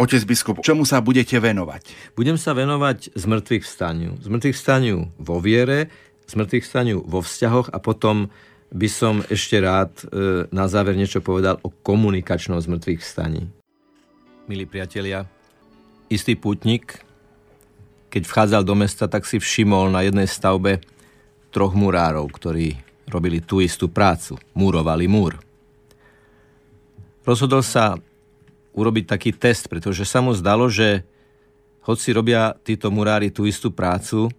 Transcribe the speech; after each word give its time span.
Otec 0.00 0.24
biskup, 0.24 0.64
čomu 0.64 0.88
sa 0.88 1.04
budete 1.04 1.36
venovať? 1.36 2.16
Budem 2.16 2.40
sa 2.40 2.56
venovať 2.56 3.12
zmrtvých 3.20 3.68
vstaniu. 3.68 4.16
Zmrtvých 4.24 4.56
vstaniu 4.56 5.12
vo 5.20 5.36
viere, 5.44 5.92
zmrtvých 6.24 6.64
vstaniu 6.64 7.04
vo 7.04 7.20
vzťahoch 7.20 7.68
a 7.68 7.76
potom 7.84 8.32
by 8.72 8.88
som 8.88 9.20
ešte 9.28 9.60
rád 9.60 9.92
e, 10.08 10.48
na 10.56 10.72
záver 10.72 10.96
niečo 10.96 11.20
povedal 11.20 11.60
o 11.60 11.68
komunikačnom 11.68 12.56
zmrtvých 12.56 13.04
vstaní. 13.04 13.52
Milí 14.48 14.64
priatelia, 14.64 15.28
istý 16.08 16.32
putník, 16.32 17.04
keď 18.08 18.24
vchádzal 18.24 18.64
do 18.64 18.72
mesta, 18.72 19.04
tak 19.04 19.28
si 19.28 19.36
všimol 19.36 19.92
na 19.92 20.00
jednej 20.00 20.24
stavbe 20.24 20.80
troch 21.52 21.76
murárov, 21.76 22.24
ktorí 22.32 22.72
robili 23.04 23.44
tú 23.44 23.60
istú 23.60 23.92
prácu, 23.92 24.40
murovali 24.56 25.04
múr. 25.12 25.36
Rozhodol 27.20 27.60
sa 27.60 28.00
urobiť 28.74 29.04
taký 29.06 29.30
test, 29.34 29.66
pretože 29.66 30.06
sa 30.06 30.22
mu 30.22 30.34
zdalo, 30.34 30.70
že 30.70 31.02
hoci 31.84 32.12
robia 32.14 32.54
títo 32.62 32.92
murári 32.92 33.32
tú 33.32 33.48
istú 33.48 33.72
prácu, 33.72 34.30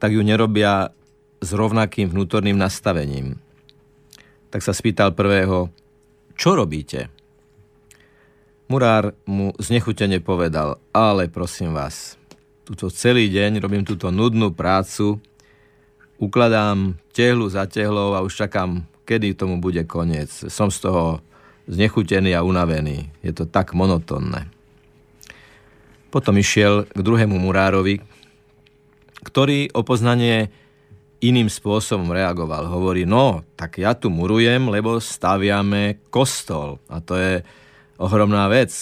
tak 0.00 0.12
ju 0.12 0.22
nerobia 0.24 0.90
s 1.40 1.50
rovnakým 1.52 2.10
vnútorným 2.10 2.56
nastavením. 2.56 3.38
Tak 4.50 4.64
sa 4.64 4.72
spýtal 4.72 5.12
prvého, 5.12 5.68
čo 6.36 6.56
robíte? 6.56 7.12
Murár 8.66 9.14
mu 9.30 9.54
znechutene 9.62 10.18
povedal, 10.18 10.82
ale 10.90 11.30
prosím 11.30 11.70
vás, 11.70 12.18
túto 12.66 12.90
celý 12.90 13.30
deň 13.30 13.62
robím 13.62 13.86
túto 13.86 14.10
nudnú 14.10 14.50
prácu, 14.50 15.22
ukladám 16.18 16.98
tehlu 17.14 17.46
za 17.46 17.68
tehlou 17.70 18.18
a 18.18 18.24
už 18.26 18.48
čakám, 18.48 18.82
kedy 19.06 19.38
tomu 19.38 19.62
bude 19.62 19.86
koniec. 19.86 20.28
Som 20.50 20.74
z 20.74 20.90
toho 20.90 21.22
znechutený 21.66 22.34
a 22.34 22.46
unavený. 22.46 23.10
Je 23.22 23.34
to 23.34 23.46
tak 23.46 23.74
monotónne. 23.74 24.50
Potom 26.10 26.38
išiel 26.38 26.86
k 26.86 26.98
druhému 27.02 27.36
murárovi, 27.36 28.00
ktorý 29.26 29.74
o 29.74 29.82
poznanie 29.82 30.48
iným 31.18 31.50
spôsobom 31.50 32.14
reagoval. 32.14 32.70
Hovorí, 32.70 33.02
no, 33.02 33.42
tak 33.58 33.82
ja 33.82 33.98
tu 33.98 34.08
murujem, 34.08 34.70
lebo 34.70 35.02
staviame 35.02 35.98
kostol. 36.08 36.78
A 36.86 37.02
to 37.02 37.18
je 37.18 37.42
ohromná 37.98 38.46
vec. 38.46 38.72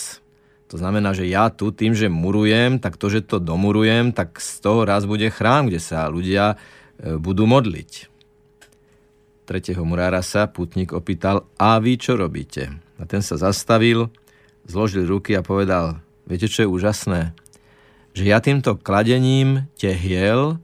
To 0.68 0.76
znamená, 0.76 1.14
že 1.14 1.30
ja 1.30 1.48
tu 1.48 1.70
tým, 1.70 1.94
že 1.94 2.10
murujem, 2.10 2.82
tak 2.82 2.98
to, 2.98 3.06
že 3.08 3.24
to 3.24 3.38
domurujem, 3.38 4.10
tak 4.10 4.36
z 4.42 4.60
toho 4.60 4.82
raz 4.82 5.06
bude 5.06 5.30
chrám, 5.30 5.70
kde 5.70 5.78
sa 5.78 6.10
ľudia 6.10 6.54
e, 6.98 7.14
budú 7.14 7.46
modliť 7.46 8.13
tretieho 9.44 9.84
murára 9.84 10.24
sa 10.24 10.48
putník 10.48 10.96
opýtal, 10.96 11.48
a 11.60 11.76
vy 11.80 12.00
čo 12.00 12.16
robíte? 12.16 12.80
A 12.96 13.04
ten 13.04 13.20
sa 13.20 13.36
zastavil, 13.36 14.08
zložil 14.64 15.04
ruky 15.04 15.36
a 15.36 15.44
povedal, 15.44 16.00
viete 16.24 16.48
čo 16.48 16.64
je 16.64 16.72
úžasné? 16.72 17.20
Že 18.14 18.22
ja 18.24 18.38
týmto 18.40 18.76
kladením 18.80 19.68
tehiel 19.76 20.58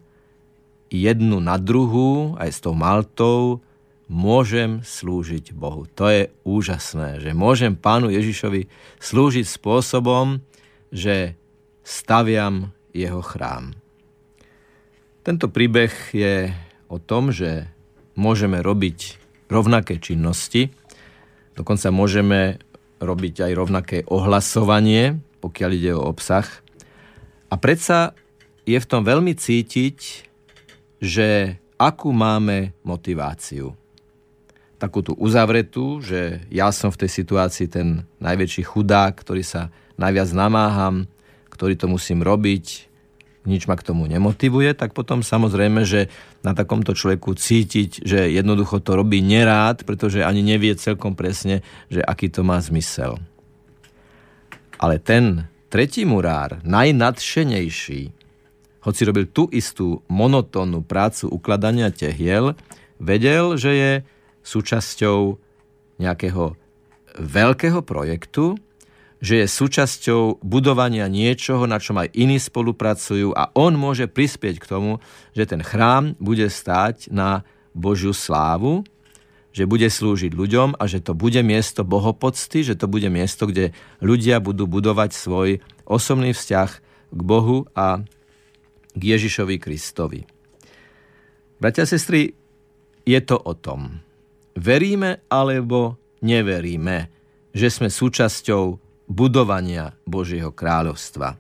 jednu 0.91 1.39
na 1.39 1.61
druhú, 1.61 2.35
aj 2.41 2.51
s 2.51 2.59
tou 2.63 2.75
maltou, 2.75 3.63
môžem 4.11 4.83
slúžiť 4.83 5.55
Bohu. 5.55 5.87
To 5.95 6.11
je 6.11 6.35
úžasné, 6.43 7.23
že 7.23 7.31
môžem 7.31 7.79
pánu 7.79 8.11
Ježišovi 8.11 8.67
slúžiť 8.99 9.47
spôsobom, 9.47 10.43
že 10.91 11.39
staviam 11.87 12.75
jeho 12.91 13.23
chrám. 13.23 13.79
Tento 15.23 15.47
príbeh 15.47 15.95
je 16.11 16.51
o 16.91 16.99
tom, 16.99 17.31
že 17.31 17.71
môžeme 18.21 18.61
robiť 18.61 19.17
rovnaké 19.49 19.97
činnosti, 19.97 20.69
dokonca 21.57 21.89
môžeme 21.89 22.61
robiť 23.01 23.49
aj 23.49 23.53
rovnaké 23.57 23.99
ohlasovanie, 24.05 25.17
pokiaľ 25.41 25.71
ide 25.73 25.93
o 25.97 26.05
obsah. 26.05 26.45
A 27.49 27.57
predsa 27.57 28.13
je 28.69 28.77
v 28.77 28.89
tom 28.89 29.03
veľmi 29.03 29.33
cítiť, 29.33 30.29
že 31.01 31.57
akú 31.81 32.13
máme 32.13 32.77
motiváciu. 32.85 33.73
Takú 34.77 35.01
tú 35.01 35.13
uzavretú, 35.17 36.05
že 36.05 36.45
ja 36.53 36.69
som 36.77 36.93
v 36.93 37.01
tej 37.05 37.11
situácii 37.25 37.67
ten 37.73 38.05
najväčší 38.21 38.69
chudák, 38.69 39.17
ktorý 39.17 39.41
sa 39.41 39.73
najviac 39.97 40.29
namáham, 40.37 41.09
ktorý 41.49 41.77
to 41.77 41.89
musím 41.89 42.21
robiť, 42.21 42.90
nič 43.49 43.65
ma 43.65 43.77
k 43.77 43.87
tomu 43.87 44.05
nemotivuje, 44.05 44.77
tak 44.77 44.93
potom 44.93 45.25
samozrejme, 45.25 45.89
že 45.89 46.13
na 46.45 46.53
takomto 46.53 46.93
človeku 46.93 47.33
cítiť, 47.33 48.05
že 48.05 48.29
jednoducho 48.29 48.85
to 48.85 48.97
robí 48.97 49.25
nerád, 49.25 49.89
pretože 49.89 50.21
ani 50.21 50.45
nevie 50.45 50.77
celkom 50.77 51.17
presne, 51.17 51.65
že 51.89 52.05
aký 52.05 52.29
to 52.29 52.45
má 52.45 52.61
zmysel. 52.61 53.17
Ale 54.77 55.01
ten 55.01 55.49
tretí 55.73 56.05
murár, 56.05 56.61
najnadšenejší, 56.65 58.13
hoci 58.81 59.01
robil 59.05 59.29
tú 59.29 59.49
istú 59.53 60.01
monotónnu 60.09 60.81
prácu 60.85 61.29
ukladania 61.29 61.93
tehiel, 61.93 62.57
vedel, 62.97 63.57
že 63.61 63.73
je 63.73 63.93
súčasťou 64.41 65.37
nejakého 66.01 66.57
veľkého 67.21 67.81
projektu, 67.85 68.57
že 69.21 69.45
je 69.45 69.47
súčasťou 69.47 70.41
budovania 70.41 71.05
niečoho, 71.05 71.69
na 71.69 71.77
čom 71.77 72.01
aj 72.01 72.17
iní 72.17 72.41
spolupracujú 72.41 73.37
a 73.37 73.53
on 73.53 73.77
môže 73.77 74.09
prispieť 74.09 74.57
k 74.57 74.69
tomu, 74.69 74.93
že 75.37 75.45
ten 75.45 75.61
chrám 75.61 76.17
bude 76.17 76.49
stáť 76.49 77.13
na 77.13 77.45
Božiu 77.77 78.17
slávu, 78.17 78.83
že 79.53 79.69
bude 79.69 79.87
slúžiť 79.87 80.33
ľuďom 80.33 80.79
a 80.81 80.85
že 80.89 81.05
to 81.05 81.13
bude 81.13 81.39
miesto 81.45 81.85
bohopocty, 81.85 82.65
že 82.65 82.81
to 82.81 82.89
bude 82.89 83.07
miesto, 83.13 83.45
kde 83.45 83.77
ľudia 84.01 84.41
budú 84.41 84.65
budovať 84.65 85.11
svoj 85.13 85.49
osobný 85.85 86.33
vzťah 86.33 86.71
k 87.13 87.21
Bohu 87.21 87.69
a 87.77 88.01
k 88.97 89.01
Ježišovi 89.01 89.61
Kristovi. 89.61 90.25
Bratia 91.61 91.85
a 91.85 91.91
sestry, 91.91 92.33
je 93.05 93.21
to 93.21 93.37
o 93.37 93.53
tom. 93.53 94.01
Veríme 94.57 95.21
alebo 95.29 96.01
neveríme, 96.25 97.11
že 97.53 97.69
sme 97.69 97.91
súčasťou 97.91 98.90
budovania 99.11 99.99
Božieho 100.07 100.55
kráľovstva. 100.55 101.35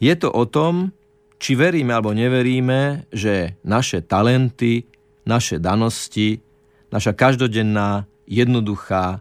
Je 0.00 0.14
to 0.16 0.32
o 0.32 0.48
tom, 0.48 0.96
či 1.36 1.52
veríme 1.52 1.92
alebo 1.92 2.16
neveríme, 2.16 3.04
že 3.12 3.60
naše 3.60 4.00
talenty, 4.00 4.88
naše 5.28 5.60
danosti, 5.60 6.40
naša 6.88 7.12
každodenná, 7.12 8.08
jednoduchá 8.24 9.20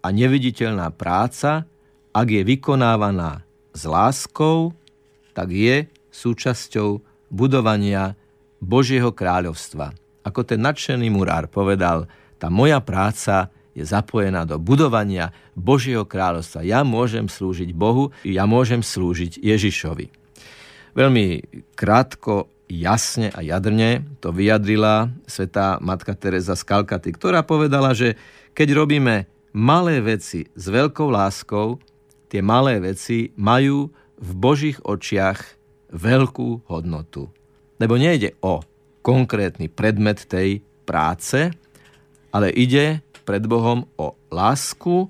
a 0.00 0.06
neviditeľná 0.08 0.88
práca, 0.96 1.68
ak 2.16 2.26
je 2.28 2.42
vykonávaná 2.44 3.44
s 3.76 3.82
láskou, 3.84 4.72
tak 5.36 5.52
je 5.52 5.88
súčasťou 6.14 7.02
budovania 7.28 8.14
Božieho 8.62 9.10
kráľovstva. 9.10 9.92
Ako 10.24 10.46
ten 10.46 10.62
nadšený 10.62 11.10
murár 11.12 11.50
povedal, 11.50 12.08
tá 12.38 12.48
moja 12.48 12.78
práca 12.80 13.50
je 13.74 13.84
zapojená 13.84 14.46
do 14.46 14.56
budovania 14.56 15.34
Božieho 15.58 16.06
kráľovstva. 16.06 16.62
Ja 16.62 16.86
môžem 16.86 17.26
slúžiť 17.26 17.74
Bohu, 17.74 18.14
ja 18.22 18.46
môžem 18.46 18.80
slúžiť 18.80 19.42
Ježišovi. 19.42 20.06
Veľmi 20.94 21.42
krátko, 21.74 22.48
jasne 22.70 23.28
a 23.34 23.44
jadrne 23.44 24.06
to 24.22 24.32
vyjadrila 24.32 25.12
svetá 25.28 25.76
matka 25.82 26.14
Teresa 26.16 26.56
z 26.56 26.64
Kalkaty, 26.64 27.12
ktorá 27.12 27.44
povedala, 27.44 27.92
že 27.92 28.16
keď 28.56 28.86
robíme 28.86 29.26
malé 29.52 30.00
veci 30.00 30.48
s 30.54 30.64
veľkou 30.70 31.10
láskou, 31.12 31.82
tie 32.32 32.40
malé 32.40 32.80
veci 32.80 33.30
majú 33.36 33.90
v 34.18 34.30
Božích 34.34 34.78
očiach 34.82 35.38
veľkú 35.94 36.66
hodnotu. 36.66 37.30
Lebo 37.78 37.94
nejde 37.98 38.34
o 38.42 38.62
konkrétny 39.04 39.68
predmet 39.68 40.24
tej 40.26 40.64
práce, 40.88 41.52
ale 42.34 42.48
ide 42.50 43.03
pred 43.24 43.44
Bohom 43.48 43.88
o 43.96 44.14
lásku 44.28 45.08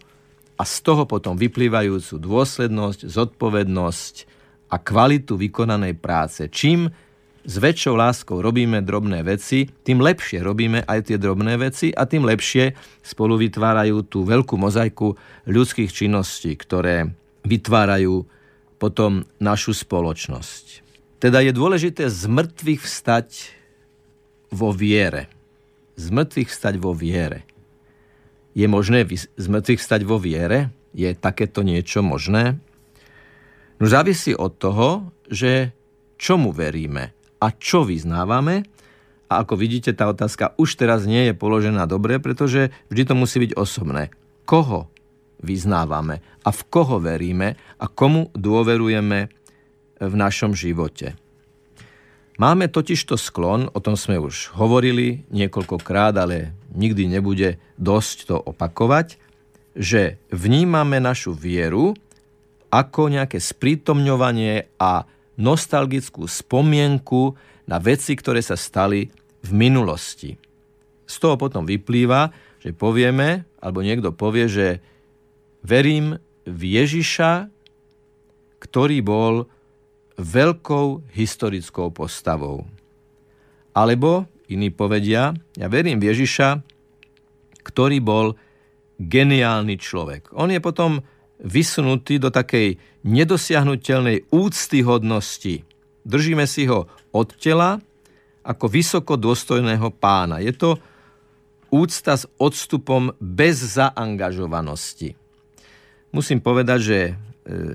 a 0.55 0.63
z 0.63 0.77
toho 0.87 1.05
potom 1.05 1.35
vyplývajúcu 1.35 2.15
dôslednosť, 2.17 3.11
zodpovednosť 3.11 4.15
a 4.71 4.77
kvalitu 4.79 5.35
vykonanej 5.35 5.99
práce. 5.99 6.47
Čím 6.51 6.91
s 7.45 7.55
väčšou 7.61 7.95
láskou 7.95 8.41
robíme 8.41 8.81
drobné 8.81 9.21
veci, 9.21 9.69
tým 9.69 10.01
lepšie 10.01 10.41
robíme 10.41 10.81
aj 10.89 11.13
tie 11.13 11.19
drobné 11.21 11.61
veci 11.61 11.93
a 11.93 12.09
tým 12.09 12.25
lepšie 12.25 12.73
spolu 13.05 13.37
vytvárajú 13.37 14.09
tú 14.09 14.25
veľkú 14.25 14.57
mozaiku 14.57 15.13
ľudských 15.45 15.93
činností, 15.93 16.57
ktoré 16.57 17.13
vytvárajú 17.45 18.25
potom 18.81 19.29
našu 19.39 19.77
spoločnosť. 19.77 20.81
Teda 21.21 21.45
je 21.45 21.53
dôležité 21.53 22.09
z 22.09 22.23
mŕtvych 22.29 22.81
vstať 22.85 23.29
vo 24.49 24.73
viere. 24.73 25.29
Z 26.01 26.11
mŕtvych 26.11 26.49
vstať 26.49 26.75
vo 26.81 26.97
viere. 26.97 27.45
Je 28.55 28.67
možné 28.71 29.03
z 29.11 29.47
mŕtvych 29.51 29.83
stať 29.83 30.07
vo 30.07 30.23
viere? 30.23 30.71
Je 30.95 31.11
takéto 31.13 31.67
niečo 31.67 32.07
možné? 32.07 32.63
No 33.83 33.91
závisí 33.91 34.31
od 34.31 34.55
toho, 34.55 35.11
že 35.27 35.75
čomu 36.15 36.55
veríme 36.55 37.11
a 37.43 37.51
čo 37.51 37.83
vyznávame. 37.83 38.63
A 39.27 39.43
ako 39.43 39.59
vidíte, 39.59 39.91
tá 39.91 40.07
otázka 40.07 40.55
už 40.55 40.79
teraz 40.79 41.03
nie 41.03 41.27
je 41.27 41.35
položená 41.35 41.91
dobre, 41.91 42.23
pretože 42.23 42.71
vždy 42.95 43.03
to 43.11 43.15
musí 43.19 43.43
byť 43.43 43.59
osobné. 43.59 44.15
Koho 44.47 44.87
vyznávame 45.43 46.23
a 46.47 46.55
v 46.55 46.61
koho 46.71 47.03
veríme 47.03 47.59
a 47.83 47.91
komu 47.91 48.31
dôverujeme 48.39 49.29
v 49.99 50.15
našom 50.15 50.55
živote. 50.55 51.19
Máme 52.35 52.67
totižto 52.67 53.15
sklon, 53.15 53.71
o 53.71 53.79
tom 53.79 53.95
sme 53.95 54.19
už 54.19 54.51
hovorili 54.59 55.23
niekoľkokrát, 55.31 56.19
ale 56.19 56.51
nikdy 56.75 57.07
nebude 57.07 57.63
dosť 57.79 58.17
to 58.27 58.37
opakovať, 58.43 59.23
že 59.79 60.19
vnímame 60.35 60.99
našu 60.99 61.31
vieru 61.31 61.95
ako 62.75 63.07
nejaké 63.07 63.39
sprítomňovanie 63.39 64.67
a 64.83 65.07
nostalgickú 65.39 66.27
spomienku 66.27 67.39
na 67.71 67.79
veci, 67.79 68.19
ktoré 68.19 68.43
sa 68.43 68.59
stali 68.59 69.07
v 69.47 69.51
minulosti. 69.55 70.35
Z 71.07 71.15
toho 71.23 71.39
potom 71.39 71.63
vyplýva, 71.63 72.35
že 72.59 72.75
povieme, 72.75 73.47
alebo 73.63 73.87
niekto 73.87 74.11
povie, 74.11 74.51
že 74.51 74.83
verím 75.63 76.19
v 76.51 76.83
Ježiša, 76.83 77.47
ktorý 78.59 79.07
bol 79.07 79.47
veľkou 80.19 81.11
historickou 81.15 81.91
postavou. 81.91 82.67
Alebo 83.75 84.31
iní 84.47 84.71
povedia, 84.71 85.35
ja 85.59 85.67
verím 85.67 85.99
v 85.99 86.15
Ježiša, 86.15 86.63
ktorý 87.65 87.99
bol 87.99 88.39
geniálny 89.01 89.75
človek. 89.81 90.31
On 90.37 90.47
je 90.53 90.63
potom 90.63 91.03
vysunutý 91.43 92.23
do 92.23 92.31
takej 92.31 92.79
nedosiahnutelnej 93.03 94.31
úctyhodnosti. 94.31 95.67
Držíme 96.07 96.47
si 96.47 96.71
ho 96.71 96.87
od 97.11 97.29
tela 97.35 97.83
ako 98.45 98.69
vysoko 98.69 99.17
dôstojného 99.17 99.89
pána. 99.97 100.39
Je 100.39 100.53
to 100.55 100.77
úcta 101.73 102.15
s 102.15 102.29
odstupom 102.39 103.11
bez 103.19 103.59
zaangažovanosti. 103.75 105.19
Musím 106.15 106.39
povedať, 106.39 106.79
že 106.79 106.99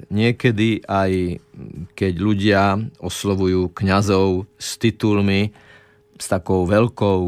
niekedy 0.09 0.81
aj 0.89 1.37
keď 1.93 2.13
ľudia 2.17 2.61
oslovujú 2.97 3.69
kňazov 3.73 4.49
s 4.57 4.81
titulmi, 4.81 5.53
s 6.19 6.25
takou 6.25 6.65
veľkou 6.65 7.21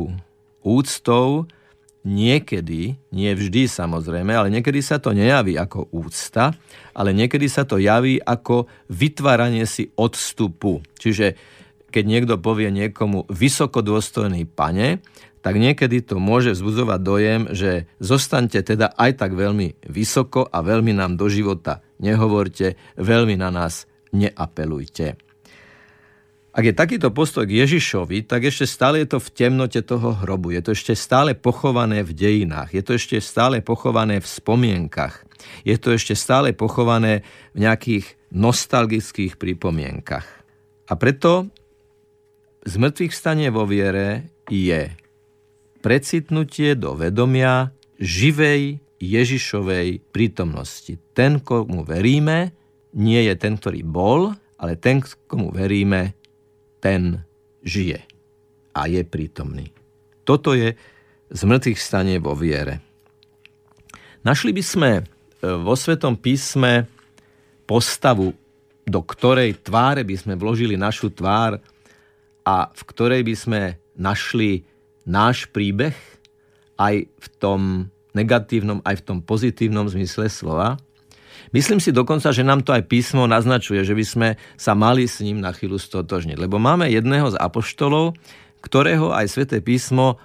úctou, 0.65 1.45
niekedy, 2.01 2.97
nie 3.13 3.31
vždy 3.31 3.69
samozrejme, 3.69 4.33
ale 4.33 4.49
niekedy 4.49 4.81
sa 4.81 4.97
to 4.97 5.13
nejaví 5.13 5.53
ako 5.53 5.85
úcta, 5.93 6.57
ale 6.97 7.13
niekedy 7.13 7.45
sa 7.45 7.61
to 7.61 7.77
javí 7.77 8.17
ako 8.17 8.65
vytváranie 8.89 9.69
si 9.69 9.93
odstupu. 9.93 10.81
Čiže 10.97 11.37
keď 11.91 12.03
niekto 12.07 12.35
povie 12.39 12.71
niekomu 12.71 13.27
vysokodôstojný 13.27 14.47
pane, 14.47 15.03
tak 15.41 15.57
niekedy 15.57 16.05
to 16.05 16.21
môže 16.21 16.53
vzbudzovať 16.55 16.99
dojem, 17.01 17.41
že 17.51 17.89
zostaňte 17.97 18.61
teda 18.61 18.93
aj 18.93 19.19
tak 19.19 19.33
veľmi 19.33 19.83
vysoko 19.89 20.45
a 20.47 20.61
veľmi 20.61 20.95
nám 20.95 21.17
do 21.17 21.27
života 21.27 21.81
nehovorte, 22.01 22.75
veľmi 22.97 23.37
na 23.37 23.53
nás 23.53 23.85
neapelujte. 24.11 25.15
Ak 26.51 26.67
je 26.67 26.75
takýto 26.75 27.15
postoj 27.15 27.47
k 27.47 27.63
Ježišovi, 27.63 28.27
tak 28.27 28.43
ešte 28.43 28.67
stále 28.67 29.07
je 29.07 29.15
to 29.15 29.23
v 29.23 29.31
temnote 29.31 29.79
toho 29.87 30.19
hrobu. 30.19 30.51
Je 30.51 30.59
to 30.59 30.75
ešte 30.75 30.99
stále 30.99 31.31
pochované 31.31 32.03
v 32.03 32.11
dejinách. 32.11 32.75
Je 32.75 32.83
to 32.83 32.99
ešte 32.99 33.23
stále 33.23 33.63
pochované 33.63 34.19
v 34.19 34.27
spomienkach. 34.27 35.23
Je 35.63 35.79
to 35.79 35.95
ešte 35.95 36.11
stále 36.11 36.51
pochované 36.51 37.23
v 37.55 37.63
nejakých 37.63 38.19
nostalgických 38.35 39.39
pripomienkach. 39.39 40.27
A 40.91 40.93
preto 40.99 41.47
zmrtvých 42.65 43.13
stane 43.13 43.49
vo 43.49 43.65
viere 43.65 44.29
je 44.49 44.93
precitnutie 45.81 46.77
do 46.77 46.93
vedomia 46.93 47.73
živej 47.97 48.77
Ježišovej 49.01 50.13
prítomnosti. 50.13 50.93
Ten, 51.17 51.41
komu 51.41 51.81
veríme, 51.81 52.53
nie 52.93 53.21
je 53.25 53.33
ten, 53.33 53.57
ktorý 53.57 53.81
bol, 53.81 54.37
ale 54.61 54.77
ten, 54.77 55.01
komu 55.25 55.49
veríme, 55.49 56.13
ten 56.77 57.25
žije 57.65 58.05
a 58.77 58.85
je 58.85 59.01
prítomný. 59.01 59.73
Toto 60.21 60.53
je 60.53 60.77
z 61.31 61.41
mŕtvych 61.41 61.79
stane 61.81 62.21
vo 62.21 62.37
viere. 62.37 62.77
Našli 64.21 64.53
by 64.53 64.63
sme 64.63 64.91
e, 65.01 65.03
vo 65.41 65.73
Svetom 65.73 66.13
písme 66.13 66.85
postavu, 67.65 68.37
do 68.85 68.99
ktorej 69.01 69.65
tváre 69.65 70.05
by 70.05 70.15
sme 70.17 70.33
vložili 70.37 70.77
našu 70.77 71.09
tvár 71.09 71.57
a 72.47 72.69
v 72.73 72.81
ktorej 72.89 73.21
by 73.25 73.35
sme 73.37 73.61
našli 73.97 74.65
náš 75.05 75.49
príbeh 75.49 75.93
aj 76.77 77.05
v 77.05 77.27
tom 77.37 77.91
negatívnom, 78.11 78.81
aj 78.83 79.01
v 79.01 79.05
tom 79.05 79.17
pozitívnom 79.23 79.87
zmysle 79.87 80.27
slova. 80.27 80.81
Myslím 81.51 81.83
si 81.83 81.91
dokonca, 81.91 82.31
že 82.31 82.47
nám 82.47 82.63
to 82.63 82.71
aj 82.71 82.87
písmo 82.87 83.27
naznačuje, 83.27 83.83
že 83.83 83.97
by 83.97 84.05
sme 84.05 84.29
sa 84.55 84.71
mali 84.71 85.03
s 85.03 85.19
ním 85.19 85.43
na 85.43 85.51
chvíľu 85.51 85.81
stotožniť. 85.81 86.37
Lebo 86.39 86.61
máme 86.61 86.87
jedného 86.87 87.27
z 87.33 87.39
apoštolov, 87.39 88.15
ktorého 88.63 89.11
aj 89.11 89.25
sväté 89.27 89.57
písmo 89.59 90.21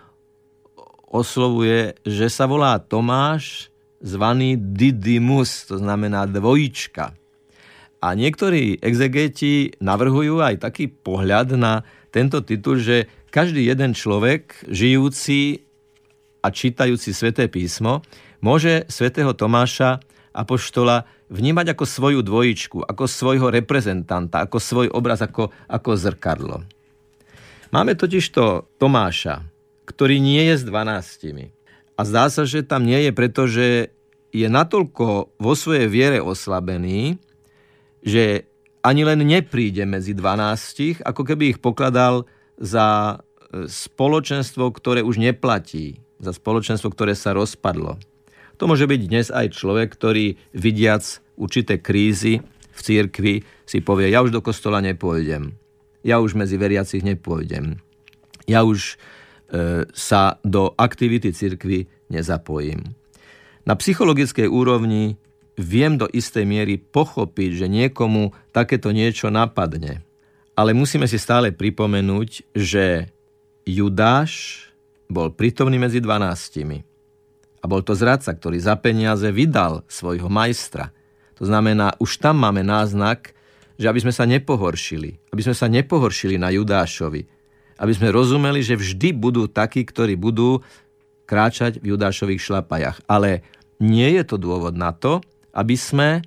oslovuje, 1.09 1.97
že 2.05 2.29
sa 2.29 2.45
volá 2.45 2.77
Tomáš, 2.79 3.73
zvaný 4.05 4.61
Didymus, 4.61 5.65
to 5.67 5.81
znamená 5.81 6.29
dvojička. 6.29 7.17
A 7.97 8.09
niektorí 8.13 8.79
exegeti 8.85 9.73
navrhujú 9.81 10.45
aj 10.45 10.63
taký 10.63 10.93
pohľad 10.93 11.57
na 11.57 11.81
tento 12.15 12.41
titul, 12.43 12.81
že 12.81 13.11
každý 13.31 13.67
jeden 13.67 13.93
človek, 13.93 14.67
žijúci 14.71 15.67
a 16.41 16.49
čítajúci 16.49 17.11
sväté 17.13 17.51
písmo, 17.51 18.01
môže 18.41 18.87
svätého 18.89 19.35
Tomáša 19.35 20.01
apoštola 20.37 21.09
vnímať 21.33 21.75
ako 21.75 21.85
svoju 21.85 22.21
dvojičku, 22.23 22.79
ako 22.87 23.05
svojho 23.09 23.49
reprezentanta, 23.51 24.47
ako 24.47 24.59
svoj 24.63 24.87
obraz, 24.95 25.25
ako, 25.25 25.51
ako 25.67 25.91
zrkadlo. 25.99 26.57
Máme 27.75 27.99
totižto 27.99 28.71
Tomáša, 28.79 29.43
ktorý 29.91 30.23
nie 30.23 30.47
je 30.53 30.55
s 30.55 30.65
dvanáctimi. 30.65 31.51
A 31.97 32.01
zdá 32.05 32.29
sa, 32.31 32.47
že 32.47 32.63
tam 32.63 32.85
nie 32.85 33.09
je, 33.09 33.11
pretože 33.11 33.67
je 34.31 34.47
natoľko 34.47 35.33
vo 35.41 35.53
svojej 35.57 35.89
viere 35.89 36.19
oslabený, 36.21 37.17
že 38.05 38.47
ani 38.87 39.03
len 39.03 39.27
nepríde 39.27 39.83
medzi 39.83 40.15
dvanástich, 40.15 41.03
ako 41.03 41.27
keby 41.27 41.45
ich 41.51 41.59
pokladal 41.59 42.23
za 42.55 43.19
e, 43.19 43.67
spoločenstvo, 43.67 44.71
ktoré 44.71 45.03
už 45.03 45.19
neplatí, 45.19 45.99
za 46.23 46.31
spoločenstvo, 46.31 46.95
ktoré 46.95 47.19
sa 47.19 47.35
rozpadlo. 47.35 47.99
To 48.57 48.65
môže 48.71 48.87
byť 48.87 49.01
dnes 49.11 49.29
aj 49.35 49.59
človek, 49.59 49.91
ktorý 49.91 50.39
vidiac 50.55 51.03
určité 51.35 51.83
krízy 51.83 52.41
v 52.73 52.81
cirkvi 52.81 53.35
si 53.67 53.83
povie, 53.83 54.15
ja 54.15 54.23
už 54.23 54.31
do 54.31 54.41
kostola 54.41 54.79
nepôjdem, 54.79 55.59
ja 56.07 56.23
už 56.23 56.39
medzi 56.39 56.55
veriacich 56.55 57.03
nepôjdem, 57.03 57.83
ja 58.47 58.63
už 58.63 58.95
e, 59.51 59.83
sa 59.91 60.39
do 60.47 60.73
aktivity 60.79 61.35
cirkvy 61.35 61.91
nezapojím. 62.07 62.95
Na 63.67 63.75
psychologickej 63.75 64.47
úrovni 64.47 65.19
viem 65.57 65.97
do 65.97 66.07
istej 66.07 66.45
miery 66.45 66.77
pochopiť, 66.77 67.65
že 67.65 67.67
niekomu 67.67 68.37
takéto 68.53 68.93
niečo 68.93 69.33
napadne. 69.33 70.05
Ale 70.57 70.73
musíme 70.73 71.05
si 71.09 71.21
stále 71.21 71.53
pripomenúť, 71.53 72.53
že 72.57 73.13
Judáš 73.69 74.65
bol 75.09 75.33
prítomný 75.33 75.77
medzi 75.81 76.01
dvanáctimi. 76.01 76.85
A 77.61 77.65
bol 77.67 77.83
to 77.83 77.99
zradca, 77.99 78.31
ktorý 78.31 78.61
za 78.63 78.79
peniaze 78.79 79.27
vydal 79.33 79.83
svojho 79.91 80.31
majstra. 80.31 80.95
To 81.37 81.45
znamená, 81.45 81.99
už 82.01 82.23
tam 82.23 82.41
máme 82.41 82.63
náznak, 82.63 83.35
že 83.77 83.91
aby 83.91 84.01
sme 84.01 84.15
sa 84.15 84.25
nepohoršili. 84.25 85.35
Aby 85.35 85.43
sme 85.45 85.57
sa 85.57 85.67
nepohoršili 85.69 86.41
na 86.41 86.49
Judášovi. 86.55 87.27
Aby 87.77 87.93
sme 87.93 88.15
rozumeli, 88.15 88.65
že 88.65 88.79
vždy 88.79 89.13
budú 89.13 89.45
takí, 89.51 89.85
ktorí 89.85 90.17
budú 90.17 90.65
kráčať 91.29 91.83
v 91.83 91.93
Judášových 91.93 92.41
šlapajach. 92.41 93.05
Ale 93.05 93.45
nie 93.83 94.17
je 94.17 94.25
to 94.25 94.41
dôvod 94.41 94.73
na 94.73 94.97
to, 94.97 95.21
aby 95.57 95.75
sme 95.75 96.21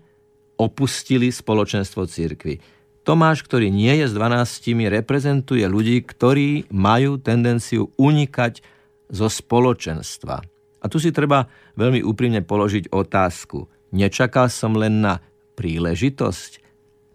opustili 0.57 1.29
spoločenstvo 1.29 2.09
církvy. 2.09 2.59
Tomáš, 3.07 3.45
ktorý 3.48 3.71
nie 3.71 3.95
je 4.03 4.12
s 4.12 4.13
dvanáctimi, 4.13 4.91
reprezentuje 4.91 5.63
ľudí, 5.65 6.03
ktorí 6.03 6.67
majú 6.74 7.21
tendenciu 7.21 7.93
unikať 7.95 8.62
zo 9.09 9.31
spoločenstva. 9.31 10.36
A 10.79 10.86
tu 10.91 11.00
si 11.00 11.09
treba 11.09 11.48
veľmi 11.79 12.03
úprimne 12.03 12.43
položiť 12.43 12.91
otázku. 12.91 13.65
Nečakal 13.95 14.51
som 14.51 14.77
len 14.77 15.01
na 15.01 15.24
príležitosť, 15.57 16.51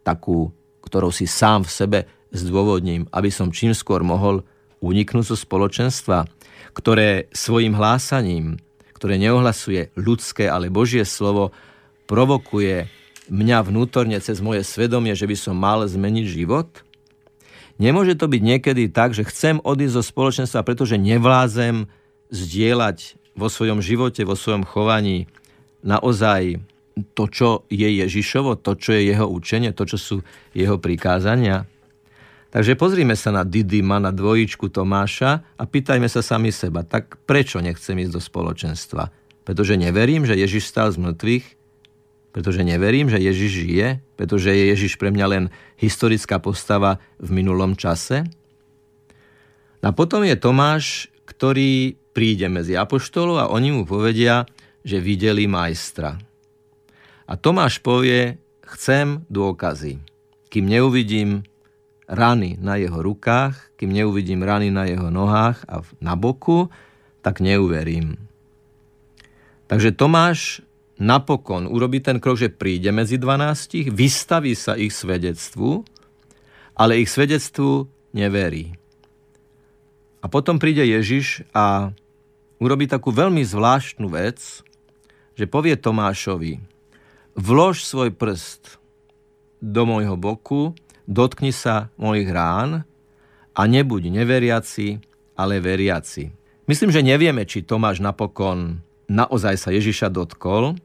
takú, 0.03 0.51
ktorou 0.83 1.15
si 1.15 1.25
sám 1.25 1.65
v 1.65 1.71
sebe 1.71 1.99
zdôvodním, 2.35 3.07
aby 3.15 3.31
som 3.31 3.55
čím 3.55 3.73
skôr 3.73 4.03
mohol 4.03 4.43
uniknúť 4.85 5.33
zo 5.33 5.37
spoločenstva, 5.39 6.29
ktoré 6.77 7.31
svojim 7.33 7.73
hlásaním, 7.73 8.61
ktoré 8.99 9.17
neohlasuje 9.17 9.95
ľudské, 9.97 10.51
ale 10.51 10.69
Božie 10.69 11.07
slovo, 11.07 11.55
provokuje 12.05 12.89
mňa 13.29 13.59
vnútorne 13.65 14.19
cez 14.21 14.41
moje 14.45 14.65
svedomie, 14.67 15.17
že 15.17 15.29
by 15.29 15.37
som 15.37 15.57
mal 15.57 15.85
zmeniť 15.85 16.27
život? 16.29 16.69
Nemôže 17.81 18.15
to 18.15 18.31
byť 18.31 18.43
niekedy 18.43 18.87
tak, 18.93 19.17
že 19.17 19.27
chcem 19.27 19.59
odísť 19.59 19.95
zo 19.99 20.05
spoločenstva, 20.05 20.63
pretože 20.63 20.95
nevládzem 20.95 21.91
zdieľať 22.31 23.19
vo 23.35 23.51
svojom 23.51 23.83
živote, 23.83 24.23
vo 24.23 24.39
svojom 24.39 24.63
chovaní 24.63 25.27
naozaj 25.83 26.63
to, 27.19 27.27
čo 27.27 27.49
je 27.67 27.89
Ježišovo, 28.07 28.55
to, 28.55 28.79
čo 28.79 28.95
je 28.95 29.11
jeho 29.11 29.27
učenie, 29.27 29.75
to, 29.75 29.83
čo 29.83 29.99
sú 29.99 30.17
jeho 30.55 30.79
prikázania? 30.79 31.67
Takže 32.55 32.79
pozrime 32.79 33.19
sa 33.19 33.35
na 33.35 33.43
Didyma, 33.43 33.99
na 33.99 34.15
dvojičku 34.15 34.71
Tomáša 34.71 35.59
a 35.59 35.63
pýtajme 35.67 36.07
sa 36.07 36.23
sami 36.23 36.55
seba, 36.55 36.87
tak 36.87 37.19
prečo 37.27 37.59
nechcem 37.59 37.99
ísť 37.99 38.15
do 38.15 38.23
spoločenstva? 38.23 39.11
Pretože 39.43 39.75
neverím, 39.75 40.23
že 40.23 40.39
Ježiš 40.39 40.71
stal 40.71 40.95
z 40.95 41.03
mŕtvych? 41.03 41.64
Pretože 42.35 42.67
neverím, 42.67 43.07
že 43.07 43.23
Ježiš 43.23 43.53
žije? 43.63 43.89
Pretože 44.19 44.51
je 44.51 44.75
Ježiš 44.75 44.99
pre 44.99 45.15
mňa 45.15 45.27
len 45.31 45.45
historická 45.79 46.43
postava 46.43 46.99
v 47.23 47.31
minulom 47.31 47.79
čase? 47.79 48.27
A 49.79 49.95
potom 49.95 50.27
je 50.27 50.35
Tomáš, 50.35 51.07
ktorý 51.31 51.95
príde 52.11 52.51
medzi 52.51 52.75
apoštolov 52.75 53.39
a 53.39 53.51
oni 53.55 53.71
mu 53.71 53.83
povedia, 53.87 54.51
že 54.83 54.99
videli 54.99 55.47
majstra. 55.47 56.19
A 57.31 57.33
Tomáš 57.39 57.79
povie, 57.79 58.43
chcem 58.67 59.23
dôkazy. 59.31 60.03
Kým 60.51 60.67
neuvidím 60.67 61.47
rany 62.11 62.59
na 62.59 62.75
jeho 62.81 62.99
rukách, 62.99 63.77
kým 63.79 63.95
neuvidím 63.95 64.43
rany 64.43 64.75
na 64.75 64.91
jeho 64.91 65.07
nohách 65.07 65.63
a 65.71 65.87
na 66.03 66.19
boku, 66.19 66.67
tak 67.23 67.39
neuverím. 67.39 68.19
Takže 69.71 69.97
Tomáš 69.97 70.64
napokon 70.99 71.67
urobí 71.67 71.99
ten 71.99 72.23
krok, 72.23 72.39
že 72.39 72.53
príde 72.53 72.91
medzi 72.95 73.19
12, 73.19 73.91
vystaví 73.91 74.55
sa 74.55 74.79
ich 74.79 74.95
svedectvu, 74.95 75.83
ale 76.75 77.03
ich 77.03 77.11
svedectvu 77.11 77.87
neverí. 78.15 78.75
A 80.25 80.31
potom 80.31 80.57
príde 80.57 80.87
Ježiš 80.87 81.45
a 81.53 81.93
urobí 82.63 82.89
takú 82.89 83.13
veľmi 83.13 83.45
zvláštnu 83.45 84.09
vec, 84.09 84.65
že 85.35 85.45
povie 85.51 85.75
Tomášovi, 85.77 86.63
vlož 87.37 87.85
svoj 87.85 88.15
prst 88.15 88.79
do 89.59 89.83
môjho 89.85 90.15
boku, 90.15 90.73
dotkni 91.05 91.51
sa 91.51 91.91
mojich 92.01 92.31
rán 92.31 92.87
a 93.53 93.63
nebuď 93.67 94.23
neveriaci, 94.23 95.03
ale 95.35 95.59
veriaci. 95.59 96.31
Myslím, 96.65 96.89
že 96.95 97.05
nevieme, 97.05 97.45
či 97.45 97.67
Tomáš 97.67 98.01
napokon 98.01 98.81
naozaj 99.11 99.61
sa 99.61 99.69
Ježiša 99.75 100.09
dotkol, 100.09 100.81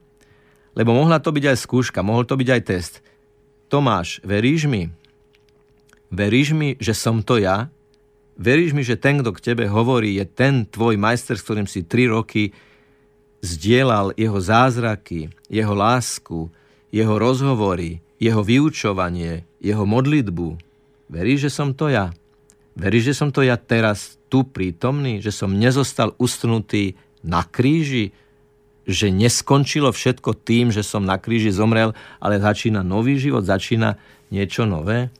lebo 0.74 0.94
mohla 0.94 1.18
to 1.18 1.34
byť 1.34 1.44
aj 1.54 1.58
skúška, 1.58 2.06
mohol 2.06 2.26
to 2.26 2.38
byť 2.38 2.48
aj 2.48 2.62
test. 2.62 2.94
Tomáš, 3.70 4.18
veríš 4.26 4.66
mi? 4.66 4.90
Veríš 6.10 6.54
mi, 6.54 6.74
že 6.82 6.94
som 6.94 7.22
to 7.22 7.38
ja? 7.38 7.70
Veríš 8.34 8.74
mi, 8.74 8.82
že 8.82 8.98
ten, 8.98 9.22
kto 9.22 9.30
k 9.36 9.52
tebe 9.52 9.70
hovorí, 9.70 10.18
je 10.18 10.26
ten 10.26 10.66
tvoj 10.66 10.98
majster, 10.98 11.38
s 11.38 11.44
ktorým 11.44 11.68
si 11.70 11.86
tri 11.86 12.10
roky 12.10 12.50
zdieľal 13.40 14.16
jeho 14.16 14.38
zázraky, 14.40 15.32
jeho 15.46 15.74
lásku, 15.76 16.50
jeho 16.90 17.14
rozhovory, 17.16 18.02
jeho 18.20 18.44
vyučovanie, 18.44 19.46
jeho 19.62 19.84
modlitbu. 19.86 20.56
Veríš, 21.08 21.48
že 21.48 21.50
som 21.52 21.72
to 21.72 21.88
ja? 21.88 22.12
Veríš, 22.76 23.12
že 23.12 23.18
som 23.18 23.28
to 23.32 23.42
ja 23.44 23.56
teraz 23.60 24.20
tu 24.30 24.46
prítomný? 24.46 25.20
Že 25.20 25.32
som 25.34 25.50
nezostal 25.58 26.14
ustnutý 26.20 26.94
na 27.24 27.42
kríži? 27.42 28.12
Že 28.90 29.14
neskončilo 29.14 29.94
všetko 29.94 30.42
tým, 30.42 30.74
že 30.74 30.82
som 30.82 31.06
na 31.06 31.14
kríži 31.14 31.54
zomrel, 31.54 31.94
ale 32.18 32.42
začína 32.42 32.82
nový 32.82 33.22
život, 33.22 33.46
začína 33.46 33.94
niečo 34.34 34.66
nové? 34.66 35.14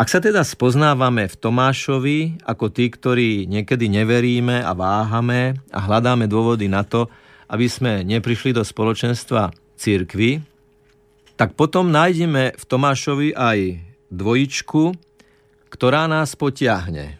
Ak 0.00 0.08
sa 0.08 0.16
teda 0.16 0.40
spoznávame 0.40 1.28
v 1.28 1.36
Tomášovi 1.36 2.18
ako 2.48 2.72
tí, 2.72 2.88
ktorí 2.88 3.44
niekedy 3.44 3.92
neveríme 3.92 4.64
a 4.64 4.72
váhame 4.72 5.60
a 5.68 5.78
hľadáme 5.84 6.24
dôvody 6.24 6.72
na 6.72 6.88
to, 6.88 7.12
aby 7.52 7.68
sme 7.68 8.00
neprišli 8.08 8.56
do 8.56 8.64
spoločenstva 8.64 9.52
církvy, 9.76 10.40
tak 11.36 11.52
potom 11.52 11.92
nájdeme 11.92 12.56
v 12.56 12.64
Tomášovi 12.64 13.36
aj 13.36 13.58
dvojičku, 14.08 14.96
ktorá 15.72 16.04
nás 16.04 16.32
potiahne. 16.36 17.16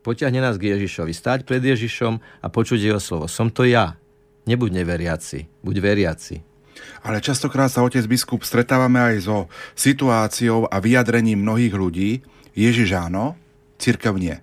Potiahne 0.00 0.40
nás 0.40 0.56
k 0.56 0.76
Ježišovi. 0.76 1.12
Stať 1.12 1.44
pred 1.44 1.60
Ježišom 1.60 2.20
a 2.40 2.46
počuť 2.48 2.80
jeho 2.80 3.00
slovo. 3.00 3.28
Som 3.28 3.52
to 3.52 3.68
ja. 3.68 3.99
Nebuď 4.50 4.82
neveriaci, 4.82 5.46
buď 5.62 5.76
veriaci. 5.78 6.36
Ale 7.06 7.22
častokrát 7.22 7.70
sa 7.70 7.86
otec 7.86 8.02
biskup 8.10 8.42
stretávame 8.42 8.98
aj 8.98 9.16
so 9.22 9.46
situáciou 9.78 10.66
a 10.66 10.82
vyjadrením 10.82 11.38
mnohých 11.38 11.70
ľudí. 11.70 12.10
Ježiš 12.58 12.98
áno, 12.98 13.38
církev 13.78 14.18
nie. 14.18 14.34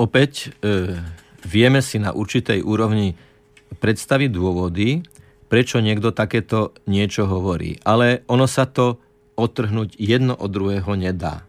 Opäť 0.00 0.48
e, 0.64 0.96
vieme 1.44 1.84
si 1.84 2.00
na 2.00 2.16
určitej 2.16 2.64
úrovni 2.64 3.20
predstaviť 3.76 4.30
dôvody, 4.32 5.04
prečo 5.52 5.84
niekto 5.84 6.16
takéto 6.16 6.72
niečo 6.88 7.28
hovorí. 7.28 7.76
Ale 7.84 8.24
ono 8.32 8.48
sa 8.48 8.64
to 8.64 8.96
otrhnúť 9.36 10.00
jedno 10.00 10.32
od 10.32 10.48
druhého 10.48 10.96
nedá. 10.96 11.44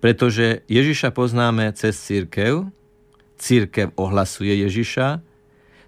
Pretože 0.00 0.64
Ježiša 0.64 1.12
poznáme 1.12 1.68
cez 1.76 2.00
církev, 2.00 2.72
církev 3.36 3.92
ohlasuje 4.00 4.64
Ježiša, 4.64 5.20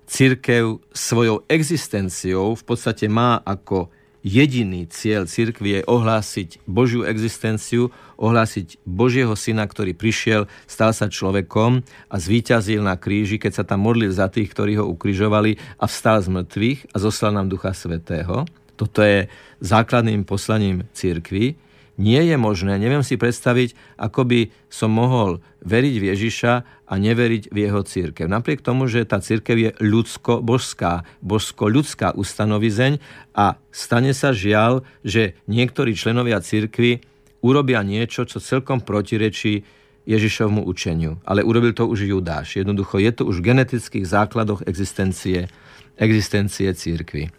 Církev 0.07 0.83
svojou 0.93 1.47
existenciou 1.49 2.59
v 2.59 2.63
podstate 2.67 3.09
má 3.09 3.41
ako 3.43 3.89
jediný 4.23 4.87
cieľ 4.87 5.27
cirkvi 5.27 5.79
je 5.79 5.81
ohlásiť 5.87 6.63
Božiu 6.65 7.03
existenciu, 7.03 7.91
ohlásiť 8.17 8.79
Božieho 8.87 9.35
syna, 9.35 9.67
ktorý 9.67 9.99
prišiel, 9.99 10.47
stal 10.71 10.95
sa 10.95 11.11
človekom 11.11 11.83
a 12.07 12.17
zvíťazil 12.17 12.87
na 12.87 12.95
kríži, 12.95 13.37
keď 13.43 13.53
sa 13.63 13.65
tam 13.67 13.83
modlil 13.83 14.15
za 14.15 14.31
tých, 14.31 14.55
ktorí 14.55 14.79
ho 14.79 14.87
ukrižovali 14.87 15.59
a 15.83 15.85
vstal 15.91 16.23
z 16.23 16.31
mŕtvych 16.31 16.81
a 16.95 16.97
zoslal 17.03 17.35
nám 17.35 17.51
Ducha 17.51 17.75
Svetého. 17.75 18.47
Toto 18.79 19.03
je 19.03 19.27
základným 19.59 20.23
poslaním 20.23 20.87
církvy 20.95 21.59
nie 22.01 22.23
je 22.25 22.37
možné, 22.41 22.81
neviem 22.81 23.05
si 23.05 23.21
predstaviť, 23.21 23.77
ako 24.01 24.25
by 24.25 24.41
som 24.73 24.93
mohol 24.93 25.45
veriť 25.61 25.95
v 26.01 26.05
Ježiša 26.15 26.53
a 26.89 26.95
neveriť 26.97 27.53
v 27.53 27.57
jeho 27.69 27.81
církev. 27.85 28.27
Napriek 28.29 28.65
tomu, 28.65 28.89
že 28.89 29.05
tá 29.05 29.21
církev 29.21 29.57
je 29.57 29.71
ľudsko-božská, 29.81 31.05
božsko-ľudská 31.21 32.17
ustanovizeň 32.17 33.01
a 33.37 33.61
stane 33.69 34.17
sa 34.17 34.33
žiaľ, 34.33 34.85
že 35.05 35.37
niektorí 35.49 35.93
členovia 35.93 36.41
církvy 36.41 37.05
urobia 37.45 37.83
niečo, 37.85 38.25
čo 38.25 38.41
celkom 38.41 38.81
protirečí 38.81 39.67
Ježišovmu 40.03 40.67
učeniu. 40.67 41.23
Ale 41.23 41.47
urobil 41.47 41.75
to 41.75 41.87
už 41.87 42.07
Judáš. 42.11 42.59
Jednoducho 42.59 42.99
je 42.99 43.11
to 43.15 43.23
už 43.29 43.39
v 43.39 43.55
genetických 43.55 44.07
základoch 44.07 44.67
existencie, 44.67 45.47
existencie 45.95 46.73
církvy. 46.75 47.31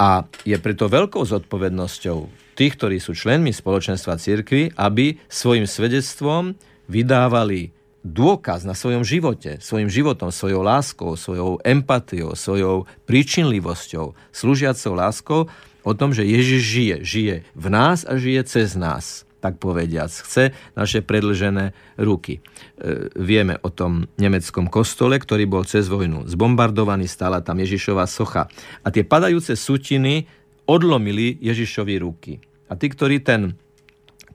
A 0.00 0.24
je 0.44 0.56
preto 0.58 0.88
veľkou 0.88 1.22
zodpovednosťou 1.24 2.18
tých, 2.56 2.72
ktorí 2.76 3.00
sú 3.00 3.16
členmi 3.16 3.50
spoločenstva 3.50 4.20
cirkvy, 4.20 4.76
aby 4.76 5.16
svojim 5.28 5.64
svedectvom 5.64 6.56
vydávali 6.88 7.72
dôkaz 8.02 8.66
na 8.66 8.74
svojom 8.74 9.06
živote, 9.06 9.62
svojim 9.62 9.86
životom, 9.86 10.34
svojou 10.34 10.60
láskou, 10.60 11.14
svojou 11.14 11.62
empatiou, 11.62 12.34
svojou 12.34 12.90
príčinlivosťou, 13.06 14.18
slúžiacou 14.34 14.92
láskou 14.92 15.40
o 15.86 15.92
tom, 15.94 16.10
že 16.10 16.26
Ježiš 16.26 16.62
žije. 16.62 16.96
Žije 17.02 17.34
v 17.54 17.66
nás 17.70 18.02
a 18.02 18.18
žije 18.18 18.42
cez 18.46 18.74
nás 18.74 19.22
tak 19.42 19.58
povediac. 19.58 20.14
Chce 20.14 20.54
naše 20.78 21.02
predlžené 21.02 21.74
ruky. 21.98 22.38
E, 22.38 23.10
vieme 23.18 23.58
o 23.66 23.74
tom 23.74 24.06
nemeckom 24.14 24.70
kostole, 24.70 25.18
ktorý 25.18 25.50
bol 25.50 25.66
cez 25.66 25.90
vojnu 25.90 26.30
zbombardovaný, 26.30 27.10
stála 27.10 27.42
tam 27.42 27.58
Ježišova 27.58 28.06
socha. 28.06 28.46
A 28.86 28.94
tie 28.94 29.02
padajúce 29.02 29.58
sutiny 29.58 30.30
odlomili 30.70 31.42
Ježišovi 31.42 31.94
ruky. 31.98 32.38
A 32.70 32.78
tí, 32.78 32.86
ktorí 32.86 33.18
ten 33.18 33.58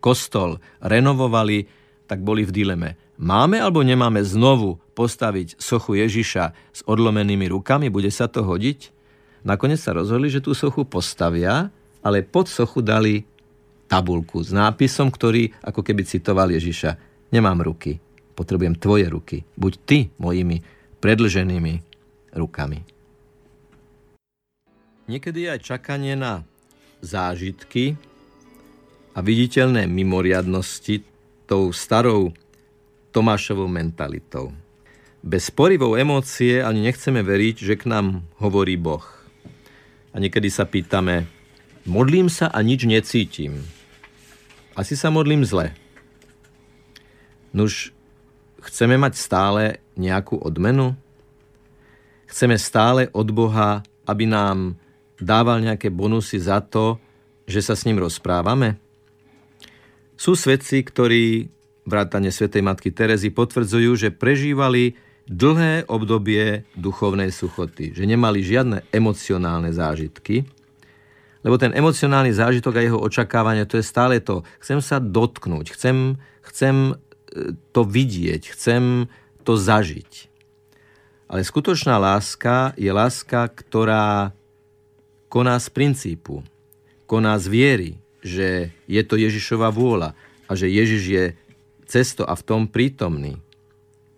kostol 0.03 0.59
renovovali, 0.83 1.71
tak 2.05 2.19
boli 2.19 2.43
v 2.43 2.51
dileme. 2.51 2.89
Máme 3.17 3.57
alebo 3.57 3.81
nemáme 3.81 4.21
znovu 4.21 4.77
postaviť 4.93 5.57
sochu 5.57 5.97
Ježiša 6.03 6.43
s 6.53 6.81
odlomenými 6.85 7.49
rukami? 7.49 7.89
Bude 7.89 8.13
sa 8.13 8.29
to 8.29 8.45
hodiť? 8.45 8.93
Nakoniec 9.41 9.81
sa 9.81 9.95
rozhodli, 9.95 10.29
že 10.29 10.43
tú 10.43 10.53
sochu 10.53 10.85
postavia, 10.85 11.73
ale 12.05 12.21
pod 12.21 12.45
sochu 12.51 12.85
dali 12.85 13.25
tabulku 13.87 14.43
s 14.43 14.51
nápisom, 14.51 15.09
ktorý 15.09 15.55
ako 15.63 15.81
keby 15.81 16.03
citoval 16.03 16.51
Ježiša. 16.51 16.99
Nemám 17.31 17.63
ruky, 17.63 17.99
potrebujem 18.35 18.75
tvoje 18.75 19.07
ruky. 19.07 19.37
Buď 19.55 19.73
ty 19.87 19.97
mojimi 20.19 20.61
predlženými 20.99 21.73
rukami. 22.35 22.83
Niekedy 25.07 25.47
aj 25.47 25.63
čakanie 25.63 26.19
na 26.19 26.43
zážitky 26.99 27.95
a 29.15 29.23
viditeľné 29.23 29.87
mimoriadnosti 29.87 31.01
tou 31.47 31.71
starou 31.71 32.35
Tomášovou 33.15 33.71
mentalitou. 33.71 34.51
Bez 35.23 35.49
porivou 35.49 35.97
emócie 35.97 36.61
ani 36.61 36.85
nechceme 36.85 37.23
veriť, 37.23 37.55
že 37.65 37.75
k 37.79 37.89
nám 37.89 38.21
hovorí 38.37 38.77
Boh. 38.77 39.01
A 40.13 40.21
niekedy 40.21 40.51
sa 40.51 40.67
pýtame, 40.67 41.25
modlím 41.87 42.29
sa 42.29 42.51
a 42.51 42.59
nič 42.61 42.85
necítim. 42.85 43.63
Asi 44.77 44.93
sa 44.93 45.09
modlím 45.09 45.41
zle. 45.41 45.73
Nuž, 47.49 47.89
chceme 48.61 48.93
mať 48.93 49.17
stále 49.17 49.81
nejakú 49.97 50.37
odmenu? 50.37 50.93
Chceme 52.29 52.61
stále 52.61 53.09
od 53.09 53.25
Boha, 53.33 53.81
aby 54.05 54.29
nám 54.29 54.77
dával 55.17 55.65
nejaké 55.65 55.89
bonusy 55.89 56.37
za 56.37 56.61
to, 56.61 57.01
že 57.49 57.65
sa 57.65 57.73
s 57.73 57.89
ním 57.89 57.97
rozprávame? 57.97 58.77
Sú 60.13 60.37
svedci, 60.37 60.85
ktorí 60.85 61.49
vrátane 61.89 62.29
svätej 62.29 62.61
matky 62.61 62.93
Terezy 62.93 63.33
potvrdzujú, 63.33 63.97
že 63.97 64.13
prežívali 64.13 64.93
dlhé 65.25 65.89
obdobie 65.89 66.69
duchovnej 66.77 67.33
suchoty, 67.33 67.97
že 67.97 68.05
nemali 68.05 68.45
žiadne 68.45 68.85
emocionálne 68.93 69.73
zážitky, 69.73 70.45
lebo 71.47 71.55
ten 71.55 71.71
emocionálny 71.71 72.35
zážitok 72.35 72.75
a 72.75 72.83
jeho 72.83 72.99
očakávanie, 72.99 73.63
to 73.63 73.79
je 73.79 73.87
stále 73.87 74.19
to, 74.19 74.43
chcem 74.59 74.83
sa 74.83 74.99
dotknúť, 74.99 75.71
chcem, 75.71 76.19
chcem 76.43 76.91
e, 76.91 77.55
to 77.71 77.87
vidieť, 77.87 78.51
chcem 78.51 79.07
to 79.47 79.55
zažiť. 79.55 80.27
Ale 81.31 81.39
skutočná 81.47 81.95
láska 81.95 82.75
je 82.75 82.91
láska, 82.91 83.47
ktorá 83.47 84.35
koná 85.31 85.55
z 85.55 85.71
princípu, 85.71 86.43
koná 87.07 87.39
z 87.39 87.47
viery, 87.47 87.91
že 88.19 88.75
je 88.83 89.01
to 89.07 89.15
Ježišova 89.15 89.71
vôľa 89.71 90.11
a 90.47 90.51
že 90.51 90.67
Ježiš 90.67 91.03
je 91.07 91.25
cesto 91.87 92.27
a 92.27 92.35
v 92.35 92.43
tom 92.43 92.67
prítomný. 92.67 93.39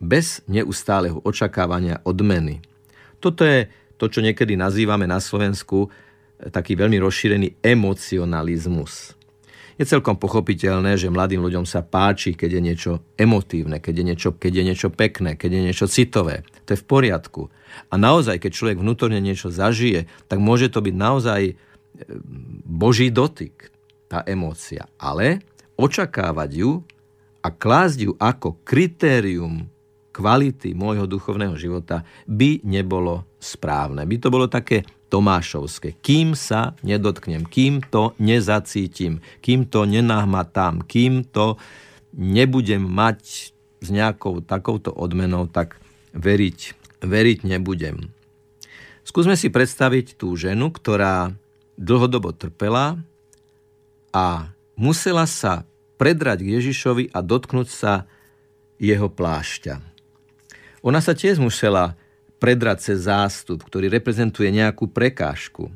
Bez 0.01 0.41
neustáleho 0.49 1.21
očakávania 1.21 2.01
odmeny. 2.01 2.65
Toto 3.21 3.45
je 3.45 3.69
to, 3.99 4.09
čo 4.09 4.25
niekedy 4.25 4.57
nazývame 4.57 5.05
na 5.05 5.21
Slovensku 5.21 5.93
taký 6.47 6.79
veľmi 6.79 6.95
rozšírený 7.03 7.59
emocionalizmus. 7.59 9.19
Je 9.79 9.87
celkom 9.87 10.19
pochopiteľné, 10.19 10.99
že 10.99 11.07
mladým 11.07 11.39
ľuďom 11.39 11.63
sa 11.63 11.79
páči, 11.79 12.35
keď 12.35 12.59
je 12.59 12.61
niečo 12.63 12.91
emotívne, 13.15 13.79
keď 13.79 13.93
je 13.95 14.03
niečo, 14.03 14.29
keď 14.35 14.51
je 14.59 14.63
niečo 14.63 14.89
pekné, 14.91 15.39
keď 15.39 15.49
je 15.55 15.61
niečo 15.71 15.87
citové. 15.87 16.43
To 16.67 16.75
je 16.75 16.81
v 16.83 16.87
poriadku. 16.87 17.47
A 17.87 17.95
naozaj, 17.95 18.43
keď 18.43 18.51
človek 18.51 18.77
vnútorne 18.83 19.23
niečo 19.23 19.47
zažije, 19.47 20.11
tak 20.27 20.43
môže 20.43 20.67
to 20.67 20.83
byť 20.83 20.95
naozaj 20.99 21.41
e, 21.47 21.53
boží 22.67 23.07
dotyk, 23.07 23.71
tá 24.11 24.19
emócia. 24.27 24.83
Ale 24.99 25.39
očakávať 25.79 26.49
ju 26.59 26.83
a 27.39 27.47
klásť 27.47 27.99
ju 28.03 28.11
ako 28.19 28.59
kritérium 28.67 29.71
kvality 30.11 30.75
môjho 30.75 31.07
duchovného 31.07 31.55
života 31.55 32.03
by 32.27 32.67
nebolo 32.67 33.23
správne. 33.39 34.03
By 34.03 34.15
to 34.19 34.27
bolo 34.27 34.51
také 34.51 34.83
Tomášovské. 35.09 35.97
Kým 35.99 36.37
sa 36.37 36.77
nedotknem, 36.85 37.43
kým 37.43 37.81
to 37.81 38.13
nezacítim, 38.21 39.25
kým 39.41 39.65
to 39.65 39.89
nenahmatám, 39.89 40.85
kým 40.85 41.25
to 41.25 41.57
nebudem 42.13 42.85
mať 42.85 43.51
s 43.81 43.87
nejakou 43.89 44.45
takouto 44.45 44.93
odmenou, 44.93 45.49
tak 45.49 45.81
veriť, 46.13 46.59
veriť 47.01 47.39
nebudem. 47.43 48.13
Skúsme 49.01 49.33
si 49.33 49.49
predstaviť 49.49 50.21
tú 50.21 50.37
ženu, 50.37 50.69
ktorá 50.69 51.33
dlhodobo 51.79 52.29
trpela 52.35 53.01
a 54.13 54.53
musela 54.77 55.25
sa 55.25 55.65
predrať 55.97 56.45
k 56.45 56.53
Ježišovi 56.61 57.09
a 57.09 57.19
dotknúť 57.25 57.67
sa 57.67 58.05
jeho 58.77 59.09
plášťa. 59.09 59.81
Ona 60.85 61.03
sa 61.03 61.11
tiež 61.11 61.43
musela 61.43 61.99
predrať 62.39 62.91
cez 62.91 63.05
zástup, 63.05 63.61
ktorý 63.67 63.91
reprezentuje 63.91 64.49
nejakú 64.49 64.87
prekážku. 64.87 65.69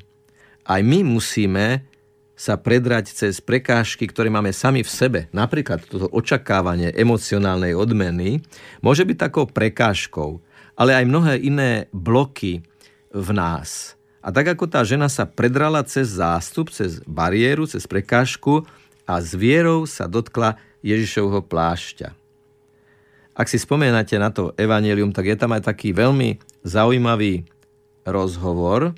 Aj 0.64 0.80
my 0.80 1.04
musíme 1.04 1.84
sa 2.34 2.58
predrať 2.58 3.14
cez 3.14 3.38
prekážky, 3.38 4.10
ktoré 4.10 4.26
máme 4.26 4.50
sami 4.50 4.82
v 4.82 4.90
sebe. 4.90 5.20
Napríklad 5.30 5.86
toto 5.86 6.10
očakávanie 6.10 6.90
emocionálnej 6.90 7.78
odmeny 7.78 8.42
môže 8.82 9.06
byť 9.06 9.16
takou 9.30 9.46
prekážkou, 9.46 10.42
ale 10.74 10.98
aj 10.98 11.04
mnohé 11.06 11.34
iné 11.44 11.86
bloky 11.94 12.66
v 13.14 13.28
nás. 13.30 13.94
A 14.24 14.32
tak 14.32 14.56
ako 14.56 14.66
tá 14.66 14.82
žena 14.82 15.06
sa 15.06 15.28
predrala 15.28 15.84
cez 15.86 16.16
zástup, 16.16 16.72
cez 16.72 16.98
bariéru, 17.04 17.68
cez 17.68 17.86
prekážku 17.86 18.66
a 19.04 19.20
s 19.20 19.36
vierou 19.36 19.84
sa 19.84 20.08
dotkla 20.08 20.56
Ježišovho 20.80 21.44
plášťa. 21.44 22.23
Ak 23.34 23.50
si 23.50 23.58
spomínate 23.58 24.14
na 24.14 24.30
to 24.30 24.54
evanelium, 24.54 25.10
tak 25.10 25.26
je 25.26 25.34
tam 25.34 25.50
aj 25.58 25.66
taký 25.66 25.90
veľmi 25.90 26.38
zaujímavý 26.62 27.42
rozhovor, 28.06 28.94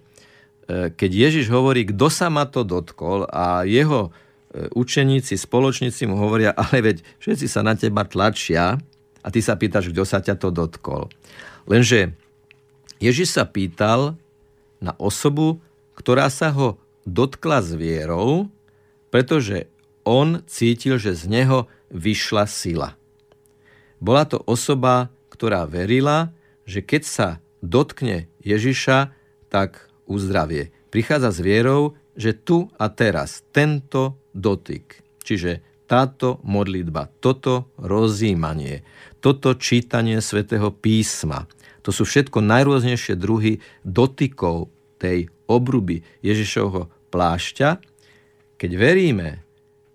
e, 0.68 0.92
keď 0.92 1.11
Ježiš 1.11 1.49
hovorí, 1.49 1.88
kto 1.88 2.12
sa 2.12 2.29
ma 2.29 2.44
to 2.44 2.61
dotkol 2.61 3.25
a 3.33 3.64
jeho 3.64 4.12
e, 4.53 4.70
učeníci, 4.77 5.40
spoločníci 5.40 6.05
mu 6.05 6.20
hovoria, 6.20 6.53
ale 6.62 6.85
veď 6.85 6.96
všetci 7.16 7.46
sa 7.49 7.64
na 7.64 7.72
teba 7.72 8.05
tlačia 8.05 8.77
a 9.25 9.29
ty 9.33 9.40
sa 9.40 9.57
pýtaš, 9.57 9.88
kto 9.90 10.05
sa 10.05 10.20
ťa 10.20 10.37
to 10.37 10.53
dotkol. 10.53 11.09
Lenže 11.64 12.12
Ježiš 13.01 13.40
sa 13.40 13.49
pýtal 13.49 14.20
na 14.85 14.92
osobu, 15.01 15.64
ktorá 15.96 16.29
sa 16.29 16.53
ho 16.53 16.77
dotkla 17.09 17.64
s 17.64 17.72
vierou, 17.72 18.53
pretože 19.09 19.70
on 20.05 20.44
cítil, 20.44 21.01
že 21.01 21.16
z 21.16 21.25
neho 21.27 21.59
vyšla 21.88 22.44
sila. 22.44 22.94
Bola 24.00 24.28
to 24.28 24.42
osoba, 24.44 25.09
ktorá 25.32 25.64
verila, 25.68 26.32
že 26.68 26.82
keď 26.82 27.02
sa 27.04 27.28
dotkne 27.62 28.28
Ježiša, 28.42 29.12
tak 29.48 29.88
uzdravie. 30.04 30.74
Prichádza 30.90 31.30
s 31.32 31.40
vierou, 31.40 31.96
že 32.16 32.32
tu 32.32 32.72
a 32.80 32.88
teraz 32.88 33.44
tento 33.52 34.16
dotyk, 34.32 35.04
čiže 35.20 35.61
táto 35.87 36.42
modlitba, 36.42 37.12
toto 37.22 37.70
rozímanie, 37.78 38.82
toto 39.22 39.54
čítanie 39.54 40.18
svätého 40.18 40.74
písma, 40.74 41.46
to 41.87 41.94
sú 41.94 42.02
všetko 42.02 42.42
najrôznejšie 42.42 43.14
druhy 43.14 43.62
dotykov 43.87 44.66
tej 44.98 45.30
obruby 45.46 46.02
Ježišovho 46.18 46.90
plášťa. 47.14 47.78
Keď 48.59 48.70
veríme, 48.74 49.45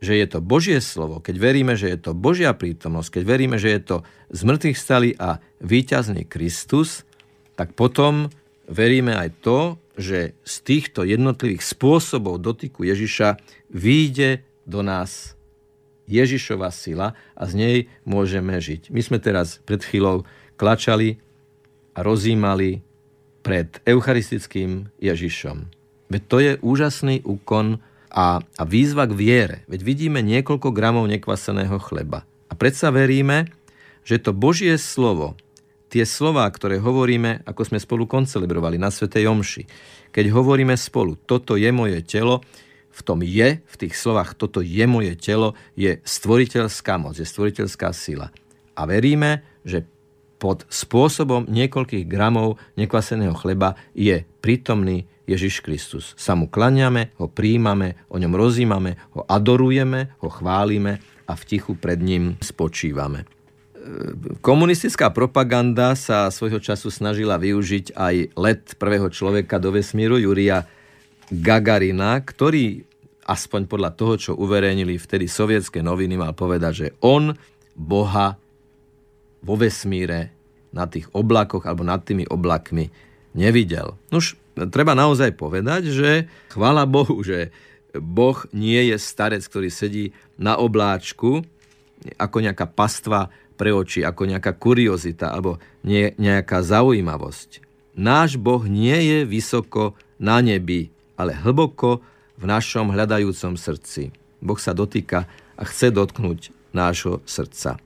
že 0.01 0.17
je 0.17 0.25
to 0.25 0.41
Božie 0.41 0.81
slovo, 0.81 1.21
keď 1.21 1.35
veríme, 1.37 1.73
že 1.77 1.93
je 1.93 1.99
to 2.01 2.17
Božia 2.17 2.57
prítomnosť, 2.57 3.21
keď 3.21 3.23
veríme, 3.23 3.57
že 3.61 3.69
je 3.77 3.81
to 3.85 3.97
z 4.33 4.41
stali 4.73 5.13
a 5.21 5.37
víťazný 5.61 6.25
Kristus, 6.25 7.05
tak 7.53 7.77
potom 7.77 8.33
veríme 8.65 9.13
aj 9.13 9.29
to, 9.45 9.59
že 10.01 10.33
z 10.41 10.55
týchto 10.65 11.05
jednotlivých 11.05 11.61
spôsobov 11.61 12.41
dotyku 12.41 12.81
Ježiša 12.81 13.37
výjde 13.69 14.41
do 14.65 14.81
nás 14.81 15.37
Ježišova 16.09 16.73
sila 16.73 17.13
a 17.37 17.43
z 17.45 17.53
nej 17.53 17.77
môžeme 18.01 18.57
žiť. 18.57 18.89
My 18.89 19.05
sme 19.05 19.21
teraz 19.21 19.61
pred 19.63 19.85
chvíľou 19.85 20.25
klačali 20.57 21.21
a 21.93 22.01
rozímali 22.01 22.81
pred 23.45 23.69
eucharistickým 23.85 24.89
Ježišom. 24.97 25.69
Veď 26.09 26.21
to 26.27 26.37
je 26.41 26.51
úžasný 26.59 27.21
úkon 27.23 27.79
a, 28.11 28.43
a 28.43 28.63
výzva 28.67 29.07
k 29.07 29.15
viere. 29.15 29.57
Veď 29.71 29.81
vidíme 29.87 30.19
niekoľko 30.19 30.75
gramov 30.75 31.07
nekvaseného 31.07 31.79
chleba. 31.79 32.27
A 32.51 32.53
predsa 32.53 32.91
veríme, 32.91 33.47
že 34.03 34.19
to 34.19 34.35
Božie 34.35 34.75
slovo, 34.75 35.39
tie 35.87 36.03
slová, 36.03 36.47
ktoré 36.51 36.79
hovoríme, 36.79 37.43
ako 37.47 37.71
sme 37.71 37.79
spolu 37.79 38.03
koncelebrovali 38.07 38.75
na 38.75 38.91
Svetej 38.91 39.27
Omši, 39.31 39.63
keď 40.11 40.25
hovoríme 40.35 40.75
spolu, 40.75 41.15
toto 41.15 41.55
je 41.55 41.71
moje 41.71 42.03
telo, 42.03 42.43
v 42.91 43.01
tom 43.07 43.23
je, 43.23 43.63
v 43.63 43.75
tých 43.79 43.95
slovách, 43.95 44.35
toto 44.35 44.59
je 44.59 44.83
moje 44.83 45.15
telo, 45.15 45.55
je 45.79 46.03
stvoriteľská 46.03 46.99
moc, 46.99 47.15
je 47.15 47.23
stvoriteľská 47.23 47.95
sila. 47.95 48.27
A 48.75 48.83
veríme, 48.83 49.47
že 49.63 49.87
pod 50.41 50.65
spôsobom 50.67 51.45
niekoľkých 51.47 52.09
gramov 52.09 52.57
nekvaseného 52.75 53.37
chleba 53.37 53.77
je 53.93 54.25
prítomný 54.41 55.07
Ježiš 55.31 55.63
Kristus. 55.63 56.11
Sa 56.19 56.35
mu 56.35 56.51
klaniame, 56.51 57.15
ho 57.17 57.31
príjmame, 57.31 57.95
o 58.11 58.19
ňom 58.19 58.35
rozímame, 58.35 58.99
ho 59.15 59.23
adorujeme, 59.25 60.13
ho 60.19 60.29
chválime 60.29 60.99
a 61.27 61.33
v 61.33 61.43
tichu 61.47 61.79
pred 61.79 61.99
ním 62.03 62.35
spočívame. 62.43 63.23
Komunistická 64.45 65.09
propaganda 65.09 65.97
sa 65.97 66.29
svojho 66.29 66.61
času 66.61 66.93
snažila 66.93 67.41
využiť 67.41 67.97
aj 67.97 68.15
let 68.37 68.63
prvého 68.77 69.09
človeka 69.09 69.57
do 69.57 69.73
vesmíru, 69.73 70.21
Juria 70.21 70.69
Gagarina, 71.33 72.21
ktorý 72.21 72.85
aspoň 73.25 73.65
podľa 73.65 73.91
toho, 73.97 74.13
čo 74.19 74.31
uverejnili 74.37 75.01
vtedy 75.01 75.25
sovietské 75.25 75.81
noviny, 75.81 76.19
mal 76.19 76.37
povedať, 76.37 76.73
že 76.75 76.87
on 77.01 77.33
Boha 77.73 78.37
vo 79.41 79.55
vesmíre 79.57 80.29
na 80.69 80.85
tých 80.85 81.09
oblakoch 81.15 81.65
alebo 81.65 81.81
nad 81.81 82.03
tými 82.05 82.29
oblakmi 82.29 82.91
nevidel. 83.33 83.97
Nuž, 84.13 84.37
treba 84.55 84.97
naozaj 84.97 85.35
povedať, 85.35 85.91
že 85.91 86.09
chvála 86.51 86.83
Bohu, 86.87 87.19
že 87.23 87.51
Boh 87.95 88.39
nie 88.55 88.91
je 88.91 88.97
starec, 88.99 89.43
ktorý 89.43 89.67
sedí 89.67 90.15
na 90.39 90.55
obláčku 90.55 91.43
ako 92.17 92.37
nejaká 92.41 92.65
pastva 92.65 93.29
pre 93.59 93.69
oči, 93.69 94.01
ako 94.01 94.25
nejaká 94.25 94.57
kuriozita 94.57 95.29
alebo 95.29 95.61
nie, 95.85 96.17
nejaká 96.17 96.65
zaujímavosť. 96.65 97.61
Náš 97.93 98.39
Boh 98.39 98.63
nie 98.65 98.95
je 98.95 99.17
vysoko 99.27 99.93
na 100.17 100.41
nebi, 100.41 100.89
ale 101.19 101.35
hlboko 101.35 102.01
v 102.39 102.43
našom 102.49 102.89
hľadajúcom 102.89 103.53
srdci. 103.59 104.09
Boh 104.41 104.57
sa 104.57 104.73
dotýka 104.73 105.29
a 105.59 105.63
chce 105.67 105.93
dotknúť 105.93 106.49
nášho 106.73 107.21
srdca. 107.27 107.77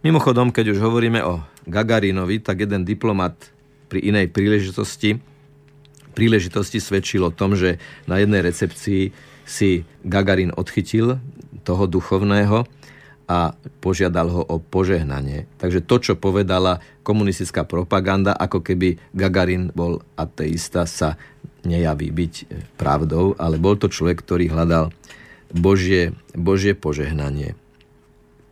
Mimochodom, 0.00 0.54
keď 0.54 0.72
už 0.72 0.78
hovoríme 0.80 1.20
o 1.20 1.44
Gagarinovi, 1.68 2.40
tak 2.40 2.64
jeden 2.64 2.88
diplomat 2.88 3.36
pri 3.92 4.08
inej 4.08 4.32
príležitosti 4.32 5.20
príležitosti 6.14 6.78
svedčil 6.78 7.26
o 7.26 7.34
tom, 7.34 7.58
že 7.58 7.82
na 8.06 8.22
jednej 8.22 8.46
recepcii 8.46 9.10
si 9.44 9.84
Gagarin 10.06 10.54
odchytil 10.54 11.20
toho 11.66 11.84
duchovného 11.84 12.64
a 13.24 13.56
požiadal 13.80 14.28
ho 14.28 14.42
o 14.44 14.56
požehnanie. 14.60 15.48
Takže 15.56 15.84
to, 15.84 15.96
čo 16.00 16.14
povedala 16.14 16.80
komunistická 17.02 17.64
propaganda, 17.64 18.36
ako 18.36 18.60
keby 18.60 19.00
Gagarin 19.16 19.72
bol 19.72 20.04
ateista, 20.16 20.84
sa 20.84 21.16
nejaví 21.64 22.12
byť 22.12 22.34
pravdou, 22.76 23.32
ale 23.40 23.56
bol 23.56 23.80
to 23.80 23.88
človek, 23.88 24.20
ktorý 24.20 24.52
hľadal 24.52 24.92
Božie, 25.48 26.12
Božie 26.36 26.76
požehnanie. 26.76 27.56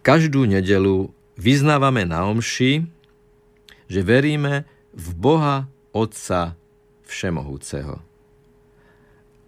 Každú 0.00 0.48
nedelu 0.48 1.12
vyznávame 1.36 2.08
na 2.08 2.24
omši, 2.26 2.88
že 3.92 4.00
veríme 4.00 4.64
v 4.96 5.06
Boha 5.12 5.68
Otca 5.92 6.56
Všemohúceho. 7.12 8.00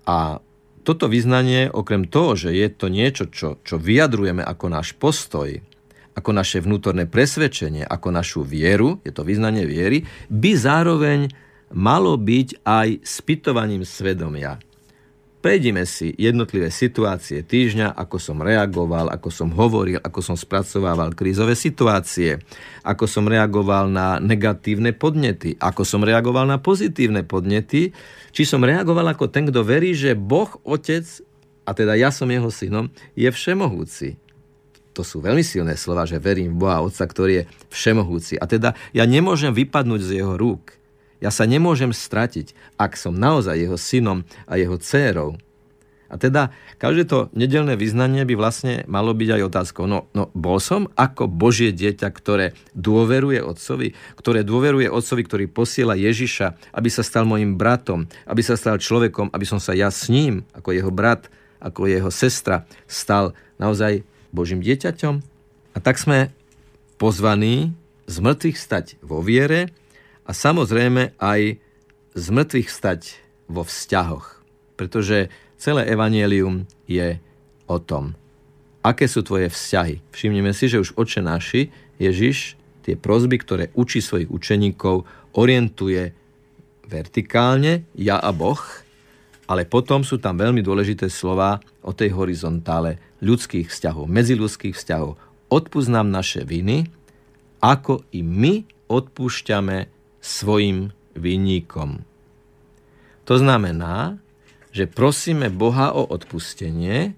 A 0.04 0.44
toto 0.84 1.08
vyznanie, 1.08 1.72
okrem 1.72 2.04
toho, 2.04 2.36
že 2.36 2.52
je 2.52 2.68
to 2.68 2.92
niečo, 2.92 3.24
čo, 3.32 3.56
čo 3.64 3.80
vyjadrujeme 3.80 4.44
ako 4.44 4.66
náš 4.68 4.92
postoj, 4.92 5.48
ako 6.12 6.30
naše 6.30 6.60
vnútorné 6.60 7.08
presvedčenie, 7.08 7.88
ako 7.88 8.12
našu 8.12 8.40
vieru, 8.44 9.00
je 9.02 9.10
to 9.10 9.24
vyznanie 9.24 9.64
viery, 9.64 10.04
by 10.28 10.52
zároveň 10.54 11.32
malo 11.72 12.20
byť 12.20 12.62
aj 12.62 13.02
spytovaním 13.02 13.82
svedomia. 13.82 14.60
Prejdime 15.44 15.84
si 15.84 16.08
jednotlivé 16.16 16.72
situácie 16.72 17.44
týždňa, 17.44 17.92
ako 18.00 18.16
som 18.16 18.40
reagoval, 18.40 19.12
ako 19.12 19.28
som 19.28 19.52
hovoril, 19.52 20.00
ako 20.00 20.24
som 20.24 20.40
spracovával 20.40 21.12
krízové 21.12 21.52
situácie, 21.52 22.40
ako 22.80 23.04
som 23.04 23.28
reagoval 23.28 23.92
na 23.92 24.16
negatívne 24.16 24.96
podnety, 24.96 25.52
ako 25.60 25.84
som 25.84 26.00
reagoval 26.00 26.48
na 26.48 26.56
pozitívne 26.56 27.28
podnety, 27.28 27.92
či 28.32 28.42
som 28.48 28.64
reagoval 28.64 29.04
ako 29.12 29.28
ten, 29.28 29.44
kto 29.44 29.60
verí, 29.60 29.92
že 29.92 30.16
Boh, 30.16 30.48
Otec, 30.64 31.04
a 31.68 31.76
teda 31.76 31.92
ja 31.92 32.08
som 32.08 32.32
jeho 32.32 32.48
synom, 32.48 32.88
je 33.12 33.28
všemohúci. 33.28 34.16
To 34.96 35.04
sú 35.04 35.20
veľmi 35.20 35.44
silné 35.44 35.76
slova, 35.76 36.08
že 36.08 36.24
verím 36.24 36.56
v 36.56 36.64
Boha 36.64 36.80
Otca, 36.80 37.04
ktorý 37.04 37.44
je 37.44 37.48
všemohúci. 37.68 38.40
A 38.40 38.48
teda 38.48 38.72
ja 38.96 39.04
nemôžem 39.04 39.52
vypadnúť 39.52 40.08
z 40.08 40.24
jeho 40.24 40.40
rúk. 40.40 40.72
Ja 41.24 41.32
sa 41.32 41.48
nemôžem 41.48 41.96
stratiť, 41.96 42.52
ak 42.76 43.00
som 43.00 43.16
naozaj 43.16 43.56
jeho 43.56 43.80
synom 43.80 44.28
a 44.44 44.60
jeho 44.60 44.76
dcérou. 44.76 45.40
A 46.12 46.20
teda 46.20 46.52
každé 46.76 47.08
to 47.08 47.32
nedelné 47.32 47.80
vyznanie 47.80 48.28
by 48.28 48.36
vlastne 48.36 48.84
malo 48.84 49.16
byť 49.16 49.40
aj 49.40 49.42
otázkou. 49.48 49.88
No, 49.88 50.04
no 50.12 50.28
bol 50.36 50.60
som 50.60 50.92
ako 51.00 51.26
Božie 51.26 51.72
dieťa, 51.72 52.12
ktoré 52.12 52.52
dôveruje 52.76 53.40
Otcovi, 53.40 53.96
ktoré 54.20 54.44
dôveruje 54.44 54.92
Otcovi, 54.92 55.24
ktorý 55.24 55.44
posiela 55.48 55.96
Ježiša, 55.96 56.76
aby 56.76 56.92
sa 56.92 57.00
stal 57.00 57.24
mojim 57.24 57.56
bratom, 57.56 58.04
aby 58.28 58.44
sa 58.44 58.54
stal 58.54 58.76
človekom, 58.76 59.32
aby 59.32 59.48
som 59.48 59.56
sa 59.56 59.72
ja 59.72 59.88
s 59.88 60.12
ním, 60.12 60.44
ako 60.52 60.76
jeho 60.76 60.92
brat, 60.92 61.32
ako 61.58 61.88
jeho 61.88 62.12
sestra, 62.12 62.68
stal 62.84 63.32
naozaj 63.56 64.04
Božím 64.28 64.60
dieťaťom. 64.60 65.24
A 65.72 65.78
tak 65.80 65.96
sme 65.96 66.30
pozvaní 67.00 67.72
z 68.04 68.16
mŕtvych 68.20 68.58
stať 68.60 68.86
vo 69.00 69.24
viere, 69.24 69.72
a 70.24 70.30
samozrejme 70.32 71.16
aj 71.20 71.60
z 72.14 72.26
mŕtvych 72.30 72.68
stať 72.70 73.00
vo 73.50 73.62
vzťahoch. 73.66 74.40
Pretože 74.74 75.28
celé 75.60 75.86
evanielium 75.86 76.66
je 76.88 77.20
o 77.68 77.78
tom, 77.80 78.16
aké 78.84 79.08
sú 79.08 79.24
tvoje 79.24 79.48
vzťahy. 79.48 80.00
Všimnime 80.12 80.52
si, 80.52 80.68
že 80.68 80.80
už 80.80 80.96
oče 80.96 81.20
naši, 81.24 81.72
Ježiš, 81.96 82.60
tie 82.84 83.00
prozby, 83.00 83.40
ktoré 83.40 83.64
učí 83.72 84.04
svojich 84.04 84.28
učeníkov, 84.28 85.08
orientuje 85.36 86.12
vertikálne, 86.84 87.88
ja 87.96 88.20
a 88.20 88.30
Boh, 88.30 88.60
ale 89.48 89.68
potom 89.68 90.04
sú 90.04 90.20
tam 90.20 90.40
veľmi 90.40 90.60
dôležité 90.60 91.08
slova 91.08 91.60
o 91.84 91.92
tej 91.92 92.12
horizontále 92.16 93.00
ľudských 93.24 93.68
vzťahov, 93.68 94.08
medziľudských 94.08 94.76
vzťahov. 94.76 95.16
Odpúsť 95.48 95.90
nám 95.92 96.08
naše 96.12 96.44
viny, 96.44 96.88
ako 97.64 98.04
i 98.12 98.20
my 98.20 98.64
odpúšťame 98.88 99.93
svojim 100.24 100.96
vinníkom. 101.12 102.00
To 103.28 103.34
znamená, 103.36 104.16
že 104.72 104.88
prosíme 104.88 105.52
Boha 105.52 105.92
o 105.92 106.08
odpustenie 106.08 107.12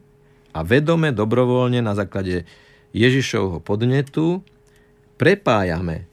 a 0.50 0.58
vedome, 0.66 1.14
dobrovoľne 1.14 1.80
na 1.86 1.94
základe 1.94 2.42
Ježišovho 2.90 3.62
podnetu 3.62 4.42
prepájame 5.16 6.10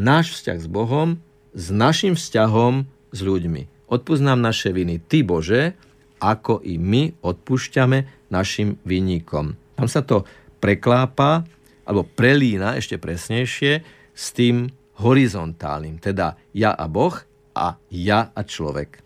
náš 0.00 0.40
vzťah 0.40 0.58
s 0.58 0.68
Bohom 0.68 1.08
s 1.54 1.70
našim 1.70 2.18
vzťahom 2.18 2.88
s 3.14 3.18
ľuďmi. 3.22 3.86
Odpúsť 3.86 4.22
naše 4.34 4.74
viny, 4.74 4.98
Ty 4.98 5.22
Bože, 5.22 5.78
ako 6.18 6.64
i 6.64 6.80
my 6.80 7.14
odpúšťame 7.22 8.30
našim 8.32 8.80
vinníkom. 8.82 9.54
Tam 9.78 9.86
sa 9.86 10.02
to 10.02 10.26
preklápa, 10.58 11.46
alebo 11.84 12.08
prelína 12.08 12.80
ešte 12.80 12.96
presnejšie 12.96 13.84
s 14.16 14.24
tým 14.32 14.72
horizontálnym, 15.00 15.98
teda 15.98 16.38
ja 16.54 16.70
a 16.74 16.86
Boh 16.86 17.14
a 17.54 17.78
ja 17.90 18.30
a 18.34 18.40
človek. 18.46 19.02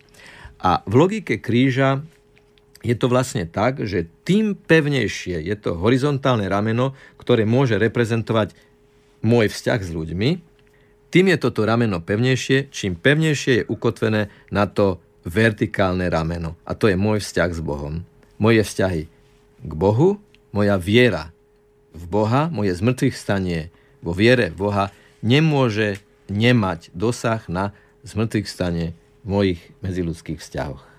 A 0.59 0.83
v 0.83 0.93
logike 0.93 1.39
kríža 1.39 2.03
je 2.83 2.95
to 2.95 3.11
vlastne 3.11 3.47
tak, 3.47 3.83
že 3.83 4.07
tým 4.23 4.55
pevnejšie 4.55 5.39
je 5.43 5.55
to 5.59 5.75
horizontálne 5.75 6.47
rameno, 6.47 6.95
ktoré 7.19 7.43
môže 7.43 7.75
reprezentovať 7.75 8.55
môj 9.19 9.51
vzťah 9.51 9.79
s 9.83 9.91
ľuďmi, 9.91 10.29
tým 11.09 11.25
je 11.33 11.37
toto 11.41 11.65
rameno 11.65 12.05
pevnejšie, 12.05 12.69
čím 12.69 12.93
pevnejšie 12.93 13.53
je 13.61 13.63
ukotvené 13.65 14.29
na 14.53 14.69
to 14.69 15.01
vertikálne 15.25 16.05
rameno. 16.05 16.53
A 16.69 16.77
to 16.77 16.85
je 16.85 16.93
môj 16.93 17.19
vzťah 17.25 17.49
s 17.49 17.61
Bohom. 17.65 18.05
Moje 18.37 18.61
vzťahy 18.61 19.03
k 19.59 19.71
Bohu, 19.73 20.21
moja 20.53 20.77
viera 20.77 21.33
v 21.97 22.03
Boha, 22.05 22.47
moje 22.53 22.77
zmrtvých 22.77 23.17
stanie 23.17 23.73
vo 24.05 24.13
viere 24.13 24.53
v 24.53 24.69
Boha 24.69 24.85
nemôže 25.19 25.99
nemať 26.29 26.93
dosah 26.93 27.41
na 27.49 27.75
zmrtvých 28.05 28.47
stane 28.47 28.85
v 29.23 29.27
mojich 29.27 29.61
medziludských 29.83 30.39
vzťahoch. 30.39 30.89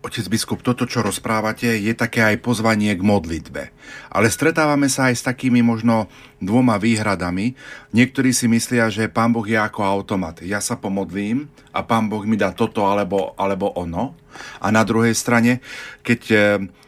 Otec 0.00 0.22
biskup, 0.30 0.62
toto, 0.62 0.86
čo 0.86 1.02
rozprávate, 1.02 1.82
je 1.82 1.90
také 1.90 2.22
aj 2.22 2.38
pozvanie 2.40 2.94
k 2.94 3.02
modlitbe. 3.02 3.74
Ale 4.08 4.30
stretávame 4.30 4.86
sa 4.86 5.10
aj 5.10 5.14
s 5.18 5.26
takými 5.26 5.66
možno 5.66 6.06
dvoma 6.38 6.78
výhradami. 6.78 7.58
Niektorí 7.90 8.30
si 8.30 8.46
myslia, 8.46 8.86
že 8.86 9.10
pán 9.10 9.34
Boh 9.34 9.44
je 9.44 9.58
ako 9.58 9.82
automat. 9.82 10.40
Ja 10.46 10.62
sa 10.62 10.78
pomodlím 10.78 11.50
a 11.74 11.82
pán 11.82 12.06
Boh 12.06 12.22
mi 12.22 12.38
dá 12.38 12.54
toto 12.54 12.86
alebo, 12.86 13.34
alebo 13.34 13.74
ono. 13.74 14.14
A 14.62 14.70
na 14.70 14.86
druhej 14.86 15.12
strane, 15.12 15.58
keď 16.06 16.20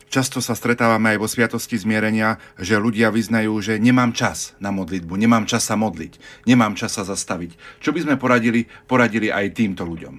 Často 0.08 0.40
sa 0.40 0.56
stretávame 0.56 1.12
aj 1.14 1.18
vo 1.20 1.28
Sviatosti 1.28 1.76
zmierenia, 1.76 2.40
že 2.56 2.80
ľudia 2.80 3.12
vyznajú, 3.12 3.52
že 3.60 3.76
nemám 3.76 4.16
čas 4.16 4.56
na 4.56 4.72
modlitbu, 4.72 5.12
nemám 5.20 5.44
čas 5.44 5.68
sa 5.68 5.76
modliť, 5.76 6.44
nemám 6.48 6.72
čas 6.80 6.96
sa 6.96 7.04
zastaviť. 7.04 7.80
Čo 7.84 7.92
by 7.92 8.08
sme 8.08 8.14
poradili, 8.16 8.64
poradili 8.88 9.28
aj 9.28 9.52
týmto 9.52 9.84
ľuďom? 9.84 10.14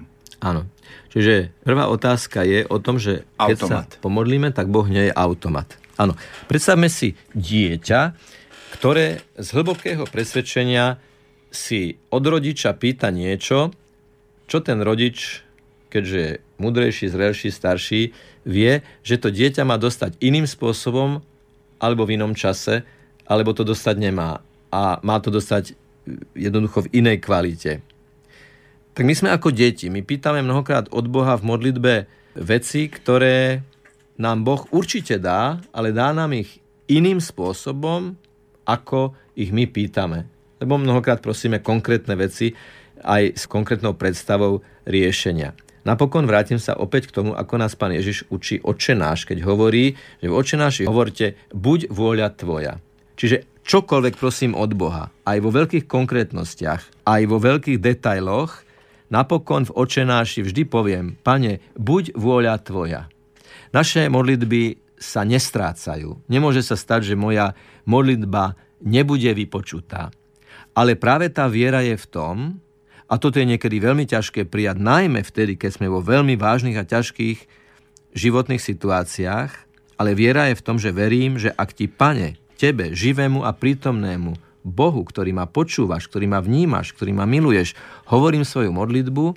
Áno. 0.46 0.70
Čiže 1.10 1.50
prvá 1.66 1.90
otázka 1.90 2.46
je 2.46 2.62
o 2.70 2.78
tom, 2.78 3.02
že 3.02 3.26
keď 3.34 3.58
automat. 3.58 3.88
sa 3.90 3.98
pomodlíme, 3.98 4.54
tak 4.54 4.70
Boh 4.70 4.86
nie 4.86 5.10
je 5.10 5.12
automat. 5.12 5.74
Áno. 5.98 6.14
Predstavme 6.46 6.86
si 6.86 7.18
dieťa, 7.34 8.00
ktoré 8.78 9.26
z 9.34 9.48
hlbokého 9.58 10.06
presvedčenia 10.06 11.02
si 11.50 11.98
od 12.14 12.22
rodiča 12.22 12.78
pýta 12.78 13.10
niečo, 13.10 13.74
čo 14.46 14.58
ten 14.62 14.78
rodič, 14.86 15.42
keďže 15.90 16.18
je 16.18 16.32
mudrejší, 16.62 17.10
zrelší, 17.10 17.48
starší, 17.50 18.02
vie, 18.46 18.80
že 19.02 19.18
to 19.18 19.28
dieťa 19.28 19.66
má 19.66 19.76
dostať 19.76 20.16
iným 20.22 20.46
spôsobom 20.46 21.20
alebo 21.82 22.06
v 22.06 22.16
inom 22.16 22.32
čase, 22.36 22.86
alebo 23.26 23.50
to 23.50 23.66
dostať 23.66 23.96
nemá. 23.98 24.40
A 24.70 25.02
má 25.02 25.18
to 25.18 25.34
dostať 25.34 25.74
jednoducho 26.36 26.86
v 26.86 27.02
inej 27.02 27.18
kvalite. 27.20 27.82
Tak 28.94 29.04
my 29.06 29.14
sme 29.16 29.30
ako 29.32 29.54
deti, 29.54 29.88
my 29.88 30.02
pýtame 30.02 30.44
mnohokrát 30.44 30.90
od 30.92 31.06
Boha 31.08 31.38
v 31.38 31.46
modlitbe 31.46 31.94
veci, 32.36 32.90
ktoré 32.90 33.64
nám 34.20 34.44
Boh 34.44 34.68
určite 34.74 35.16
dá, 35.16 35.62
ale 35.72 35.96
dá 35.96 36.12
nám 36.12 36.36
ich 36.36 36.60
iným 36.90 37.22
spôsobom, 37.22 38.18
ako 38.68 39.16
ich 39.38 39.54
my 39.54 39.64
pýtame. 39.64 40.28
Lebo 40.60 40.76
mnohokrát 40.76 41.24
prosíme 41.24 41.64
konkrétne 41.64 42.12
veci 42.18 42.52
aj 43.00 43.32
s 43.32 43.44
konkrétnou 43.48 43.96
predstavou 43.96 44.60
riešenia. 44.84 45.56
Napokon 45.80 46.28
vrátim 46.28 46.60
sa 46.60 46.76
opäť 46.76 47.08
k 47.08 47.16
tomu, 47.20 47.32
ako 47.32 47.54
nás 47.56 47.72
pán 47.72 47.96
Ježiš 47.96 48.28
učí 48.28 48.60
očenáš, 48.60 49.24
keď 49.24 49.48
hovorí, 49.48 49.96
že 50.20 50.28
v 50.28 50.36
očenáši 50.36 50.84
hovorte 50.84 51.40
buď 51.56 51.88
vôľa 51.88 52.28
tvoja. 52.36 52.76
Čiže 53.16 53.64
čokoľvek 53.64 54.14
prosím 54.20 54.52
od 54.52 54.76
Boha, 54.76 55.08
aj 55.24 55.38
vo 55.40 55.50
veľkých 55.52 55.88
konkrétnostiach, 55.88 57.08
aj 57.08 57.22
vo 57.24 57.40
veľkých 57.40 57.80
detailoch, 57.80 58.64
napokon 59.08 59.64
v 59.68 59.74
očenáši 59.76 60.44
vždy 60.44 60.62
poviem, 60.68 61.16
pane, 61.20 61.64
buď 61.76 62.12
vôľa 62.16 62.60
tvoja. 62.60 63.08
Naše 63.72 64.12
modlitby 64.12 64.90
sa 65.00 65.24
nestrácajú. 65.24 66.20
Nemôže 66.28 66.60
sa 66.60 66.76
stať, 66.76 67.12
že 67.12 67.16
moja 67.16 67.56
modlitba 67.88 68.52
nebude 68.84 69.32
vypočutá. 69.32 70.12
Ale 70.76 70.94
práve 70.94 71.32
tá 71.32 71.48
viera 71.48 71.80
je 71.80 71.96
v 71.96 72.06
tom, 72.06 72.36
A 73.10 73.18
toto 73.18 73.42
je 73.42 73.50
niekedy 73.50 73.82
veľmi 73.82 74.06
ťažké 74.06 74.46
prijať, 74.46 74.78
najmä 74.78 75.26
vtedy, 75.26 75.58
keď 75.58 75.82
sme 75.82 75.90
vo 75.90 75.98
veľmi 75.98 76.38
vážnych 76.38 76.78
a 76.78 76.86
ťažkých 76.86 77.38
životných 78.14 78.62
situáciách, 78.62 79.50
ale 79.98 80.14
viera 80.14 80.46
je 80.46 80.56
v 80.56 80.64
tom, 80.64 80.78
že 80.78 80.94
verím, 80.94 81.34
že 81.34 81.50
ak 81.50 81.74
ti, 81.74 81.90
pane, 81.90 82.38
tebe, 82.54 82.94
živému 82.94 83.42
a 83.42 83.50
prítomnému, 83.50 84.38
Bohu, 84.60 85.00
ktorý 85.02 85.32
ma 85.32 85.48
počúvaš, 85.48 86.06
ktorý 86.06 86.28
ma 86.28 86.38
vnímaš, 86.44 86.92
ktorý 86.92 87.16
ma 87.16 87.24
miluješ, 87.24 87.72
hovorím 88.12 88.44
svoju 88.44 88.70
modlitbu, 88.70 89.32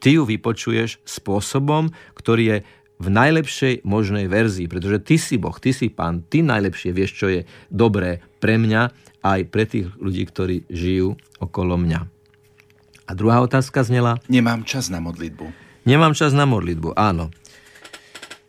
ty 0.00 0.16
ju 0.16 0.24
vypočuješ 0.24 1.04
spôsobom, 1.04 1.92
ktorý 2.16 2.42
je 2.48 2.58
v 2.96 3.08
najlepšej 3.12 3.84
možnej 3.84 4.30
verzii, 4.30 4.64
pretože 4.70 4.98
ty 5.04 5.16
si 5.20 5.36
Boh, 5.36 5.54
ty 5.60 5.76
si 5.76 5.92
Pán, 5.92 6.24
ty 6.24 6.40
najlepšie 6.40 6.96
vieš, 6.96 7.12
čo 7.20 7.26
je 7.28 7.44
dobré 7.68 8.24
pre 8.40 8.56
mňa 8.56 8.82
aj 9.20 9.40
pre 9.52 9.68
tých 9.68 9.92
ľudí, 10.00 10.24
ktorí 10.24 10.56
žijú 10.72 11.18
okolo 11.42 11.76
mňa. 11.76 12.13
A 13.04 13.12
druhá 13.12 13.44
otázka 13.44 13.84
znela? 13.84 14.16
Nemám 14.32 14.64
čas 14.64 14.88
na 14.88 15.00
modlitbu. 15.00 15.52
Nemám 15.84 16.16
čas 16.16 16.32
na 16.32 16.48
modlitbu, 16.48 16.96
áno. 16.96 17.28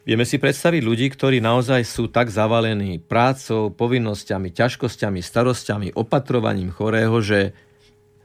Vieme 0.06 0.22
si 0.22 0.38
predstaviť 0.38 0.86
ľudí, 0.86 1.10
ktorí 1.10 1.41
naozaj 1.41 1.82
sú 1.82 2.06
tak 2.08 2.30
zavalení 2.30 3.02
prácou, 3.02 3.74
povinnosťami, 3.74 4.54
ťažkosťami, 4.54 5.20
starosťami, 5.20 5.88
opatrovaním 5.98 6.70
chorého, 6.70 7.18
že 7.26 7.58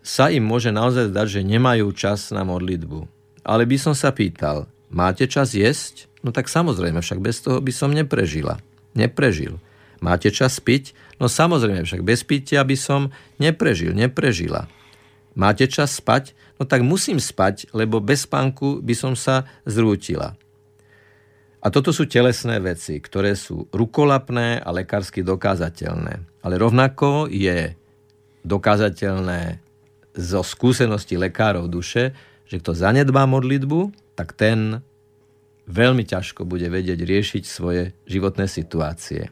sa 0.05 0.29
im 0.29 0.45
môže 0.45 0.71
naozaj 0.71 1.09
zdať, 1.09 1.41
že 1.41 1.49
nemajú 1.49 1.89
čas 1.97 2.29
na 2.37 2.45
modlitbu. 2.45 3.09
Ale 3.41 3.65
by 3.65 3.77
som 3.81 3.95
sa 3.97 4.13
pýtal, 4.13 4.69
máte 4.93 5.25
čas 5.25 5.57
jesť? 5.57 6.07
No 6.21 6.37
tak 6.37 6.53
samozrejme, 6.53 7.01
však 7.01 7.25
bez 7.25 7.41
toho 7.41 7.65
by 7.65 7.73
som 7.73 7.97
neprežila. 7.97 8.61
Neprežil. 8.93 9.57
Máte 10.05 10.29
čas 10.29 10.61
piť? 10.61 10.93
No 11.17 11.33
samozrejme, 11.33 11.85
však 11.85 12.05
bez 12.05 12.25
pitia 12.29 12.61
by 12.61 12.77
som 12.77 13.09
neprežil, 13.41 13.97
neprežila. 13.97 14.69
Máte 15.39 15.71
čas 15.71 15.95
spať? 15.95 16.35
No 16.59 16.67
tak 16.67 16.83
musím 16.83 17.23
spať, 17.23 17.71
lebo 17.71 18.03
bez 18.03 18.27
spánku 18.27 18.83
by 18.83 18.95
som 18.97 19.15
sa 19.15 19.47
zrútila. 19.65 20.35
A 21.61 21.69
toto 21.69 21.93
sú 21.93 22.09
telesné 22.09 22.57
veci, 22.59 22.97
ktoré 22.99 23.37
sú 23.37 23.69
rukolapné 23.69 24.65
a 24.65 24.69
lekársky 24.73 25.21
dokázateľné. 25.21 26.41
Ale 26.41 26.55
rovnako 26.57 27.29
je 27.29 27.77
dokázateľné 28.49 29.61
zo 30.17 30.41
skúsenosti 30.41 31.21
lekárov 31.21 31.69
duše, 31.69 32.17
že 32.49 32.59
kto 32.59 32.73
zanedbá 32.73 33.29
modlitbu, 33.29 33.93
tak 34.17 34.33
ten 34.35 34.81
veľmi 35.69 36.03
ťažko 36.03 36.49
bude 36.49 36.67
vedieť 36.67 36.99
riešiť 36.99 37.45
svoje 37.45 37.93
životné 38.09 38.49
situácie. 38.51 39.29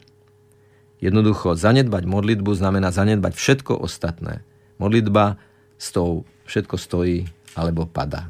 Jednoducho, 1.01 1.57
zanedbať 1.57 2.03
modlitbu 2.05 2.51
znamená 2.55 2.93
zanedbať 2.93 3.33
všetko 3.35 3.73
ostatné. 3.75 4.45
Modlitba 4.77 5.41
s 5.79 5.95
tou 5.95 6.27
všetko 6.45 6.75
stojí 6.75 7.25
alebo 7.55 7.87
padá. 7.87 8.27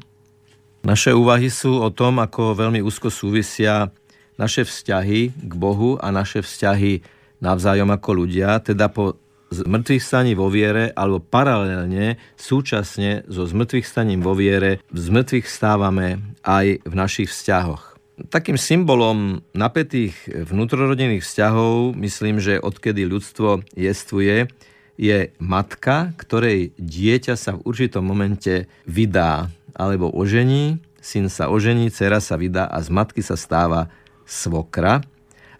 Naše 0.86 1.12
úvahy 1.12 1.52
sú 1.52 1.84
o 1.84 1.92
tom, 1.92 2.24
ako 2.24 2.56
veľmi 2.56 2.80
úzko 2.80 3.12
súvisia 3.12 3.92
naše 4.40 4.64
vzťahy 4.64 5.36
k 5.36 5.54
Bohu 5.60 6.00
a 6.00 6.08
naše 6.14 6.40
vzťahy 6.40 7.04
navzájom 7.44 7.92
ako 7.92 8.24
ľudia, 8.24 8.64
teda 8.64 8.88
po 8.88 9.20
zmrtvých 9.50 10.04
staní 10.04 10.38
vo 10.38 10.48
viere 10.48 10.94
alebo 10.94 11.20
paralelne 11.20 12.22
súčasne 12.38 13.28
so 13.28 13.44
zmrtvých 13.44 13.84
staním 13.84 14.22
vo 14.22 14.38
viere 14.38 14.80
zmrtvých 14.94 15.50
stávame 15.50 16.38
aj 16.46 16.86
v 16.86 16.94
našich 16.94 17.28
vzťahoch. 17.34 17.98
Takým 18.30 18.60
symbolom 18.60 19.42
napätých 19.56 20.16
vnútrorodinných 20.28 21.24
vzťahov, 21.24 21.96
myslím, 21.98 22.44
že 22.44 22.60
odkedy 22.60 23.08
ľudstvo 23.08 23.64
jestvuje, 23.80 24.52
je 25.00 25.32
matka, 25.40 26.12
ktorej 26.20 26.76
dieťa 26.76 27.40
sa 27.40 27.56
v 27.56 27.64
určitom 27.64 28.04
momente 28.04 28.68
vydá 28.84 29.48
alebo 29.72 30.12
ožení, 30.12 30.84
syn 31.00 31.32
sa 31.32 31.48
ožení, 31.48 31.88
dcera 31.88 32.20
sa 32.20 32.36
vydá 32.36 32.68
a 32.68 32.84
z 32.84 32.92
matky 32.92 33.24
sa 33.24 33.40
stáva 33.40 33.88
svokra 34.28 35.00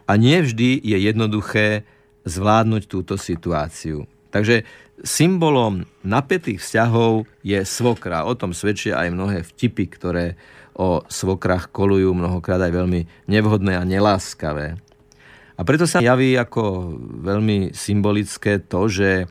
a 0.04 0.12
nie 0.20 0.44
vždy 0.44 0.84
je 0.84 0.98
jednoduché 1.00 1.88
zvládnuť 2.28 2.84
túto 2.92 3.16
situáciu. 3.16 4.04
Takže 4.30 4.68
symbolom 5.02 5.88
napätých 6.04 6.60
vzťahov 6.60 7.24
je 7.42 7.64
svokra. 7.64 8.28
O 8.28 8.36
tom 8.36 8.52
svedčia 8.52 9.00
aj 9.00 9.16
mnohé 9.16 9.40
vtipy, 9.48 9.88
ktoré 9.88 10.26
o 10.76 11.04
svokrach 11.08 11.72
kolujú 11.72 12.12
mnohokrát 12.12 12.60
aj 12.60 12.72
veľmi 12.76 13.02
nevhodné 13.32 13.80
a 13.80 13.88
neláskavé. 13.88 14.80
A 15.60 15.68
preto 15.68 15.84
sa 15.84 16.00
javí 16.00 16.40
ako 16.40 16.96
veľmi 17.20 17.76
symbolické 17.76 18.64
to, 18.64 18.88
že 18.88 19.28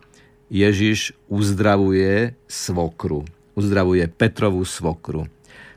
Ježiš 0.53 1.17
uzdravuje 1.33 2.37
svokru 2.45 3.25
uzdravuje 3.59 4.07
Petrovú 4.07 4.63
svokru. 4.63 5.27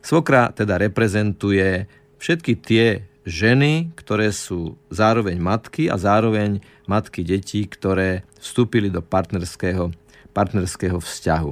Svokra 0.05 0.53
teda 0.53 0.77
reprezentuje 0.77 1.89
všetky 2.21 2.53
tie 2.61 2.85
ženy, 3.25 3.89
ktoré 3.97 4.29
sú 4.29 4.77
zároveň 4.93 5.41
matky 5.41 5.89
a 5.89 5.97
zároveň 5.97 6.61
matky 6.85 7.25
detí, 7.25 7.65
ktoré 7.65 8.21
vstúpili 8.37 8.93
do 8.93 9.01
partnerského, 9.01 9.89
partnerského 10.33 11.01
vzťahu. 11.01 11.51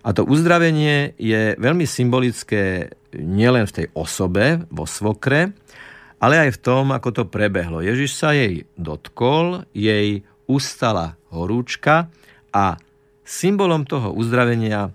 A 0.00 0.08
to 0.16 0.24
uzdravenie 0.24 1.12
je 1.20 1.52
veľmi 1.60 1.84
symbolické 1.84 2.96
nielen 3.12 3.68
v 3.68 3.84
tej 3.84 3.86
osobe, 3.92 4.64
vo 4.72 4.88
svokre, 4.88 5.52
ale 6.20 6.36
aj 6.36 6.50
v 6.54 6.62
tom, 6.62 6.92
ako 6.92 7.08
to 7.10 7.24
prebehlo. 7.24 7.80
Ježiš 7.80 8.12
sa 8.14 8.36
jej 8.36 8.68
dotkol, 8.76 9.64
jej 9.72 10.22
ustala 10.44 11.16
horúčka 11.32 12.12
a 12.52 12.76
symbolom 13.24 13.88
toho 13.88 14.12
uzdravenia 14.12 14.92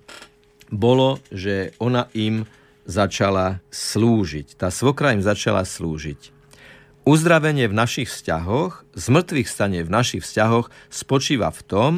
bolo, 0.69 1.17
že 1.33 1.73
ona 1.81 2.07
im 2.13 2.45
začala 2.85 3.59
slúžiť. 3.73 4.61
Tá 4.61 4.69
svokra 4.69 5.17
im 5.17 5.25
začala 5.25 5.65
slúžiť. 5.65 6.35
Uzdravenie 7.05 7.69
v 7.69 7.77
našich 7.77 8.09
vzťahoch, 8.09 8.85
zmrtvých 8.97 9.49
stane 9.49 9.85
v 9.85 9.93
našich 9.93 10.25
vzťahoch 10.25 10.73
spočíva 10.89 11.53
v 11.53 11.61
tom, 11.65 11.91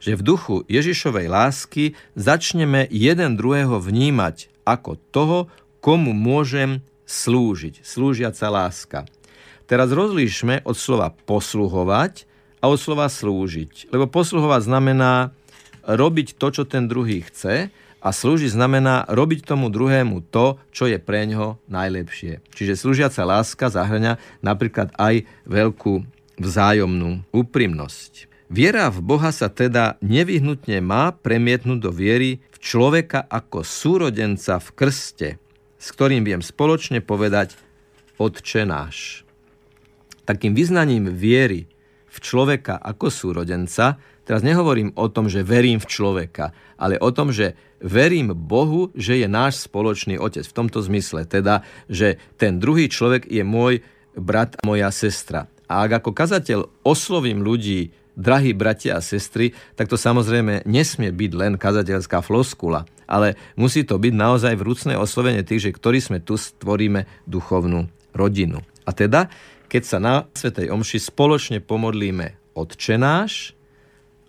že 0.00 0.16
v 0.16 0.24
duchu 0.24 0.56
Ježišovej 0.68 1.28
lásky 1.28 1.84
začneme 2.16 2.88
jeden 2.88 3.36
druhého 3.36 3.80
vnímať 3.80 4.52
ako 4.64 5.00
toho, 5.12 5.38
komu 5.80 6.12
môžem 6.12 6.84
slúžiť. 7.10 7.82
Slúžiaca 7.82 8.46
láska. 8.46 8.98
Teraz 9.66 9.90
rozlíšme 9.90 10.62
od 10.62 10.78
slova 10.78 11.10
posluhovať 11.26 12.30
a 12.62 12.70
od 12.70 12.78
slova 12.78 13.10
slúžiť. 13.10 13.90
Lebo 13.90 14.06
posluhovať 14.06 14.70
znamená 14.70 15.34
robiť 15.82 16.38
to, 16.38 16.46
čo 16.54 16.62
ten 16.62 16.86
druhý 16.86 17.26
chce 17.26 17.74
a 18.00 18.08
slúžiť 18.14 18.54
znamená 18.54 19.04
robiť 19.10 19.44
tomu 19.44 19.68
druhému 19.68 20.24
to, 20.30 20.56
čo 20.70 20.86
je 20.86 20.96
pre 21.02 21.26
ňoho 21.26 21.58
najlepšie. 21.68 22.40
Čiže 22.54 22.78
slúžiaca 22.78 23.22
láska 23.26 23.68
zahrňa 23.68 24.16
napríklad 24.40 24.94
aj 24.96 25.26
veľkú 25.44 26.06
vzájomnú 26.40 27.26
úprimnosť. 27.34 28.30
Viera 28.50 28.90
v 28.90 28.98
Boha 29.04 29.30
sa 29.30 29.46
teda 29.46 29.94
nevyhnutne 30.02 30.82
má 30.82 31.14
premietnúť 31.14 31.78
do 31.78 31.94
viery 31.94 32.42
v 32.50 32.56
človeka 32.58 33.22
ako 33.30 33.62
súrodenca 33.62 34.58
v 34.58 34.68
krste, 34.74 35.28
s 35.80 35.88
ktorým 35.96 36.28
viem 36.28 36.44
spoločne 36.44 37.00
povedať 37.00 37.56
Otče 38.20 38.68
náš. 38.68 39.24
Takým 40.28 40.52
vyznaním 40.52 41.08
viery 41.08 41.64
v 42.04 42.16
človeka 42.20 42.76
ako 42.76 43.08
súrodenca 43.08 43.96
Teraz 44.30 44.46
nehovorím 44.46 44.94
o 44.94 45.10
tom, 45.10 45.26
že 45.26 45.42
verím 45.42 45.82
v 45.82 45.90
človeka, 45.90 46.54
ale 46.78 47.02
o 47.02 47.10
tom, 47.10 47.34
že 47.34 47.58
verím 47.82 48.30
Bohu, 48.30 48.94
že 48.94 49.18
je 49.18 49.26
náš 49.26 49.66
spoločný 49.66 50.22
otec. 50.22 50.46
V 50.46 50.54
tomto 50.54 50.78
zmysle 50.86 51.26
teda, 51.26 51.66
že 51.90 52.14
ten 52.38 52.62
druhý 52.62 52.86
človek 52.86 53.26
je 53.26 53.42
môj 53.42 53.82
brat 54.14 54.54
a 54.54 54.62
moja 54.62 54.86
sestra. 54.94 55.50
A 55.66 55.82
ak 55.82 55.98
ako 55.98 56.14
kazateľ 56.14 56.70
oslovím 56.86 57.42
ľudí, 57.42 57.90
drahí 58.14 58.54
bratia 58.54 58.98
a 58.98 59.02
sestry, 59.02 59.50
tak 59.74 59.90
to 59.90 59.98
samozrejme 59.98 60.62
nesmie 60.62 61.10
byť 61.10 61.32
len 61.34 61.58
kazateľská 61.58 62.22
floskula, 62.22 62.86
ale 63.10 63.34
musí 63.58 63.82
to 63.82 63.98
byť 63.98 64.14
naozaj 64.14 64.54
vrúcne 64.54 64.94
oslovenie 64.94 65.42
tých, 65.42 65.68
že 65.68 65.74
ktorí 65.74 65.98
sme 65.98 66.22
tu 66.22 66.38
stvoríme 66.38 67.10
duchovnú 67.26 67.90
rodinu. 68.14 68.62
A 68.86 68.94
teda, 68.94 69.26
keď 69.66 69.82
sa 69.82 69.98
na 69.98 70.14
Svetej 70.30 70.70
Omši 70.70 71.02
spoločne 71.02 71.58
pomodlíme 71.58 72.54
Otčenáš, 72.54 73.58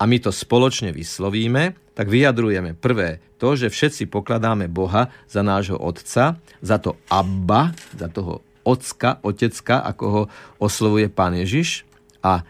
a 0.02 0.06
my 0.10 0.18
to 0.18 0.34
spoločne 0.34 0.90
vyslovíme, 0.90 1.78
tak 1.94 2.10
vyjadrujeme 2.10 2.74
prvé 2.74 3.22
to, 3.38 3.54
že 3.54 3.70
všetci 3.70 4.10
pokladáme 4.10 4.66
Boha 4.66 5.14
za 5.30 5.46
nášho 5.46 5.78
Otca, 5.78 6.42
za 6.58 6.76
to 6.82 6.98
Abba, 7.06 7.70
za 7.94 8.10
toho 8.10 8.42
Ocka, 8.66 9.22
Otecka, 9.22 9.78
ako 9.86 10.04
ho 10.10 10.22
oslovuje 10.58 11.06
Pán 11.06 11.38
Ježiš 11.38 11.86
a 12.18 12.42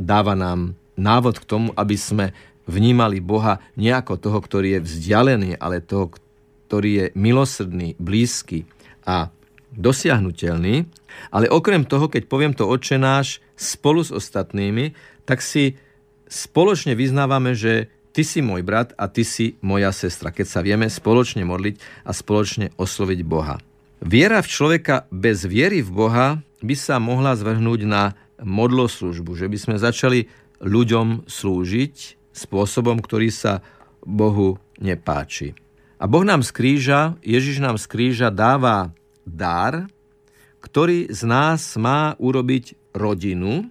dáva 0.00 0.32
nám 0.32 0.72
návod 0.96 1.44
k 1.44 1.48
tomu, 1.48 1.68
aby 1.76 1.96
sme 1.96 2.32
vnímali 2.68 3.18
Boha 3.24 3.58
nie 3.74 3.90
ako 3.90 4.20
toho, 4.20 4.38
ktorý 4.38 4.78
je 4.78 4.84
vzdialený, 4.84 5.50
ale 5.56 5.80
toho, 5.80 6.12
ktorý 6.68 6.90
je 6.92 7.06
milosrdný, 7.16 7.96
blízky 7.96 8.68
a 9.08 9.32
dosiahnutelný. 9.72 10.84
Ale 11.32 11.48
okrem 11.48 11.88
toho, 11.88 12.06
keď 12.12 12.28
poviem 12.28 12.52
to 12.52 12.68
očenáš 12.68 13.40
spolu 13.56 14.04
s 14.04 14.12
ostatnými, 14.12 14.92
tak 15.24 15.40
si 15.40 15.80
spoločne 16.28 16.92
vyznávame, 16.92 17.56
že 17.56 17.88
ty 18.12 18.22
si 18.22 18.44
môj 18.44 18.60
brat 18.62 18.92
a 19.00 19.08
ty 19.08 19.24
si 19.24 19.56
moja 19.64 19.90
sestra, 19.90 20.28
keď 20.28 20.46
sa 20.46 20.60
vieme 20.60 20.86
spoločne 20.92 21.42
modliť 21.48 22.04
a 22.04 22.12
spoločne 22.12 22.76
osloviť 22.76 23.20
Boha. 23.24 23.56
Viera 23.98 24.38
v 24.44 24.52
človeka 24.52 25.10
bez 25.10 25.42
viery 25.42 25.82
v 25.82 25.90
Boha 25.90 26.26
by 26.62 26.74
sa 26.78 27.02
mohla 27.02 27.34
zvrhnúť 27.34 27.80
na 27.82 28.14
modloslužbu, 28.38 29.34
že 29.34 29.50
by 29.50 29.58
sme 29.58 29.76
začali 29.78 30.30
ľuďom 30.62 31.26
slúžiť 31.26 32.17
spôsobom, 32.38 33.02
ktorý 33.02 33.34
sa 33.34 33.60
Bohu 34.06 34.56
nepáči. 34.78 35.58
A 35.98 36.06
Boh 36.06 36.22
nám 36.22 36.46
z 36.46 36.54
kríža, 36.54 37.18
Ježiš 37.26 37.58
nám 37.58 37.74
z 37.74 37.90
kríža 37.90 38.30
dáva 38.30 38.94
dar, 39.26 39.90
ktorý 40.62 41.10
z 41.10 41.26
nás 41.26 41.74
má 41.74 42.14
urobiť 42.22 42.78
rodinu 42.94 43.66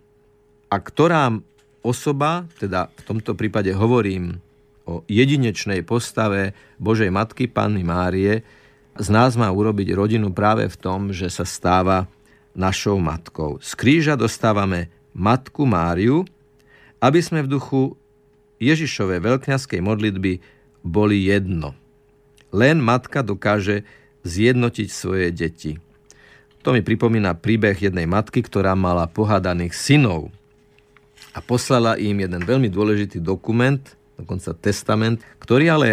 a 0.67 0.75
ktorá 0.75 1.32
osoba, 1.80 2.43
teda 2.60 2.91
v 2.91 3.01
tomto 3.08 3.32
prípade 3.32 3.71
hovorím 3.71 4.43
o 4.88 5.03
jedinečnej 5.08 5.84
postave 5.88 6.51
Božej 6.80 7.12
Matky 7.12 7.47
Panny 7.47 7.84
Márie, 7.84 8.43
z 8.97 9.08
nás 9.13 9.39
má 9.39 9.47
urobiť 9.51 9.93
rodinu 9.93 10.34
práve 10.34 10.67
v 10.67 10.77
tom, 10.80 11.15
že 11.15 11.32
sa 11.32 11.45
stáva 11.47 12.10
našou 12.58 12.97
matkou. 12.97 13.62
Z 13.62 13.77
kríža 13.77 14.17
dostávame 14.17 14.89
Matku 15.13 15.69
Máriu, 15.69 16.25
aby 16.97 17.21
sme 17.21 17.45
v 17.45 17.51
duchu 17.56 17.93
Ježišovej 18.58 19.22
veľkňaskej 19.22 19.80
modlitby 19.82 20.41
boli 20.82 21.28
jedno. 21.30 21.78
Len 22.50 22.80
matka 22.80 23.22
dokáže 23.22 23.84
zjednotiť 24.24 24.88
svoje 24.89 25.30
deti. 25.32 25.78
To 26.65 26.76
mi 26.76 26.84
pripomína 26.84 27.38
príbeh 27.38 27.80
jednej 27.80 28.10
matky, 28.10 28.43
ktorá 28.43 28.76
mala 28.76 29.08
pohádaných 29.08 29.72
synov 29.72 30.34
a 31.32 31.39
poslala 31.39 31.96
im 32.02 32.17
jeden 32.17 32.43
veľmi 32.43 32.67
dôležitý 32.67 33.22
dokument, 33.22 33.80
dokonca 34.17 34.52
testament, 34.58 35.22
ktorý 35.39 35.65
ale 35.70 35.89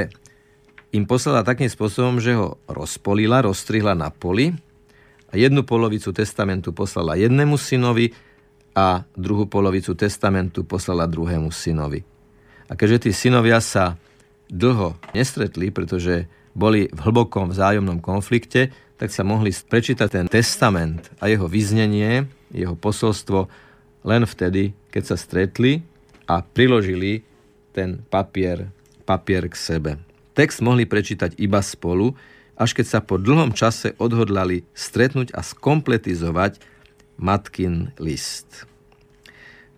im 0.94 1.04
poslala 1.04 1.44
takým 1.44 1.68
spôsobom, 1.68 2.22
že 2.22 2.38
ho 2.38 2.56
rozpolila, 2.70 3.44
rozstrihla 3.44 3.92
na 3.92 4.08
poli 4.08 4.56
a 5.28 5.34
jednu 5.34 5.66
polovicu 5.66 6.14
testamentu 6.14 6.70
poslala 6.70 7.18
jednému 7.18 7.58
synovi 7.58 8.14
a 8.74 9.06
druhú 9.14 9.46
polovicu 9.46 9.94
testamentu 9.94 10.62
poslala 10.62 11.06
druhému 11.06 11.50
synovi. 11.50 12.13
A 12.74 12.78
keďže 12.78 13.06
tí 13.06 13.10
synovia 13.14 13.62
sa 13.62 13.94
dlho 14.50 14.98
nestretli, 15.14 15.70
pretože 15.70 16.26
boli 16.58 16.90
v 16.90 16.98
hlbokom 17.06 17.54
vzájomnom 17.54 18.02
konflikte, 18.02 18.74
tak 18.98 19.14
sa 19.14 19.22
mohli 19.22 19.54
prečítať 19.54 20.10
ten 20.10 20.26
testament 20.26 21.06
a 21.22 21.30
jeho 21.30 21.46
vyznenie, 21.46 22.26
jeho 22.50 22.74
posolstvo 22.74 23.46
len 24.02 24.26
vtedy, 24.26 24.74
keď 24.90 25.02
sa 25.06 25.14
stretli 25.14 25.86
a 26.26 26.42
priložili 26.42 27.22
ten 27.70 28.02
papier, 28.10 28.74
papier 29.06 29.46
k 29.46 29.54
sebe. 29.54 29.92
Text 30.34 30.58
mohli 30.58 30.82
prečítať 30.82 31.38
iba 31.38 31.62
spolu, 31.62 32.18
až 32.58 32.74
keď 32.74 32.86
sa 32.90 32.98
po 32.98 33.22
dlhom 33.22 33.54
čase 33.54 33.94
odhodlali 34.02 34.66
stretnúť 34.74 35.30
a 35.30 35.46
skompletizovať 35.46 36.58
matkin 37.22 37.94
list. 38.02 38.66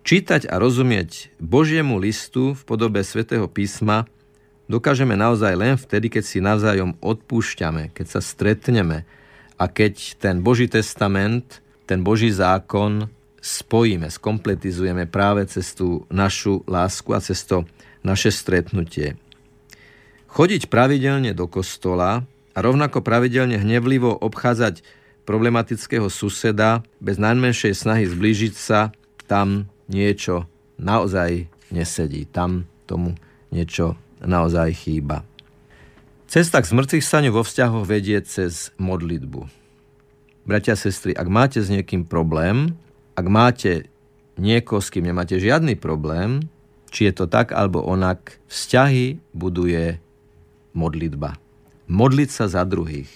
Čítať 0.07 0.47
a 0.47 0.55
rozumieť 0.55 1.35
Božiemu 1.35 1.99
listu 1.99 2.55
v 2.55 2.61
podobe 2.63 3.03
svätého 3.03 3.43
písma 3.51 4.07
dokážeme 4.71 5.19
naozaj 5.19 5.51
len 5.59 5.75
vtedy, 5.75 6.07
keď 6.07 6.23
si 6.23 6.39
navzájom 6.39 6.95
odpúšťame, 7.03 7.91
keď 7.91 8.15
sa 8.15 8.21
stretneme 8.23 9.03
a 9.59 9.67
keď 9.67 10.15
ten 10.15 10.39
Boží 10.39 10.71
testament, 10.71 11.59
ten 11.83 12.07
Boží 12.07 12.31
zákon 12.31 13.11
spojíme, 13.43 14.07
skompletizujeme 14.07 15.11
práve 15.11 15.43
cez 15.51 15.75
tú 15.75 16.07
našu 16.07 16.63
lásku 16.71 17.11
a 17.11 17.19
cez 17.19 17.43
to 17.43 17.67
naše 17.99 18.31
stretnutie. 18.31 19.19
Chodiť 20.31 20.71
pravidelne 20.71 21.35
do 21.35 21.51
kostola 21.51 22.23
a 22.55 22.59
rovnako 22.63 23.03
pravidelne 23.03 23.59
hnevlivo 23.59 24.15
obchádzať 24.23 24.87
problematického 25.27 26.07
suseda 26.07 26.79
bez 27.03 27.19
najmenšej 27.19 27.75
snahy 27.75 28.07
zblížiť 28.07 28.55
sa, 28.55 28.95
tam 29.27 29.67
niečo 29.87 30.47
naozaj 30.77 31.47
nesedí. 31.73 32.27
Tam 32.29 32.67
tomu 32.87 33.15
niečo 33.51 33.99
naozaj 34.23 34.71
chýba. 34.75 35.23
Cesta 36.27 36.59
k 36.59 36.69
zmrtvých 36.69 37.05
staniu 37.07 37.31
vo 37.31 37.43
vzťahoch 37.43 37.87
vedie 37.87 38.19
cez 38.19 38.75
modlitbu. 38.75 39.47
Bratia 40.47 40.75
a 40.75 40.79
sestry, 40.79 41.15
ak 41.15 41.27
máte 41.27 41.59
s 41.63 41.71
niekým 41.71 42.03
problém, 42.07 42.75
ak 43.15 43.27
máte 43.27 43.87
niekoho, 44.39 44.83
s 44.83 44.91
kým 44.91 45.07
nemáte 45.07 45.39
žiadny 45.39 45.79
problém, 45.79 46.47
či 46.91 47.07
je 47.07 47.13
to 47.15 47.25
tak 47.27 47.51
alebo 47.51 47.83
onak, 47.83 48.39
vzťahy 48.47 49.19
buduje 49.35 49.99
modlitba. 50.71 51.35
Modliť 51.87 52.29
sa 52.31 52.45
za 52.51 52.63
druhých. 52.67 53.11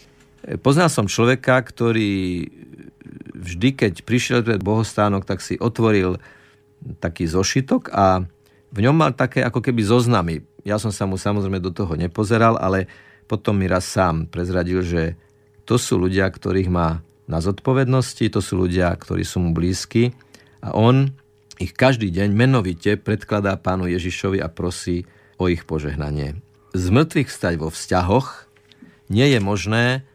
Poznal 0.63 0.87
som 0.87 1.11
človeka, 1.11 1.59
ktorý 1.61 2.47
vždy, 3.35 3.69
keď 3.75 3.93
prišiel 4.07 4.39
pred 4.41 4.63
bohostánok, 4.63 5.27
tak 5.27 5.43
si 5.43 5.59
otvoril 5.59 6.17
taký 6.99 7.29
zošitok 7.29 7.93
a 7.93 8.25
v 8.71 8.79
ňom 8.79 8.95
mal 8.95 9.11
také 9.11 9.43
ako 9.43 9.59
keby 9.59 9.83
zoznamy. 9.83 10.41
Ja 10.63 10.79
som 10.79 10.93
sa 10.93 11.09
mu 11.09 11.19
samozrejme 11.19 11.59
do 11.59 11.73
toho 11.73 11.93
nepozeral, 11.97 12.55
ale 12.57 12.87
potom 13.27 13.57
mi 13.57 13.67
raz 13.67 13.87
sám 13.87 14.27
prezradil, 14.27 14.83
že 14.83 15.15
to 15.65 15.77
sú 15.77 15.99
ľudia, 16.01 16.27
ktorých 16.27 16.69
má 16.71 17.03
na 17.29 17.39
zodpovednosti, 17.39 18.27
to 18.27 18.43
sú 18.43 18.59
ľudia, 18.67 18.91
ktorí 18.91 19.23
sú 19.23 19.39
mu 19.39 19.55
blízki 19.55 20.11
a 20.59 20.75
on 20.75 21.15
ich 21.61 21.77
každý 21.77 22.09
deň 22.09 22.33
menovite 22.33 22.97
predkladá 22.97 23.53
pánu 23.55 23.85
Ježišovi 23.87 24.41
a 24.41 24.49
prosí 24.49 25.05
o 25.37 25.45
ich 25.45 25.63
požehnanie. 25.63 26.41
Z 26.73 26.85
mŕtvych 26.89 27.29
stať 27.29 27.53
vo 27.61 27.69
vzťahoch 27.69 28.49
nie 29.13 29.27
je 29.29 29.39
možné 29.43 30.07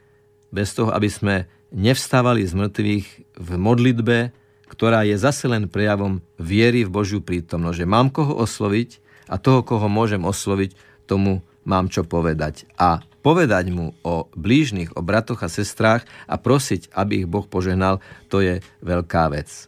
bez 0.51 0.75
toho, 0.75 0.91
aby 0.91 1.07
sme 1.07 1.35
nevstávali 1.71 2.43
z 2.43 2.53
mŕtvych 2.57 3.07
v 3.37 3.51
modlitbe, 3.61 4.19
ktorá 4.67 5.07
je 5.07 5.17
zase 5.19 5.47
len 5.47 5.71
prejavom 5.71 6.23
viery 6.37 6.83
v 6.83 6.93
Božiu 6.93 7.21
prítomnosť, 7.23 7.77
že 7.83 7.87
mám 7.87 8.11
koho 8.11 8.35
osloviť 8.35 9.03
a 9.31 9.39
toho, 9.39 9.63
koho 9.63 9.87
môžem 9.87 10.23
osloviť, 10.23 10.75
tomu 11.07 11.43
mám 11.67 11.91
čo 11.91 12.07
povedať. 12.07 12.67
A 12.79 13.03
povedať 13.23 13.75
mu 13.75 13.95
o 14.07 14.31
blížnych, 14.39 14.95
o 14.95 15.03
bratoch 15.03 15.43
a 15.43 15.51
sestrách 15.51 16.07
a 16.31 16.39
prosiť, 16.39 16.95
aby 16.95 17.27
ich 17.27 17.31
Boh 17.31 17.47
požehnal, 17.47 17.99
to 18.31 18.39
je 18.39 18.63
veľká 18.83 19.35
vec. 19.35 19.67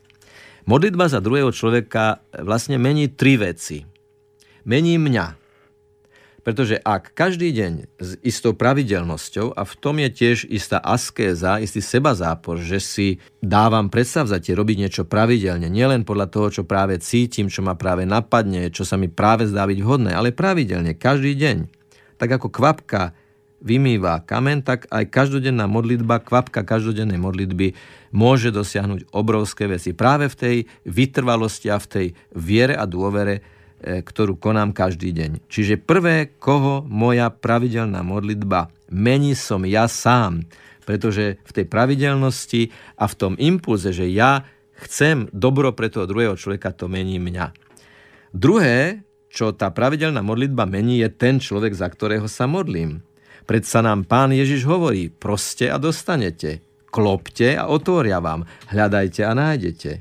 Modlitba 0.68 1.08
za 1.08 1.18
druhého 1.24 1.50
človeka 1.50 2.20
vlastne 2.44 2.76
mení 2.76 3.08
tri 3.08 3.40
veci. 3.40 3.88
Mení 4.68 5.00
mňa. 5.00 5.38
Pretože 6.48 6.80
ak 6.80 7.12
každý 7.12 7.52
deň 7.52 7.72
s 8.00 8.16
istou 8.24 8.56
pravidelnosťou, 8.56 9.52
a 9.52 9.68
v 9.68 9.74
tom 9.76 10.00
je 10.00 10.08
tiež 10.08 10.48
istá 10.48 10.80
askéza, 10.80 11.61
istý 11.61 11.84
seba 11.84 12.16
zápor, 12.16 12.56
že 12.56 12.80
si 12.80 13.20
dávam 13.44 13.92
predstavzatie 13.92 14.56
robiť 14.56 14.76
niečo 14.80 15.04
pravidelne, 15.04 15.68
nielen 15.68 16.08
podľa 16.08 16.32
toho, 16.32 16.48
čo 16.48 16.62
práve 16.64 16.96
cítim, 17.04 17.52
čo 17.52 17.61
ma 17.61 17.76
práve 17.76 18.08
napadne, 18.08 18.72
čo 18.72 18.88
sa 18.88 18.96
mi 18.96 19.12
práve 19.12 19.44
zdá 19.44 19.68
byť 19.68 19.76
vhodné, 19.84 20.16
ale 20.16 20.32
pravidelne, 20.32 20.96
každý 20.96 21.37
deň. 21.37 21.68
Tak 22.16 22.40
ako 22.40 22.48
kvapka 22.48 23.12
vymýva 23.61 24.24
kamen, 24.24 24.64
tak 24.64 24.88
aj 24.88 25.04
každodenná 25.04 25.68
modlitba, 25.68 26.24
kvapka 26.24 26.64
každodennej 26.64 27.20
modlitby 27.20 27.76
môže 28.16 28.48
dosiahnuť 28.56 29.12
obrovské 29.12 29.68
veci. 29.68 29.92
Práve 29.92 30.32
v 30.32 30.38
tej 30.40 30.56
vytrvalosti 30.88 31.68
a 31.68 31.76
v 31.76 31.87
tej 31.92 32.06
viere 32.32 32.72
a 32.72 32.88
dôvere, 32.88 33.58
ktorú 33.82 34.34
konám 34.38 34.74
každý 34.74 35.14
deň. 35.14 35.46
Čiže 35.46 35.78
prvé, 35.78 36.34
koho 36.38 36.82
moja 36.86 37.30
pravidelná 37.30 38.02
modlitba 38.02 38.74
mení 38.90 39.38
som 39.38 39.62
ja 39.62 39.86
sám, 39.86 40.44
pretože 40.82 41.36
v 41.44 41.50
tej 41.52 41.66
pravidelnosti 41.68 42.72
a 42.96 43.04
v 43.06 43.14
tom 43.14 43.32
impulze, 43.36 43.92
že 43.92 44.08
ja 44.08 44.42
chcem 44.82 45.28
dobro 45.30 45.76
pre 45.76 45.92
toho 45.92 46.08
druhého 46.08 46.34
človeka, 46.34 46.72
to 46.72 46.88
mení 46.88 47.20
mňa. 47.20 47.52
Druhé, 48.32 49.04
čo 49.28 49.52
tá 49.52 49.68
pravidelná 49.68 50.24
modlitba 50.24 50.64
mení, 50.64 51.04
je 51.04 51.08
ten 51.12 51.36
človek, 51.36 51.76
za 51.76 51.86
ktorého 51.92 52.24
sa 52.26 52.48
modlím. 52.48 53.04
Predsa 53.44 53.80
nám 53.84 54.08
pán 54.08 54.32
Ježiš 54.32 54.64
hovorí, 54.68 55.12
proste 55.12 55.68
a 55.68 55.76
dostanete, 55.76 56.64
klopte 56.88 57.56
a 57.56 57.68
otvoria 57.68 58.20
vám, 58.20 58.44
hľadajte 58.72 59.20
a 59.24 59.33
nájdete. 59.33 59.92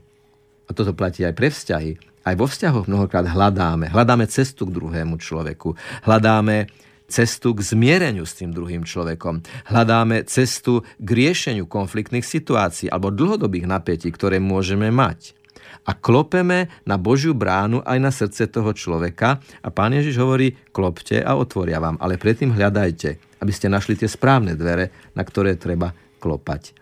A 0.68 0.70
toto 0.76 0.92
platí 0.92 1.24
aj 1.24 1.36
pre 1.36 1.48
vzťahy. 1.48 2.07
Aj 2.28 2.36
vo 2.36 2.44
vzťahoch 2.44 2.92
mnohokrát 2.92 3.24
hľadáme. 3.24 3.88
Hľadáme 3.88 4.28
cestu 4.28 4.68
k 4.68 4.76
druhému 4.76 5.16
človeku. 5.16 5.80
Hľadáme 6.04 6.68
cestu 7.08 7.56
k 7.56 7.64
zmiereniu 7.64 8.28
s 8.28 8.36
tým 8.36 8.52
druhým 8.52 8.84
človekom. 8.84 9.40
Hľadáme 9.72 10.28
cestu 10.28 10.84
k 11.00 11.08
riešeniu 11.08 11.72
konfliktných 11.72 12.28
situácií 12.28 12.92
alebo 12.92 13.16
dlhodobých 13.16 13.72
napätí, 13.72 14.12
ktoré 14.12 14.44
môžeme 14.44 14.92
mať 14.92 15.40
a 15.88 15.96
klopeme 15.96 16.68
na 16.84 17.00
Božiu 17.00 17.32
bránu 17.32 17.80
aj 17.88 17.98
na 18.04 18.12
srdce 18.12 18.52
toho 18.52 18.76
človeka 18.76 19.40
a 19.64 19.72
pán 19.72 19.96
Ježiš 19.96 20.20
hovorí, 20.20 20.52
klopte 20.76 21.24
a 21.24 21.40
otvoria 21.40 21.80
vám, 21.80 21.96
ale 22.04 22.20
predtým 22.20 22.52
hľadajte, 22.52 23.40
aby 23.40 23.52
ste 23.56 23.72
našli 23.72 23.96
tie 23.96 24.12
správne 24.12 24.60
dvere, 24.60 24.92
na 25.16 25.24
ktoré 25.24 25.56
treba 25.56 25.96
klopať. 26.20 26.76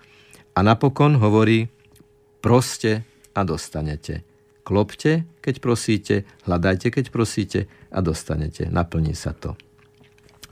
A 0.58 0.66
napokon 0.66 1.22
hovorí, 1.22 1.70
proste 2.42 3.06
a 3.38 3.46
dostanete. 3.46 4.35
Klopte, 4.66 5.30
keď 5.46 5.62
prosíte, 5.62 6.16
hľadajte, 6.50 6.90
keď 6.90 7.14
prosíte 7.14 7.70
a 7.94 8.02
dostanete. 8.02 8.66
Naplní 8.66 9.14
sa 9.14 9.38
to. 9.38 9.54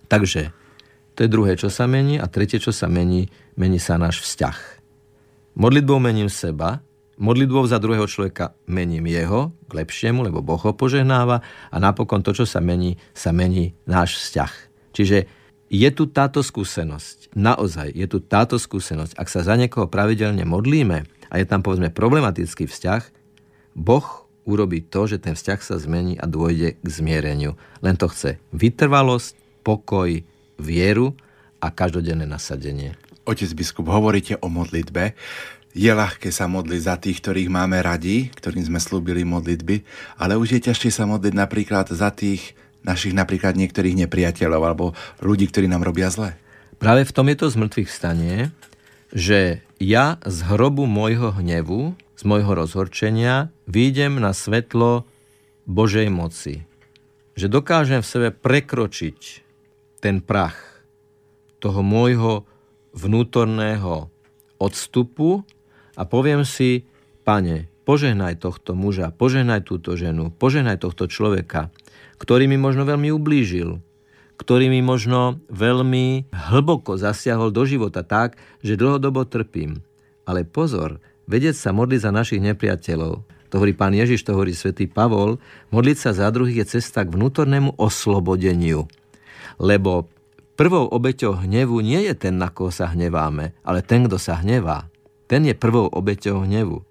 Takže 0.06 0.54
to 1.18 1.26
je 1.26 1.34
druhé, 1.34 1.58
čo 1.58 1.74
sa 1.74 1.90
mení. 1.90 2.22
A 2.22 2.30
tretie, 2.30 2.62
čo 2.62 2.70
sa 2.70 2.86
mení, 2.86 3.34
mení 3.58 3.82
sa 3.82 3.98
náš 3.98 4.22
vzťah. 4.22 4.58
Modlitbou 5.58 5.98
mením 5.98 6.30
seba, 6.30 6.86
modlitbou 7.18 7.66
za 7.66 7.78
druhého 7.82 8.06
človeka 8.06 8.54
mením 8.70 9.10
jeho 9.10 9.54
k 9.70 9.82
lepšiemu, 9.82 10.26
lebo 10.30 10.46
Boh 10.46 10.62
ho 10.62 10.74
požehnáva 10.74 11.42
a 11.70 11.76
napokon 11.82 12.22
to, 12.22 12.34
čo 12.34 12.46
sa 12.46 12.62
mení, 12.62 12.98
sa 13.18 13.34
mení 13.34 13.74
náš 13.86 14.18
vzťah. 14.18 14.54
Čiže 14.94 15.18
je 15.74 15.90
tu 15.90 16.06
táto 16.06 16.46
skúsenosť, 16.46 17.34
naozaj 17.34 17.98
je 17.98 18.06
tu 18.06 18.22
táto 18.22 18.62
skúsenosť. 18.62 19.18
Ak 19.18 19.26
sa 19.26 19.42
za 19.42 19.58
niekoho 19.58 19.90
pravidelne 19.90 20.46
modlíme 20.46 21.06
a 21.30 21.34
je 21.42 21.46
tam 21.50 21.66
povedzme 21.66 21.90
problematický 21.90 22.70
vzťah, 22.70 23.23
Boh 23.74 24.26
urobí 24.44 24.84
to, 24.84 25.08
že 25.08 25.20
ten 25.20 25.34
vzťah 25.34 25.60
sa 25.64 25.76
zmení 25.80 26.20
a 26.20 26.28
dôjde 26.28 26.80
k 26.80 26.88
zmiereniu. 26.88 27.56
Len 27.80 27.96
to 27.96 28.12
chce 28.12 28.40
vytrvalosť, 28.52 29.36
pokoj, 29.64 30.24
vieru 30.60 31.16
a 31.64 31.72
každodenné 31.72 32.28
nasadenie. 32.28 33.00
Otec 33.24 33.50
biskup, 33.56 33.88
hovoríte 33.88 34.36
o 34.44 34.52
modlitbe. 34.52 35.16
Je 35.74 35.90
ľahké 35.90 36.30
sa 36.30 36.46
modliť 36.46 36.82
za 36.86 36.96
tých, 37.00 37.24
ktorých 37.24 37.50
máme 37.50 37.82
radi, 37.82 38.30
ktorým 38.30 38.68
sme 38.68 38.78
slúbili 38.78 39.26
modlitby, 39.26 39.82
ale 40.22 40.38
už 40.38 40.60
je 40.60 40.70
ťažšie 40.70 40.92
sa 40.92 41.10
modliť 41.10 41.34
napríklad 41.34 41.90
za 41.90 42.14
tých 42.14 42.54
našich 42.84 43.16
napríklad 43.16 43.56
niektorých 43.56 43.96
nepriateľov 44.06 44.62
alebo 44.62 44.86
ľudí, 45.24 45.48
ktorí 45.48 45.72
nám 45.72 45.88
robia 45.88 46.12
zle. 46.12 46.36
Práve 46.78 47.08
v 47.08 47.16
tom 47.16 47.32
je 47.32 47.38
to 47.40 47.48
zmrtvých 47.48 47.90
stanie, 47.90 48.52
že 49.16 49.64
ja 49.80 50.20
z 50.28 50.38
hrobu 50.52 50.84
môjho 50.84 51.32
hnevu, 51.40 51.96
z 52.24 52.32
môjho 52.32 52.56
rozhorčenia, 52.56 53.52
výjdem 53.68 54.16
na 54.16 54.32
svetlo 54.32 55.04
Božej 55.68 56.08
moci. 56.08 56.64
Že 57.36 57.60
dokážem 57.60 58.00
v 58.00 58.08
sebe 58.08 58.30
prekročiť 58.32 59.20
ten 60.00 60.24
prach 60.24 60.56
toho 61.60 61.84
môjho 61.84 62.48
vnútorného 62.96 64.08
odstupu 64.56 65.44
a 66.00 66.08
poviem 66.08 66.48
si, 66.48 66.88
pane, 67.28 67.68
požehnaj 67.84 68.40
tohto 68.40 68.72
muža, 68.72 69.12
požehnaj 69.12 69.68
túto 69.68 70.00
ženu, 70.00 70.32
požehnaj 70.32 70.80
tohto 70.80 71.12
človeka, 71.12 71.76
ktorý 72.24 72.48
mi 72.48 72.56
možno 72.56 72.88
veľmi 72.88 73.12
ublížil, 73.12 73.84
ktorý 74.40 74.72
mi 74.72 74.80
možno 74.80 75.44
veľmi 75.52 76.32
hlboko 76.32 76.96
zasiahol 76.96 77.52
do 77.52 77.68
života 77.68 78.00
tak, 78.00 78.40
že 78.64 78.80
dlhodobo 78.80 79.28
trpím. 79.28 79.84
Ale 80.24 80.48
pozor, 80.48 81.04
vedieť 81.30 81.56
sa 81.56 81.70
modliť 81.72 82.00
za 82.04 82.12
našich 82.12 82.42
nepriateľov, 82.44 83.24
to 83.54 83.62
hovorí 83.62 83.78
pán 83.78 83.94
Ježiš, 83.94 84.26
to 84.26 84.34
hovorí 84.34 84.50
svätý 84.58 84.90
Pavol, 84.90 85.38
modliť 85.70 85.98
sa 86.02 86.10
za 86.18 86.34
druhých 86.34 86.66
je 86.66 86.82
cesta 86.82 87.06
k 87.06 87.14
vnútornému 87.14 87.78
oslobodeniu. 87.78 88.90
Lebo 89.62 90.10
prvou 90.58 90.90
obeťou 90.90 91.46
hnevu 91.46 91.78
nie 91.86 92.02
je 92.10 92.18
ten, 92.18 92.42
na 92.42 92.50
koho 92.50 92.74
sa 92.74 92.90
hneváme, 92.90 93.54
ale 93.62 93.86
ten, 93.86 94.10
kto 94.10 94.18
sa 94.18 94.42
hnevá. 94.42 94.90
Ten 95.30 95.46
je 95.46 95.54
prvou 95.54 95.86
obeťou 95.86 96.50
hnevu. 96.50 96.82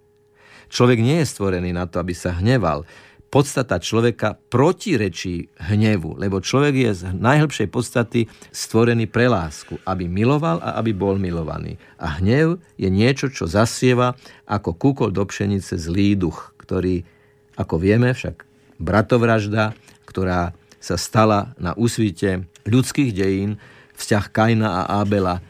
Človek 0.70 1.02
nie 1.02 1.18
je 1.20 1.34
stvorený 1.34 1.74
na 1.74 1.90
to, 1.90 1.98
aby 1.98 2.14
sa 2.14 2.38
hneval 2.38 2.86
podstata 3.32 3.80
človeka 3.80 4.36
protirečí 4.52 5.48
hnevu, 5.56 6.20
lebo 6.20 6.44
človek 6.44 6.74
je 6.76 6.90
z 6.92 7.02
najhlbšej 7.16 7.68
podstaty 7.72 8.20
stvorený 8.52 9.08
pre 9.08 9.32
lásku, 9.32 9.80
aby 9.88 10.04
miloval 10.04 10.60
a 10.60 10.76
aby 10.76 10.92
bol 10.92 11.16
milovaný. 11.16 11.80
A 11.96 12.20
hnev 12.20 12.60
je 12.76 12.92
niečo, 12.92 13.32
čo 13.32 13.48
zasieva 13.48 14.12
ako 14.44 14.76
kúkol 14.76 15.08
do 15.08 15.24
pšenice 15.24 15.80
zlý 15.80 16.12
duch, 16.12 16.52
ktorý, 16.60 17.08
ako 17.56 17.80
vieme, 17.80 18.12
však 18.12 18.44
bratovražda, 18.76 19.72
ktorá 20.04 20.52
sa 20.76 21.00
stala 21.00 21.56
na 21.56 21.72
úsvite 21.72 22.44
ľudských 22.68 23.16
dejín, 23.16 23.56
vzťah 23.96 24.24
Kaina 24.28 24.84
a 24.84 25.00
Abela, 25.00 25.40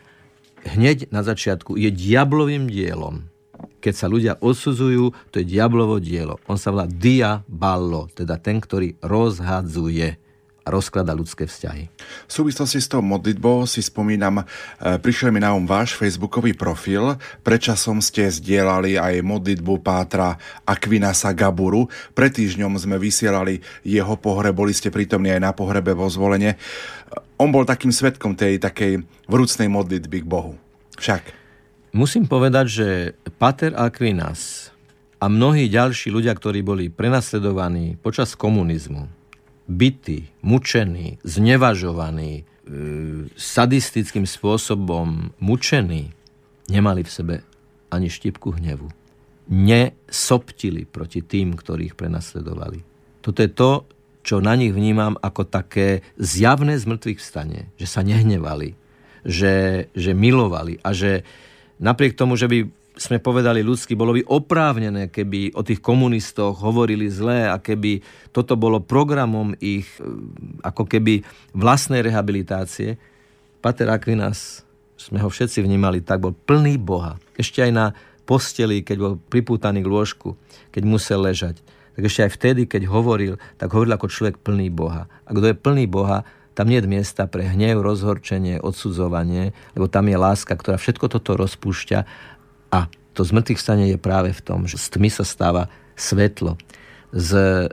hneď 0.71 1.11
na 1.11 1.27
začiatku 1.27 1.75
je 1.75 1.91
diablovým 1.91 2.71
dielom 2.71 3.32
keď 3.83 3.95
sa 3.99 4.07
ľudia 4.07 4.39
odsudzujú, 4.39 5.11
to 5.35 5.43
je 5.43 5.59
diablovo 5.59 5.99
dielo. 5.99 6.39
On 6.47 6.55
sa 6.55 6.71
volá 6.71 6.87
diaballo, 6.87 8.07
teda 8.15 8.39
ten, 8.39 8.63
ktorý 8.63 8.95
rozhadzuje 9.03 10.23
a 10.63 10.69
rozklada 10.71 11.11
ľudské 11.11 11.47
vzťahy. 11.47 11.91
V 12.31 12.33
súvislosti 12.33 12.79
s 12.79 12.87
tou 12.87 13.03
modlitbou 13.03 13.67
si 13.67 13.83
spomínam, 13.83 14.43
e, 14.43 14.45
prišiel 15.03 15.35
mi 15.35 15.43
na 15.43 15.51
um 15.51 15.67
váš 15.67 15.99
facebookový 15.99 16.55
profil, 16.55 17.19
predčasom 17.43 17.99
ste 17.99 18.31
zdieľali 18.31 18.95
aj 18.95 19.27
modlitbu 19.27 19.83
Pátra 19.83 20.39
Aquinasa 20.63 21.35
Gaburu. 21.35 21.91
Pred 22.15 22.39
týždňom 22.39 22.79
sme 22.79 22.97
vysielali 23.03 23.59
jeho 23.83 24.15
pohreb, 24.15 24.55
boli 24.55 24.71
ste 24.71 24.95
prítomní 24.95 25.35
aj 25.35 25.43
na 25.43 25.53
pohrebe 25.53 25.91
vo 25.99 26.07
zvolenie. 26.07 26.55
On 27.43 27.51
bol 27.51 27.67
takým 27.67 27.91
svetkom 27.91 28.39
tej 28.39 28.63
takej 28.63 29.03
vrúcnej 29.27 29.67
modlitby 29.67 30.23
k 30.23 30.31
Bohu. 30.31 30.55
Však. 30.95 31.42
Musím 31.93 32.25
povedať, 32.25 32.67
že 32.73 32.89
Pater 33.37 33.77
Aquinas 33.77 34.73
a 35.21 35.29
mnohí 35.29 35.69
ďalší 35.69 36.09
ľudia, 36.09 36.33
ktorí 36.33 36.65
boli 36.65 36.89
prenasledovaní 36.89 38.01
počas 38.01 38.33
komunizmu, 38.33 39.13
bytí, 39.69 40.33
mučení, 40.41 41.21
znevažovaní, 41.21 42.33
e, 42.33 42.43
sadistickým 43.37 44.25
spôsobom 44.25 45.37
mučení, 45.37 46.17
nemali 46.73 47.05
v 47.05 47.11
sebe 47.13 47.35
ani 47.93 48.09
štipku 48.09 48.57
hnevu. 48.57 48.89
Nesoptili 49.53 50.89
proti 50.89 51.21
tým, 51.21 51.53
ktorých 51.53 51.93
prenasledovali. 51.93 52.81
Toto 53.21 53.45
je 53.45 53.53
to, 53.53 53.85
čo 54.25 54.41
na 54.41 54.57
nich 54.57 54.73
vnímam 54.73 55.21
ako 55.21 55.45
také 55.45 56.01
zjavné 56.17 56.81
z 56.81 56.89
mŕtvych 56.89 57.21
vstane. 57.21 57.69
Že 57.77 57.87
sa 57.87 58.01
nehnevali, 58.01 58.81
že, 59.29 59.87
že 59.93 60.17
milovali 60.17 60.81
a 60.81 60.97
že, 60.97 61.21
napriek 61.83 62.15
tomu, 62.15 62.39
že 62.39 62.47
by 62.47 62.71
sme 62.97 63.19
povedali 63.19 63.65
ľudsky, 63.65 63.97
bolo 63.97 64.15
by 64.15 64.23
oprávnené, 64.29 65.09
keby 65.09 65.57
o 65.57 65.65
tých 65.65 65.81
komunistoch 65.81 66.61
hovorili 66.61 67.09
zlé 67.09 67.49
a 67.49 67.57
keby 67.57 68.05
toto 68.31 68.55
bolo 68.55 68.85
programom 68.85 69.57
ich 69.59 69.89
e, 69.97 70.05
ako 70.61 70.85
keby 70.87 71.25
vlastnej 71.57 72.05
rehabilitácie. 72.05 73.01
Pater 73.65 73.89
Aquinas, 73.89 74.63
sme 75.01 75.19
ho 75.19 75.33
všetci 75.33 75.65
vnímali 75.65 76.05
tak, 76.05 76.23
bol 76.23 76.37
plný 76.37 76.77
Boha. 76.79 77.17
Ešte 77.35 77.65
aj 77.65 77.73
na 77.73 77.87
posteli, 78.29 78.85
keď 78.85 78.97
bol 79.01 79.15
pripútaný 79.19 79.83
k 79.83 79.91
lôžku, 79.91 80.37
keď 80.71 80.83
musel 80.87 81.25
ležať. 81.25 81.65
Tak 81.93 82.09
ešte 82.09 82.25
aj 82.25 82.33
vtedy, 82.39 82.63
keď 82.69 82.89
hovoril, 82.89 83.37
tak 83.61 83.73
hovoril 83.73 83.93
ako 83.97 84.09
človek 84.09 84.41
plný 84.41 84.73
Boha. 84.73 85.09
A 85.27 85.31
kto 85.33 85.53
je 85.53 85.57
plný 85.57 85.85
Boha, 85.89 86.25
tam 86.53 86.69
nie 86.69 86.81
je 86.81 86.89
miesta 86.89 87.25
pre 87.25 87.49
hnev, 87.49 87.81
rozhorčenie, 87.81 88.61
odsudzovanie, 88.61 89.57
lebo 89.73 89.89
tam 89.89 90.09
je 90.09 90.17
láska, 90.21 90.53
ktorá 90.53 90.77
všetko 90.77 91.09
toto 91.09 91.37
rozpúšťa 91.37 91.99
a 92.73 92.89
to 93.13 93.21
zmrtvých 93.25 93.61
stane 93.61 93.85
je 93.93 94.01
práve 94.01 94.33
v 94.33 94.41
tom, 94.41 94.65
že 94.65 94.81
z 94.81 94.97
tmy 94.97 95.13
sa 95.13 95.25
stáva 95.25 95.69
svetlo. 95.97 96.57
Z 97.13 97.31
e, 97.37 97.67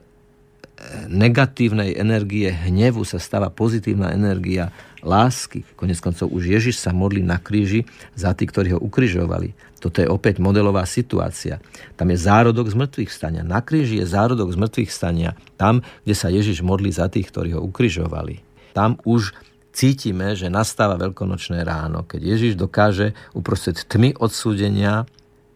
negatívnej 1.08 1.96
energie 1.96 2.52
hnevu 2.52 3.08
sa 3.08 3.24
stáva 3.24 3.48
pozitívna 3.48 4.12
energia 4.12 4.76
lásky. 5.00 5.64
Konec 5.80 6.04
koncov 6.04 6.28
už 6.36 6.52
Ježiš 6.60 6.84
sa 6.84 6.92
modlí 6.92 7.24
na 7.24 7.40
kríži 7.40 7.88
za 8.20 8.36
tých, 8.36 8.52
ktorí 8.52 8.76
ho 8.76 8.84
ukrižovali. 8.84 9.56
Toto 9.80 10.04
je 10.04 10.12
opäť 10.12 10.44
modelová 10.44 10.84
situácia. 10.84 11.64
Tam 11.96 12.12
je 12.12 12.20
zárodok 12.20 12.68
z 12.68 12.76
mŕtvych 12.76 13.12
stania. 13.16 13.48
Na 13.48 13.64
kríži 13.64 14.04
je 14.04 14.12
zárodok 14.12 14.52
z 14.52 14.60
mŕtvych 14.60 14.92
stania. 14.92 15.40
Tam, 15.56 15.80
kde 16.04 16.16
sa 16.20 16.28
Ježiš 16.28 16.60
modlí 16.60 16.92
za 16.92 17.08
tých, 17.08 17.32
ktorí 17.32 17.56
ho 17.56 17.64
ukrižovali 17.64 18.49
tam 18.80 18.96
už 19.04 19.36
cítime, 19.76 20.40
že 20.40 20.48
nastáva 20.48 20.96
veľkonočné 20.96 21.68
ráno, 21.68 22.08
keď 22.08 22.22
Ježiš 22.24 22.54
dokáže 22.56 23.12
uprostred 23.36 23.76
tmy 23.76 24.16
odsúdenia 24.16 25.04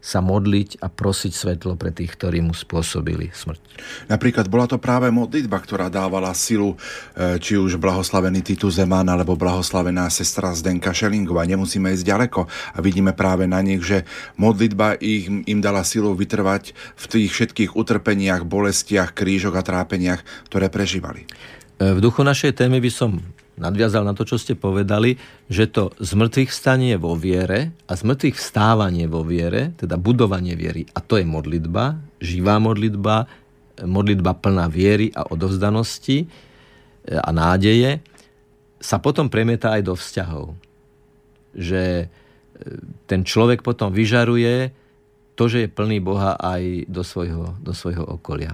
sa 0.03 0.19
modliť 0.19 0.83
a 0.83 0.91
prosiť 0.91 1.31
svetlo 1.31 1.79
pre 1.79 1.95
tých, 1.95 2.19
ktorí 2.19 2.43
mu 2.43 2.51
spôsobili 2.51 3.31
smrť. 3.31 3.63
Napríklad 4.11 4.51
bola 4.51 4.67
to 4.67 4.75
práve 4.75 5.07
modlitba, 5.07 5.55
ktorá 5.63 5.87
dávala 5.87 6.35
silu 6.35 6.75
e, 6.75 7.39
či 7.39 7.55
už 7.55 7.79
blahoslavený 7.79 8.43
Titus 8.43 8.75
Zeman 8.83 9.07
alebo 9.07 9.39
blahoslavená 9.39 10.11
sestra 10.11 10.51
Zdenka 10.51 10.91
Šelingová. 10.91 11.47
Nemusíme 11.47 11.95
ísť 11.95 12.03
ďaleko 12.03 12.43
a 12.75 12.77
vidíme 12.83 13.15
práve 13.15 13.47
na 13.47 13.63
nich, 13.63 13.79
že 13.79 14.03
modlitba 14.35 14.99
ich, 14.99 15.31
im 15.31 15.63
dala 15.63 15.87
silu 15.87 16.11
vytrvať 16.11 16.75
v 16.99 17.05
tých 17.07 17.31
všetkých 17.31 17.71
utrpeniach, 17.79 18.43
bolestiach, 18.43 19.15
krížoch 19.15 19.55
a 19.55 19.63
trápeniach, 19.63 20.19
ktoré 20.51 20.67
prežívali. 20.67 21.23
V 21.81 21.99
duchu 21.99 22.21
našej 22.21 22.53
témy 22.53 22.77
by 22.77 22.91
som 22.93 23.17
nadviazal 23.57 24.05
na 24.05 24.13
to, 24.17 24.25
čo 24.25 24.37
ste 24.37 24.57
povedali, 24.57 25.17
že 25.49 25.69
to 25.69 25.93
zmrtvých 26.01 26.49
stanie 26.49 26.97
vo 26.97 27.13
viere 27.13 27.73
a 27.85 27.93
zmrtvých 27.93 28.37
vstávanie 28.37 29.05
vo 29.05 29.21
viere, 29.21 29.73
teda 29.77 29.97
budovanie 29.97 30.57
viery, 30.57 30.85
a 30.93 31.01
to 31.01 31.21
je 31.21 31.25
modlitba, 31.25 31.97
živá 32.17 32.57
modlitba, 32.57 33.29
modlitba 33.85 34.31
plná 34.37 34.69
viery 34.69 35.13
a 35.13 35.25
odovzdanosti 35.29 36.25
e, 36.25 36.27
a 37.13 37.29
nádeje, 37.29 38.01
sa 38.81 38.99
potom 38.99 39.29
premieta 39.29 39.73
aj 39.73 39.81
do 39.85 39.93
vzťahov. 39.97 40.45
Že 41.53 41.83
e, 41.83 42.07
ten 43.05 43.21
človek 43.25 43.61
potom 43.61 43.93
vyžaruje 43.93 44.73
to, 45.33 45.43
že 45.49 45.65
je 45.65 45.73
plný 45.73 46.01
Boha 46.01 46.37
aj 46.37 46.85
do 46.85 47.01
svojho, 47.01 47.57
do 47.61 47.73
svojho 47.73 48.05
okolia. 48.05 48.53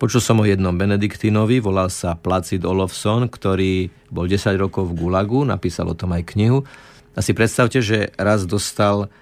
Počul 0.00 0.24
som 0.24 0.40
o 0.40 0.48
jednom 0.48 0.72
Benediktinovi, 0.72 1.60
volal 1.60 1.92
sa 1.92 2.16
Placid 2.16 2.64
Olofsson, 2.64 3.28
ktorý 3.28 3.92
bol 4.08 4.24
10 4.24 4.56
rokov 4.56 4.88
v 4.88 4.96
Gulagu, 4.96 5.44
napísal 5.44 5.92
o 5.92 5.98
tom 5.98 6.16
aj 6.16 6.24
knihu. 6.32 6.64
A 7.12 7.20
si 7.20 7.36
predstavte, 7.36 7.84
že 7.84 8.08
raz 8.16 8.48
dostal 8.48 9.12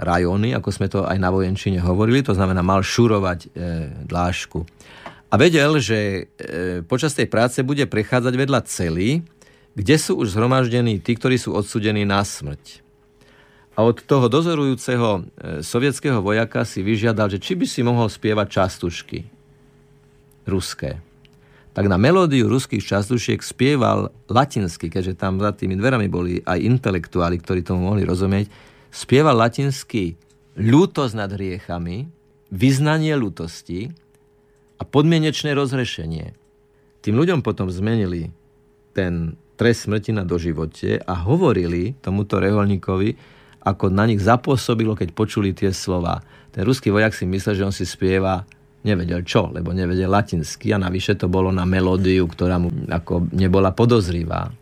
rajóny, 0.00 0.56
ako 0.56 0.68
sme 0.72 0.88
to 0.88 1.04
aj 1.04 1.20
na 1.20 1.28
vojenčine 1.28 1.76
hovorili, 1.76 2.24
to 2.24 2.32
znamená 2.32 2.64
mal 2.64 2.80
šurovať 2.80 3.40
e, 3.44 3.48
dlášku. 4.08 4.64
A 5.28 5.36
vedel, 5.36 5.76
že 5.76 6.32
e, 6.40 6.80
počas 6.88 7.12
tej 7.12 7.28
práce 7.28 7.60
bude 7.60 7.84
prechádzať 7.84 8.32
vedľa 8.32 8.64
celý, 8.64 9.20
kde 9.76 9.96
sú 10.00 10.24
už 10.24 10.32
zhromaždení 10.32 11.04
tí, 11.04 11.20
ktorí 11.20 11.36
sú 11.36 11.52
odsudení 11.52 12.08
na 12.08 12.24
smrť. 12.24 12.80
A 13.76 13.84
od 13.84 14.00
toho 14.00 14.32
dozorujúceho 14.32 15.20
e, 15.20 15.22
sovietského 15.60 16.24
vojaka 16.24 16.64
si 16.64 16.80
vyžiadal, 16.80 17.28
že 17.28 17.44
či 17.44 17.60
by 17.60 17.68
si 17.68 17.84
mohol 17.84 18.08
spievať 18.08 18.48
častušky 18.48 19.33
ruské. 20.48 21.00
Tak 21.74 21.90
na 21.90 21.98
melódiu 21.98 22.46
ruských 22.46 22.86
častušiek 22.86 23.42
spieval 23.42 24.14
latinsky, 24.30 24.86
keďže 24.86 25.18
tam 25.18 25.42
za 25.42 25.50
tými 25.50 25.74
dverami 25.74 26.06
boli 26.06 26.38
aj 26.46 26.62
intelektuáli, 26.62 27.42
ktorí 27.42 27.66
tomu 27.66 27.90
mohli 27.90 28.06
rozumieť, 28.06 28.46
spieval 28.94 29.34
latinsky 29.34 30.14
ľútosť 30.54 31.14
nad 31.18 31.30
hriechami, 31.34 32.06
vyznanie 32.54 33.18
ľútosti 33.18 33.90
a 34.78 34.82
podmienečné 34.86 35.50
rozrešenie. 35.50 36.38
Tým 37.02 37.14
ľuďom 37.18 37.42
potom 37.42 37.66
zmenili 37.74 38.30
ten 38.94 39.34
trest 39.58 39.90
smrti 39.90 40.14
na 40.14 40.22
doživote 40.22 41.02
a 41.02 41.14
hovorili 41.26 41.98
tomuto 41.98 42.38
reholníkovi, 42.38 43.18
ako 43.64 43.90
na 43.90 44.06
nich 44.06 44.22
zapôsobilo, 44.22 44.94
keď 44.94 45.10
počuli 45.10 45.50
tie 45.50 45.74
slova. 45.74 46.22
Ten 46.54 46.62
ruský 46.62 46.94
vojak 46.94 47.18
si 47.18 47.26
myslel, 47.26 47.58
že 47.58 47.66
on 47.66 47.74
si 47.74 47.82
spieva 47.82 48.46
nevedel 48.84 49.24
čo, 49.24 49.48
lebo 49.48 49.72
nevedel 49.72 50.12
latinsky 50.12 50.70
a 50.76 50.78
navyše 50.78 51.16
to 51.16 51.26
bolo 51.32 51.48
na 51.48 51.64
melódiu, 51.64 52.28
ktorá 52.28 52.60
mu 52.60 52.68
ako 52.92 53.32
nebola 53.32 53.72
podozrivá. 53.72 54.52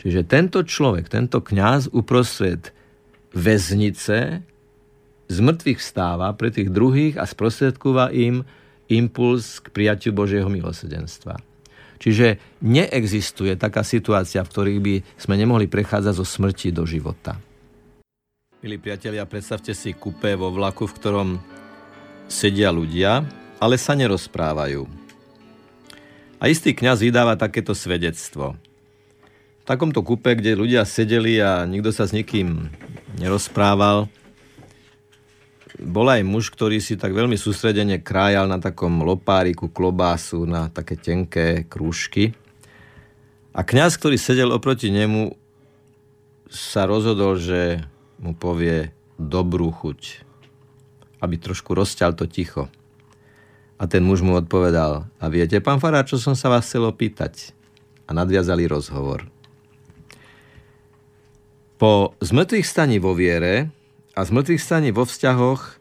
Čiže 0.00 0.24
tento 0.24 0.64
človek, 0.64 1.12
tento 1.12 1.44
kňaz 1.44 1.92
uprostred 1.92 2.72
väznice 3.36 4.40
z 5.30 5.38
mŕtvych 5.38 5.78
vstáva 5.78 6.32
pre 6.34 6.48
tých 6.48 6.72
druhých 6.72 7.20
a 7.20 7.28
sprostredkúva 7.28 8.08
im 8.10 8.42
impuls 8.90 9.62
k 9.62 9.70
prijatiu 9.70 10.10
Božieho 10.10 10.48
milosedenstva. 10.50 11.38
Čiže 12.00 12.40
neexistuje 12.64 13.60
taká 13.60 13.84
situácia, 13.84 14.40
v 14.40 14.50
ktorých 14.50 14.80
by 14.80 14.94
sme 15.20 15.36
nemohli 15.36 15.68
prechádzať 15.68 16.14
zo 16.16 16.24
smrti 16.24 16.72
do 16.72 16.88
života. 16.88 17.36
Milí 18.64 18.80
priatelia, 18.80 19.28
predstavte 19.28 19.76
si 19.76 19.92
kupé 19.92 20.32
vo 20.32 20.48
vlaku, 20.48 20.88
v 20.88 20.96
ktorom 20.96 21.28
sedia 22.24 22.72
ľudia 22.72 23.20
ale 23.60 23.76
sa 23.76 23.92
nerozprávajú. 23.92 24.88
A 26.40 26.48
istý 26.48 26.72
kňaz 26.72 27.04
vydáva 27.04 27.36
takéto 27.36 27.76
svedectvo. 27.76 28.56
V 29.60 29.64
takomto 29.68 30.00
kupe, 30.00 30.32
kde 30.32 30.56
ľudia 30.56 30.88
sedeli 30.88 31.36
a 31.36 31.68
nikto 31.68 31.92
sa 31.92 32.08
s 32.08 32.16
nikým 32.16 32.72
nerozprával, 33.20 34.08
bol 35.80 36.08
aj 36.08 36.24
muž, 36.24 36.48
ktorý 36.48 36.80
si 36.80 36.96
tak 36.96 37.12
veľmi 37.12 37.36
sústredene 37.36 38.00
krájal 38.00 38.48
na 38.48 38.56
takom 38.56 39.04
lopáriku 39.04 39.68
klobásu, 39.68 40.48
na 40.48 40.72
také 40.72 40.96
tenké 40.96 41.68
krúžky. 41.68 42.32
A 43.52 43.60
kňaz, 43.60 44.00
ktorý 44.00 44.16
sedel 44.16 44.50
oproti 44.50 44.88
nemu, 44.88 45.36
sa 46.50 46.88
rozhodol, 46.88 47.38
že 47.38 47.84
mu 48.18 48.34
povie 48.34 48.90
dobrú 49.16 49.70
chuť, 49.70 50.24
aby 51.22 51.34
trošku 51.38 51.76
rozťal 51.76 52.16
to 52.16 52.26
ticho. 52.26 52.66
A 53.80 53.88
ten 53.88 54.04
muž 54.04 54.20
mu 54.20 54.36
odpovedal, 54.36 55.08
a 55.16 55.24
viete, 55.32 55.56
pán 55.64 55.80
Fará, 55.80 56.04
čo 56.04 56.20
som 56.20 56.36
sa 56.36 56.52
vás 56.52 56.68
chcel 56.68 56.84
opýtať? 56.84 57.56
A 58.04 58.12
nadviazali 58.12 58.68
rozhovor. 58.68 59.24
Po 61.80 62.12
zmrtvých 62.20 62.68
staní 62.68 63.00
vo 63.00 63.16
viere 63.16 63.72
a 64.12 64.20
zmrtvých 64.20 64.60
staní 64.60 64.92
vo 64.92 65.08
vzťahoch 65.08 65.80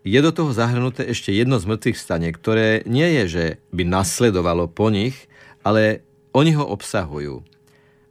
je 0.00 0.16
do 0.24 0.32
toho 0.32 0.56
zahrnuté 0.56 1.12
ešte 1.12 1.28
jedno 1.28 1.60
zmrtvých 1.60 2.00
stane, 2.00 2.32
ktoré 2.32 2.80
nie 2.88 3.04
je, 3.20 3.24
že 3.28 3.44
by 3.76 3.84
nasledovalo 3.84 4.72
po 4.72 4.88
nich, 4.88 5.28
ale 5.60 6.00
oni 6.32 6.56
ho 6.56 6.64
obsahujú. 6.64 7.44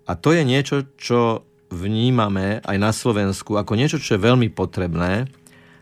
A 0.06 0.14
to 0.14 0.38
je 0.38 0.46
niečo, 0.46 0.86
čo 1.02 1.50
vnímame 1.74 2.62
aj 2.62 2.78
na 2.78 2.94
Slovensku 2.94 3.58
ako 3.58 3.74
niečo, 3.74 3.98
čo 3.98 4.20
je 4.20 4.28
veľmi 4.28 4.54
potrebné. 4.54 5.26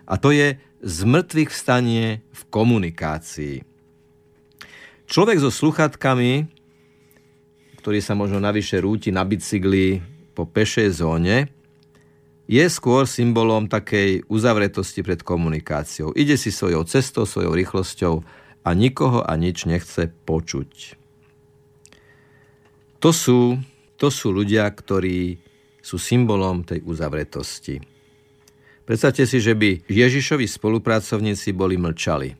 A 0.07 0.15
to 0.15 0.31
je 0.31 0.55
z 0.79 0.97
mŕtvych 1.03 1.51
vstanie 1.51 2.23
v 2.31 2.41
komunikácii. 2.47 3.55
Človek 5.09 5.37
so 5.41 5.51
sluchatkami, 5.51 6.47
ktorý 7.81 7.99
sa 7.99 8.15
možno 8.15 8.39
navyše 8.39 8.79
rúti 8.79 9.09
na 9.09 9.25
bicykli 9.25 9.99
po 10.37 10.47
pešej 10.47 11.01
zóne, 11.03 11.51
je 12.49 12.65
skôr 12.65 13.05
symbolom 13.05 13.69
takej 13.69 14.25
uzavretosti 14.25 15.05
pred 15.05 15.21
komunikáciou. 15.21 16.15
Ide 16.17 16.33
si 16.33 16.49
svojou 16.49 16.81
cestou, 16.89 17.29
svojou 17.29 17.53
rýchlosťou 17.53 18.25
a 18.65 18.69
nikoho 18.73 19.21
a 19.21 19.37
nič 19.37 19.69
nechce 19.69 20.09
počuť. 20.25 20.97
To 22.99 23.13
sú, 23.13 23.61
to 24.01 24.07
sú 24.09 24.33
ľudia, 24.33 24.65
ktorí 24.65 25.39
sú 25.79 26.01
symbolom 26.01 26.65
tej 26.65 26.83
uzavretosti. 26.83 27.98
Predstavte 28.89 29.21
si, 29.29 29.37
že 29.37 29.53
by 29.53 29.85
Ježišovi 29.85 30.49
spolupracovníci 30.49 31.53
boli 31.53 31.77
mlčali 31.77 32.33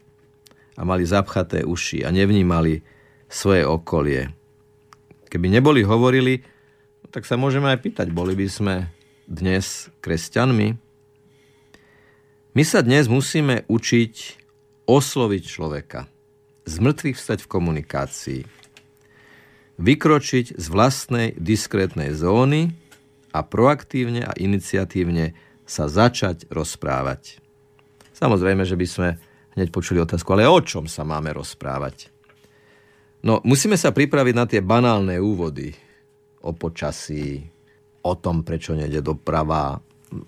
a 0.74 0.82
mali 0.82 1.06
zapchaté 1.06 1.62
uši 1.62 2.02
a 2.02 2.10
nevnímali 2.10 2.82
svoje 3.30 3.62
okolie. 3.62 4.34
Keby 5.30 5.45
neboli 5.45 5.86
hovorili, 5.86 6.41
tak 7.14 7.30
sa 7.30 7.38
môžeme 7.38 7.70
aj 7.70 7.86
pýtať, 7.86 8.08
boli 8.10 8.34
by 8.34 8.50
sme 8.50 8.76
dnes 9.30 9.93
kresťanmi? 10.02 10.74
My 12.58 12.64
sa 12.66 12.82
dnes 12.82 13.06
musíme 13.06 13.70
učiť 13.70 14.14
osloviť 14.89 15.43
človeka, 15.45 16.10
z 16.66 16.76
mŕtvych 16.82 17.18
vstať 17.22 17.45
v 17.45 17.52
komunikácii, 17.54 18.41
vykročiť 19.78 20.58
z 20.58 20.66
vlastnej 20.66 21.38
diskrétnej 21.38 22.10
zóny 22.18 22.74
a 23.38 23.45
proaktívne 23.45 24.26
a 24.26 24.34
iniciatívne 24.34 25.38
sa 25.70 25.86
začať 25.86 26.50
rozprávať. 26.50 27.38
Samozrejme, 28.18 28.66
že 28.66 28.74
by 28.74 28.88
sme 28.90 29.10
hneď 29.54 29.70
počuli 29.70 30.02
otázku, 30.02 30.34
ale 30.34 30.50
o 30.50 30.58
čom 30.66 30.90
sa 30.90 31.06
máme 31.06 31.30
rozprávať? 31.30 32.10
No, 33.22 33.38
musíme 33.46 33.78
sa 33.78 33.94
pripraviť 33.94 34.34
na 34.36 34.46
tie 34.50 34.66
banálne 34.66 35.22
úvody 35.22 35.70
o 36.42 36.56
počasí, 36.58 37.46
o 38.02 38.14
tom, 38.18 38.42
prečo 38.42 38.74
nejde 38.74 39.06
doprava 39.06 39.78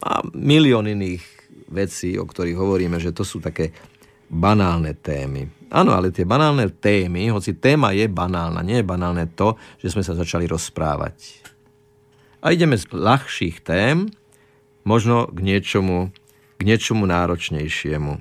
a 0.04 0.14
milión 0.38 0.86
iných 0.86 1.24
vecí, 1.72 2.20
o 2.20 2.28
ktorých 2.28 2.60
hovoríme, 2.60 3.02
že 3.02 3.16
to 3.16 3.26
sú 3.26 3.42
také 3.42 3.74
banálne 4.28 4.94
témy. 4.94 5.50
Áno, 5.72 5.96
ale 5.96 6.12
tie 6.12 6.28
banálne 6.28 6.68
témy, 6.68 7.32
hoci 7.32 7.56
téma 7.56 7.96
je 7.96 8.12
banálna, 8.12 8.60
nie 8.62 8.84
je 8.84 8.86
banálne 8.86 9.26
to, 9.34 9.56
že 9.80 9.96
sme 9.96 10.04
sa 10.04 10.14
začali 10.14 10.46
rozprávať. 10.46 11.42
A 12.44 12.52
ideme 12.52 12.76
z 12.76 12.92
ľahších 12.92 13.64
tém 13.64 14.12
možno 14.84 15.30
k 15.30 15.40
niečomu, 15.42 16.10
k 16.58 16.62
niečomu 16.62 17.06
náročnejšiemu. 17.06 18.14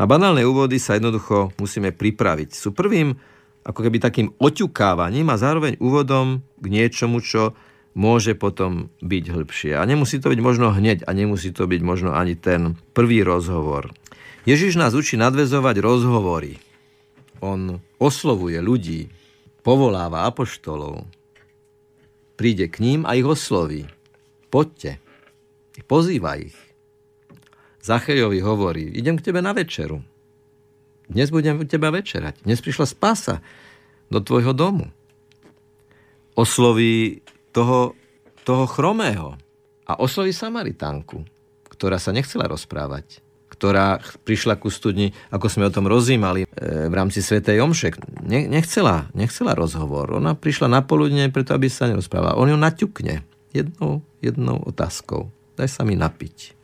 Na 0.00 0.04
banálne 0.08 0.42
úvody 0.48 0.80
sa 0.80 0.96
jednoducho 0.96 1.52
musíme 1.60 1.92
pripraviť. 1.92 2.56
Sú 2.56 2.72
prvým 2.72 3.12
ako 3.62 3.80
keby 3.86 3.98
takým 4.02 4.28
oťukávaním 4.42 5.30
a 5.30 5.38
zároveň 5.38 5.78
úvodom 5.78 6.42
k 6.58 6.66
niečomu, 6.66 7.22
čo 7.22 7.54
môže 7.92 8.32
potom 8.34 8.88
byť 9.04 9.24
hĺbšie. 9.28 9.72
A 9.76 9.82
nemusí 9.84 10.18
to 10.18 10.32
byť 10.32 10.40
možno 10.40 10.72
hneď 10.72 11.04
a 11.04 11.10
nemusí 11.12 11.52
to 11.52 11.68
byť 11.68 11.80
možno 11.84 12.16
ani 12.16 12.34
ten 12.34 12.74
prvý 12.96 13.22
rozhovor. 13.22 13.92
Ježiš 14.48 14.80
nás 14.80 14.96
učí 14.96 15.14
nadvezovať 15.20 15.78
rozhovory. 15.78 16.58
On 17.38 17.78
oslovuje 18.02 18.58
ľudí, 18.58 19.12
povoláva 19.62 20.26
apoštolov, 20.26 21.06
príde 22.34 22.66
k 22.66 22.82
ním 22.82 23.00
a 23.06 23.14
ich 23.14 23.26
osloví. 23.26 23.86
Poďte. 24.50 25.01
Pozýva 25.88 26.36
ich. 26.36 26.56
Zachejovi 27.82 28.38
hovorí, 28.44 28.92
idem 28.92 29.16
k 29.18 29.32
tebe 29.32 29.40
na 29.40 29.56
večeru. 29.56 30.04
Dnes 31.08 31.32
budem 31.32 31.60
u 31.60 31.64
teba 31.66 31.90
večerať. 31.90 32.44
Dnes 32.46 32.60
prišla 32.62 32.86
spása 32.86 33.40
do 34.12 34.20
tvojho 34.20 34.52
domu. 34.52 34.92
Osloví 36.36 37.24
toho, 37.50 37.96
toho 38.44 38.64
chromého 38.68 39.36
a 39.88 39.92
osloví 39.98 40.30
Samaritánku, 40.32 41.24
ktorá 41.68 41.98
sa 41.98 42.14
nechcela 42.14 42.46
rozprávať 42.48 43.24
ktorá 43.52 44.02
prišla 44.26 44.58
ku 44.58 44.74
studni, 44.74 45.14
ako 45.30 45.46
sme 45.46 45.70
o 45.70 45.74
tom 45.74 45.86
rozímali 45.86 46.42
e, 46.42 46.46
v 46.90 46.94
rámci 46.98 47.22
Svetej 47.22 47.62
Omše. 47.62 47.94
Ne, 48.26 48.50
nechcela, 48.50 49.06
nechcela 49.14 49.54
rozhovor. 49.54 50.18
Ona 50.18 50.34
prišla 50.34 50.66
na 50.66 50.82
poludne 50.82 51.30
preto, 51.30 51.54
aby 51.54 51.70
sa 51.70 51.86
nerozprávala. 51.86 52.34
On 52.42 52.50
ju 52.50 52.58
naťukne 52.58 53.22
jednou, 53.54 54.02
jednou 54.18 54.58
otázkou 54.66 55.30
daj 55.56 55.68
sa 55.68 55.82
mi 55.82 55.98
napiť. 55.98 56.54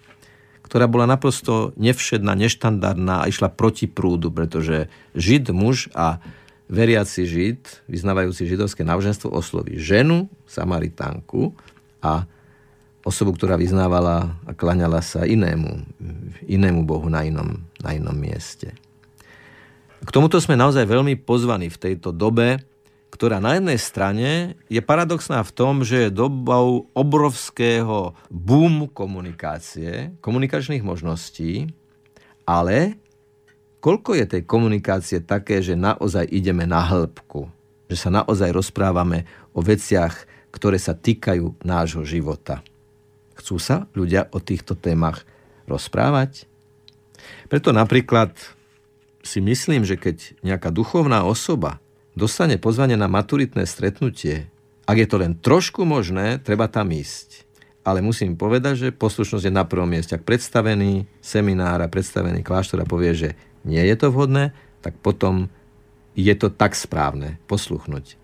Ktorá 0.64 0.84
bola 0.84 1.08
naprosto 1.08 1.72
nevšedná, 1.80 2.36
neštandardná 2.36 3.24
a 3.24 3.28
išla 3.28 3.48
proti 3.48 3.88
prúdu, 3.88 4.28
pretože 4.28 4.92
žid, 5.16 5.48
muž 5.48 5.88
a 5.96 6.20
veriaci 6.68 7.24
žid, 7.24 7.80
vyznávajúci 7.88 8.44
židovské 8.44 8.84
náboženstvo, 8.84 9.32
osloví 9.32 9.80
ženu, 9.80 10.28
samaritánku 10.44 11.56
a 12.04 12.28
osobu, 13.00 13.32
ktorá 13.32 13.56
vyznávala 13.56 14.36
a 14.44 14.52
klaňala 14.52 15.00
sa 15.00 15.24
inému, 15.24 15.88
inému 16.44 16.84
bohu 16.84 17.08
na 17.08 17.24
inom, 17.24 17.64
na 17.80 17.96
inom 17.96 18.12
mieste. 18.12 18.76
K 20.04 20.10
tomuto 20.12 20.36
sme 20.38 20.54
naozaj 20.54 20.84
veľmi 20.84 21.16
pozvaní 21.16 21.72
v 21.72 21.80
tejto 21.80 22.12
dobe, 22.12 22.60
ktorá 23.08 23.40
na 23.40 23.56
jednej 23.56 23.80
strane 23.80 24.30
je 24.68 24.78
paradoxná 24.84 25.40
v 25.42 25.54
tom, 25.54 25.80
že 25.82 26.08
je 26.08 26.16
dobou 26.16 26.92
obrovského 26.92 28.12
boom 28.28 28.86
komunikácie, 28.92 30.12
komunikačných 30.20 30.84
možností, 30.84 31.72
ale 32.44 33.00
koľko 33.80 34.16
je 34.16 34.24
tej 34.28 34.42
komunikácie 34.44 35.18
také, 35.24 35.64
že 35.64 35.78
naozaj 35.78 36.28
ideme 36.28 36.68
na 36.68 36.84
hĺbku, 36.84 37.48
že 37.88 37.96
sa 37.96 38.12
naozaj 38.12 38.52
rozprávame 38.52 39.24
o 39.56 39.64
veciach, 39.64 40.28
ktoré 40.52 40.76
sa 40.76 40.96
týkajú 40.96 41.64
nášho 41.64 42.04
života. 42.04 42.60
Chcú 43.38 43.56
sa 43.56 43.86
ľudia 43.94 44.28
o 44.34 44.42
týchto 44.42 44.74
témach 44.74 45.22
rozprávať? 45.70 46.48
Preto 47.46 47.70
napríklad 47.70 48.34
si 49.22 49.42
myslím, 49.42 49.84
že 49.84 49.98
keď 49.98 50.38
nejaká 50.40 50.70
duchovná 50.72 51.26
osoba 51.26 51.82
dostane 52.18 52.58
pozvanie 52.58 52.98
na 52.98 53.06
maturitné 53.06 53.62
stretnutie, 53.64 54.50
ak 54.88 54.96
je 54.98 55.08
to 55.08 55.16
len 55.22 55.38
trošku 55.38 55.86
možné, 55.86 56.42
treba 56.42 56.66
tam 56.66 56.90
ísť. 56.90 57.46
Ale 57.86 58.02
musím 58.02 58.34
povedať, 58.34 58.74
že 58.76 58.96
poslušnosť 58.96 59.48
je 59.48 59.54
na 59.54 59.64
prvom 59.64 59.88
mieste. 59.88 60.18
Ak 60.18 60.26
predstavený 60.26 61.06
seminár 61.22 61.80
a 61.80 61.88
predstavený 61.88 62.42
kláštor 62.44 62.82
a 62.82 62.90
povie, 62.90 63.14
že 63.14 63.30
nie 63.62 63.80
je 63.80 63.96
to 63.96 64.10
vhodné, 64.10 64.52
tak 64.82 64.98
potom 65.00 65.48
je 66.18 66.34
to 66.34 66.50
tak 66.50 66.74
správne 66.74 67.38
posluchnúť. 67.46 68.18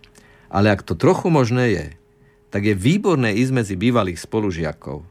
Ale 0.50 0.74
ak 0.74 0.82
to 0.82 0.98
trochu 0.98 1.30
možné 1.30 1.64
je, 1.70 1.86
tak 2.50 2.66
je 2.66 2.74
výborné 2.74 3.34
ísť 3.38 3.52
medzi 3.54 3.74
bývalých 3.78 4.20
spolužiakov. 4.20 5.02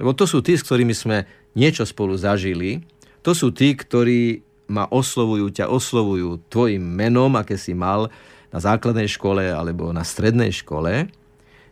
Lebo 0.00 0.10
to 0.16 0.24
sú 0.24 0.40
tí, 0.40 0.56
s 0.56 0.64
ktorými 0.64 0.94
sme 0.96 1.28
niečo 1.52 1.84
spolu 1.84 2.16
zažili. 2.16 2.84
To 3.20 3.36
sú 3.36 3.52
tí, 3.52 3.76
ktorí 3.76 4.42
ma 4.70 4.86
oslovujú, 4.86 5.50
ťa 5.50 5.66
oslovujú 5.66 6.46
tvojim 6.46 6.80
menom, 6.80 7.34
aké 7.34 7.58
si 7.58 7.74
mal 7.74 8.06
na 8.54 8.58
základnej 8.62 9.10
škole 9.10 9.50
alebo 9.50 9.90
na 9.90 10.06
strednej 10.06 10.54
škole. 10.54 11.10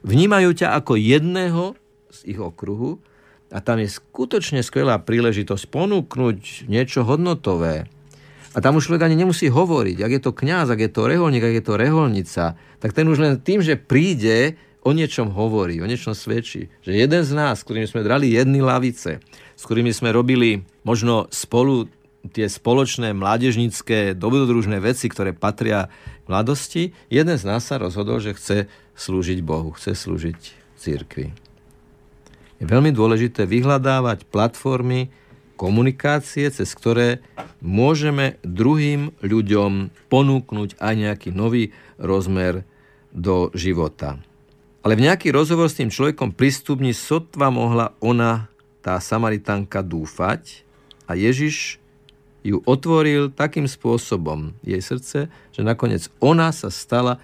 Vnímajú 0.03 0.51
ťa 0.59 0.74
ako 0.78 0.99
jedného 0.99 1.78
z 2.11 2.34
ich 2.34 2.40
okruhu 2.42 2.99
a 3.55 3.62
tam 3.62 3.78
je 3.78 3.88
skutočne 3.88 4.61
skvelá 4.66 4.99
príležitosť 4.99 5.70
ponúknuť 5.70 6.66
niečo 6.66 7.07
hodnotové. 7.07 7.86
A 8.57 8.59
tam 8.59 8.80
už 8.80 8.90
človek 8.90 9.07
ani 9.07 9.22
nemusí 9.22 9.46
hovoriť, 9.46 9.99
ak 10.03 10.12
je 10.18 10.22
to 10.24 10.32
kňaz, 10.34 10.66
ak 10.74 10.80
je 10.82 10.90
to 10.90 11.07
reholník, 11.07 11.44
ak 11.44 11.55
je 11.62 11.64
to 11.64 11.74
reholnica, 11.78 12.44
tak 12.82 12.90
ten 12.90 13.07
už 13.07 13.22
len 13.22 13.34
tým, 13.38 13.62
že 13.62 13.78
príde, 13.78 14.59
o 14.88 14.90
niečom 14.94 15.28
hovorí, 15.34 15.82
o 15.84 15.90
niečom 15.90 16.16
svedčí. 16.16 16.72
Že 16.80 16.92
jeden 16.96 17.22
z 17.26 17.32
nás, 17.36 17.61
s 17.61 17.64
ktorými 17.68 17.84
sme 17.84 18.07
drali 18.07 18.32
jedny 18.32 18.64
lavice, 18.64 19.20
s 19.53 19.62
ktorými 19.68 19.92
sme 19.92 20.14
robili 20.14 20.64
možno 20.86 21.28
spolu 21.28 21.90
tie 22.27 22.51
spoločné 22.51 23.14
mládežnické 23.14 24.12
dobrodružné 24.19 24.83
veci, 24.83 25.07
ktoré 25.07 25.31
patria 25.31 25.87
mladosti, 26.27 26.93
jeden 27.09 27.37
z 27.39 27.45
nás 27.47 27.64
sa 27.64 27.79
rozhodol, 27.79 28.19
že 28.19 28.35
chce 28.35 28.59
slúžiť 28.99 29.39
Bohu, 29.47 29.71
chce 29.75 29.95
slúžiť 29.95 30.41
církvi. 30.77 31.31
Je 32.59 32.66
veľmi 32.66 32.91
dôležité 32.91 33.47
vyhľadávať 33.47 34.27
platformy 34.27 35.14
komunikácie, 35.59 36.51
cez 36.51 36.71
ktoré 36.75 37.23
môžeme 37.62 38.39
druhým 38.43 39.14
ľuďom 39.23 39.91
ponúknuť 40.11 40.79
aj 40.79 40.95
nejaký 40.95 41.31
nový 41.35 41.75
rozmer 41.99 42.66
do 43.11 43.51
života. 43.55 44.19
Ale 44.87 44.95
v 44.95 45.11
nejaký 45.11 45.35
rozhovor 45.35 45.66
s 45.66 45.79
tým 45.79 45.91
človekom 45.91 46.35
pristupni 46.35 46.95
sotva 46.95 47.51
mohla 47.51 47.99
ona, 47.99 48.47
tá 48.79 49.03
Samaritánka, 49.03 49.83
dúfať 49.83 50.62
a 51.11 51.19
Ježiš 51.19 51.83
ju 52.47 52.62
otvoril 52.64 53.34
takým 53.34 53.66
spôsobom 53.66 54.55
jej 54.62 54.78
srdce, 54.78 55.26
že 55.28 55.62
nakoniec 55.62 56.07
ona 56.22 56.55
sa 56.55 56.70
stala 56.70 57.18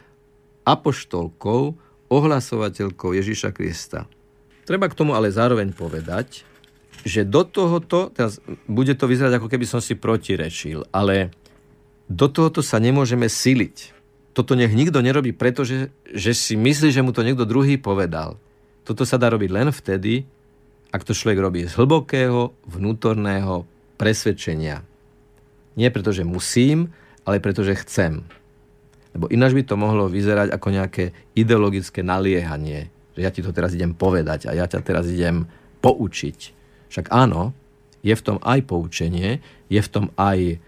apoštolkou, 0.66 1.76
ohlasovateľkou 2.10 3.10
Ježiša 3.14 3.50
Krista. 3.54 4.06
Treba 4.64 4.88
k 4.88 4.96
tomu 4.96 5.12
ale 5.12 5.32
zároveň 5.32 5.76
povedať, 5.76 6.42
že 7.04 7.22
do 7.22 7.44
tohoto, 7.44 8.08
teraz 8.08 8.40
bude 8.64 8.96
to 8.96 9.04
vyzerať 9.04 9.36
ako 9.36 9.48
keby 9.50 9.66
som 9.68 9.80
si 9.84 9.92
protirečil, 9.92 10.88
ale 10.88 11.34
do 12.08 12.28
tohoto 12.32 12.64
sa 12.64 12.80
nemôžeme 12.80 13.28
siliť 13.28 13.94
toto 14.34 14.58
nech 14.58 14.74
nikto 14.74 14.98
nerobí, 14.98 15.30
pretože 15.30 15.94
že 16.10 16.34
si 16.34 16.58
myslí, 16.58 16.90
že 16.90 17.06
mu 17.06 17.14
to 17.14 17.22
niekto 17.22 17.46
druhý 17.46 17.78
povedal. 17.78 18.36
Toto 18.82 19.06
sa 19.06 19.16
dá 19.16 19.30
robiť 19.30 19.48
len 19.48 19.70
vtedy, 19.70 20.26
ak 20.90 21.06
to 21.06 21.14
človek 21.14 21.38
robí 21.38 21.62
z 21.64 21.72
hlbokého 21.78 22.52
vnútorného 22.66 23.62
presvedčenia. 23.94 24.82
Nie 25.74 25.90
preto, 25.90 26.14
že 26.14 26.26
musím, 26.26 26.90
ale 27.26 27.42
preto, 27.42 27.66
že 27.66 27.78
chcem. 27.82 28.22
Lebo 29.14 29.30
ináč 29.30 29.54
by 29.54 29.62
to 29.66 29.78
mohlo 29.78 30.10
vyzerať 30.10 30.50
ako 30.50 30.68
nejaké 30.74 31.04
ideologické 31.38 32.02
naliehanie, 32.02 32.90
že 33.14 33.20
ja 33.22 33.30
ti 33.30 33.42
to 33.42 33.54
teraz 33.54 33.74
idem 33.74 33.94
povedať 33.94 34.50
a 34.50 34.56
ja 34.58 34.66
ťa 34.66 34.80
teraz 34.82 35.06
idem 35.06 35.46
poučiť. 35.82 36.38
Však 36.90 37.10
áno, 37.14 37.54
je 38.02 38.14
v 38.14 38.24
tom 38.24 38.38
aj 38.42 38.66
poučenie, 38.66 39.38
je 39.70 39.80
v 39.80 39.88
tom 39.90 40.10
aj 40.18 40.58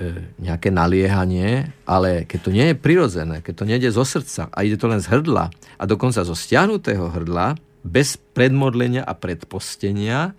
E, 0.00 0.32
nejaké 0.40 0.72
naliehanie, 0.72 1.76
ale 1.84 2.24
keď 2.24 2.38
to 2.40 2.50
nie 2.56 2.72
je 2.72 2.80
prirodzené, 2.80 3.44
keď 3.44 3.52
to 3.52 3.68
nejde 3.68 3.92
zo 3.92 4.00
srdca 4.00 4.48
a 4.48 4.64
ide 4.64 4.80
to 4.80 4.88
len 4.88 4.96
z 4.96 5.12
hrdla 5.12 5.52
a 5.52 5.82
dokonca 5.84 6.24
zo 6.24 6.32
stiahnutého 6.32 7.12
hrdla, 7.12 7.60
bez 7.84 8.16
predmodlenia 8.16 9.04
a 9.04 9.12
predpostenia, 9.12 10.32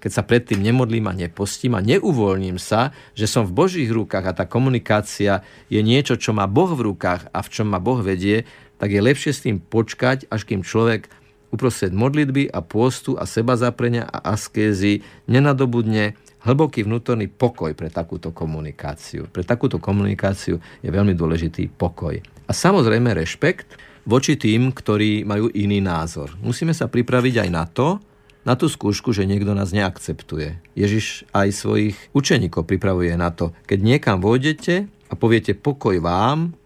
keď 0.00 0.10
sa 0.10 0.24
predtým 0.24 0.64
nemodlím 0.64 1.06
a 1.06 1.14
nepostím 1.14 1.76
a 1.76 1.84
neuvoľním 1.84 2.56
sa, 2.56 2.96
že 3.12 3.28
som 3.28 3.44
v 3.44 3.52
Božích 3.52 3.92
rukách 3.92 4.24
a 4.24 4.36
tá 4.36 4.44
komunikácia 4.48 5.44
je 5.68 5.80
niečo, 5.84 6.16
čo 6.16 6.32
má 6.32 6.48
Boh 6.48 6.72
v 6.72 6.90
rukách 6.90 7.28
a 7.30 7.38
v 7.44 7.48
čom 7.52 7.68
ma 7.68 7.78
Boh 7.78 8.00
vedie, 8.00 8.48
tak 8.80 8.96
je 8.96 9.00
lepšie 9.04 9.32
s 9.36 9.44
tým 9.44 9.60
počkať, 9.60 10.24
až 10.32 10.48
kým 10.48 10.64
človek 10.64 11.12
uprostred 11.52 11.92
modlitby 11.92 12.48
a 12.48 12.64
pôstu 12.64 13.20
a 13.20 13.28
seba 13.28 13.60
zaprenia 13.60 14.08
a 14.08 14.32
askézy 14.32 15.04
nenadobudne 15.28 16.16
hlboký 16.48 16.88
vnútorný 16.88 17.28
pokoj 17.28 17.76
pre 17.76 17.92
takúto 17.92 18.32
komunikáciu. 18.32 19.28
Pre 19.28 19.44
takúto 19.44 19.76
komunikáciu 19.76 20.56
je 20.80 20.88
veľmi 20.88 21.12
dôležitý 21.12 21.68
pokoj. 21.76 22.16
A 22.48 22.52
samozrejme 22.56 23.12
rešpekt 23.12 23.76
voči 24.08 24.40
tým, 24.40 24.72
ktorí 24.72 25.28
majú 25.28 25.52
iný 25.52 25.84
názor. 25.84 26.32
Musíme 26.40 26.72
sa 26.72 26.88
pripraviť 26.88 27.44
aj 27.44 27.48
na 27.52 27.64
to, 27.68 28.00
na 28.44 28.56
tú 28.56 28.72
skúšku, 28.72 29.12
že 29.12 29.28
niekto 29.28 29.52
nás 29.52 29.72
neakceptuje. 29.74 30.60
Ježiš 30.72 31.28
aj 31.36 31.48
svojich 31.52 31.96
učeníkov 32.16 32.64
pripravuje 32.64 33.12
na 33.16 33.28
to. 33.32 33.52
Keď 33.68 33.78
niekam 33.80 34.18
vôjdete 34.24 34.88
a 35.10 35.14
poviete 35.16 35.52
pokoj 35.52 36.00
vám, 36.00 36.56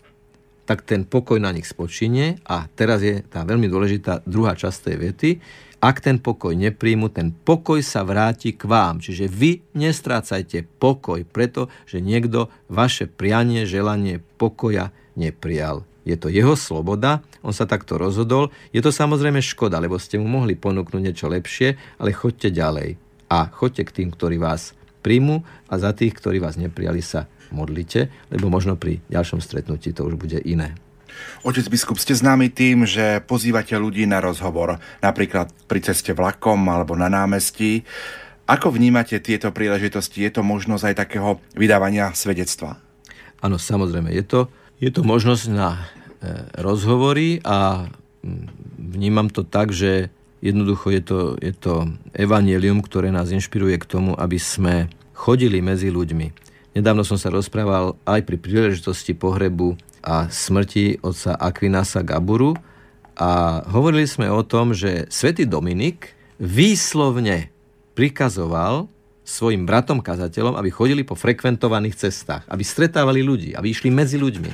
tak 0.65 0.87
ten 0.87 1.05
pokoj 1.05 1.37
na 1.37 1.53
nich 1.53 1.69
spočinie 1.69 2.41
a 2.49 2.69
teraz 2.73 3.05
je 3.05 3.21
tá 3.21 3.45
veľmi 3.45 3.69
dôležitá 3.69 4.25
druhá 4.25 4.57
časť 4.57 4.79
tej 4.81 4.97
vety, 4.97 5.31
ak 5.85 6.01
ten 6.01 6.17
pokoj 6.17 6.57
nepríjmu, 6.57 7.13
ten 7.13 7.29
pokoj 7.29 7.85
sa 7.85 8.09
vráti 8.09 8.57
k 8.57 8.65
vám. 8.65 9.05
Čiže 9.05 9.29
vy 9.29 9.61
nestrácajte 9.77 10.65
pokoj, 10.81 11.21
preto, 11.29 11.69
že 11.85 12.01
niekto 12.01 12.49
vaše 12.73 13.05
prianie, 13.05 13.69
želanie 13.69 14.25
pokoja 14.41 14.97
neprijal. 15.13 15.85
Je 16.05 16.17
to 16.21 16.29
jeho 16.29 16.53
sloboda, 16.53 17.25
on 17.41 17.57
sa 17.57 17.65
takto 17.65 17.97
rozhodol. 17.97 18.53
Je 18.77 18.85
to 18.85 18.93
samozrejme 18.93 19.41
škoda, 19.41 19.81
lebo 19.81 19.97
ste 19.97 20.21
mu 20.21 20.29
mohli 20.29 20.53
ponúknuť 20.53 21.01
niečo 21.01 21.27
lepšie, 21.33 21.77
ale 21.97 22.13
choďte 22.13 22.53
ďalej. 22.53 23.01
A 23.33 23.49
choďte 23.49 23.89
k 23.89 23.95
tým, 24.01 24.09
ktorí 24.13 24.37
vás 24.37 24.77
príjmu 25.01 25.45
a 25.69 25.75
za 25.81 25.97
tých, 25.97 26.17
ktorí 26.17 26.41
vás 26.41 26.61
neprijali, 26.61 27.01
sa 27.01 27.29
modlite, 27.53 28.13
lebo 28.29 28.49
možno 28.53 28.77
pri 28.77 29.01
ďalšom 29.09 29.41
stretnutí 29.41 29.93
to 29.93 30.05
už 30.05 30.17
bude 30.17 30.41
iné. 30.45 30.77
Otec 31.47 31.69
biskup, 31.71 32.01
ste 32.01 32.17
známi 32.17 32.51
tým, 32.51 32.85
že 32.89 33.23
pozývate 33.23 33.79
ľudí 33.79 34.03
na 34.09 34.19
rozhovor, 34.19 34.83
napríklad 34.99 35.53
pri 35.71 35.81
ceste 35.85 36.11
vlakom 36.11 36.59
alebo 36.67 36.99
na 36.99 37.07
námestí. 37.07 37.87
Ako 38.45 38.75
vnímate 38.75 39.23
tieto 39.25 39.55
príležitosti? 39.55 40.21
Je 40.27 40.35
to 40.35 40.43
možnosť 40.45 40.85
aj 40.93 40.95
takého 41.01 41.29
vydávania 41.57 42.13
svedectva? 42.13 42.77
Áno, 43.41 43.57
samozrejme. 43.57 44.13
Je 44.13 44.25
to, 44.25 44.41
je 44.83 44.91
to 44.91 45.07
možnosť 45.07 45.45
na 45.51 45.79
e, 45.79 45.83
rozhovory 46.59 47.39
a 47.45 47.89
vnímam 48.79 49.29
to 49.31 49.45
tak, 49.45 49.71
že 49.71 50.11
jednoducho 50.45 50.93
je 50.93 51.03
to, 51.03 51.19
je 51.41 51.53
to 51.57 51.75
evanielium, 52.13 52.85
ktoré 52.85 53.09
nás 53.09 53.33
inšpiruje 53.33 53.81
k 53.81 53.89
tomu, 53.89 54.13
aby 54.17 54.37
sme 54.37 54.93
chodili 55.17 55.65
medzi 55.65 55.89
ľuďmi. 55.89 56.45
Nedávno 56.75 57.07
som 57.07 57.15
sa 57.15 57.31
rozprával 57.31 57.95
aj 58.05 58.21
pri 58.27 58.37
príležitosti 58.37 59.15
pohrebu 59.15 59.79
a 60.05 60.29
smrti 60.29 61.01
otca 61.01 61.39
Aquinasa 61.39 62.03
Gaburu 62.03 62.59
a 63.15 63.63
hovorili 63.71 64.05
sme 64.11 64.27
o 64.29 64.43
tom, 64.43 64.75
že 64.75 65.07
svätý 65.09 65.47
Dominik 65.47 66.13
výslovne 66.37 67.55
prikazoval 67.95 68.91
svojim 69.25 69.65
bratom 69.65 70.05
kazateľom, 70.05 70.55
aby 70.61 70.69
chodili 70.69 71.03
po 71.03 71.17
frekventovaných 71.17 71.97
cestách, 71.97 72.45
aby 72.47 72.61
stretávali 72.61 73.25
ľudí, 73.25 73.57
aby 73.57 73.73
išli 73.73 73.89
medzi 73.89 74.21
ľuďmi, 74.21 74.51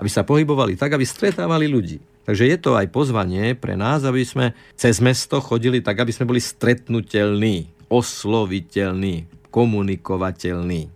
aby 0.00 0.08
sa 0.08 0.24
pohybovali 0.24 0.80
tak, 0.80 0.96
aby 0.96 1.04
stretávali 1.04 1.68
ľudí. 1.68 2.00
Takže 2.24 2.48
je 2.48 2.56
to 2.56 2.72
aj 2.72 2.88
pozvanie 2.88 3.52
pre 3.52 3.76
nás, 3.76 4.00
aby 4.00 4.24
sme 4.24 4.56
cez 4.80 4.96
mesto 5.04 5.44
chodili 5.44 5.84
tak, 5.84 6.00
aby 6.00 6.08
sme 6.08 6.24
boli 6.24 6.40
stretnutelní, 6.40 7.68
osloviteľní, 7.92 9.28
komunikovateľní. 9.52 10.88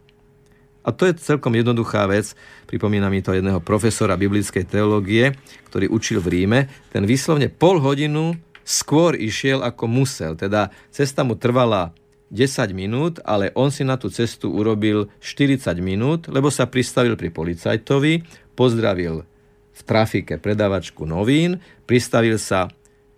A 0.80 0.88
to 0.88 1.04
je 1.04 1.20
celkom 1.20 1.52
jednoduchá 1.52 2.08
vec. 2.08 2.32
Pripomína 2.64 3.12
mi 3.12 3.20
to 3.20 3.36
jedného 3.36 3.60
profesora 3.60 4.16
biblickej 4.16 4.64
teológie, 4.64 5.36
ktorý 5.68 5.92
učil 5.92 6.24
v 6.24 6.32
Ríme. 6.32 6.60
Ten 6.88 7.04
vyslovne 7.04 7.52
pol 7.52 7.76
hodinu 7.76 8.40
skôr 8.64 9.12
išiel 9.12 9.60
ako 9.60 9.84
musel. 9.84 10.32
Teda 10.32 10.72
cesta 10.88 11.28
mu 11.28 11.36
trvala 11.36 11.92
10 12.28 12.76
minút, 12.76 13.20
ale 13.24 13.52
on 13.56 13.72
si 13.72 13.84
na 13.84 13.96
tú 13.96 14.12
cestu 14.12 14.52
urobil 14.52 15.08
40 15.24 15.80
minút, 15.80 16.28
lebo 16.28 16.52
sa 16.52 16.68
pristavil 16.68 17.16
pri 17.16 17.32
policajtovi, 17.32 18.24
pozdravil 18.52 19.24
v 19.72 19.80
trafike 19.86 20.36
predavačku 20.36 21.08
novín, 21.08 21.62
pristavil 21.88 22.36
sa 22.36 22.68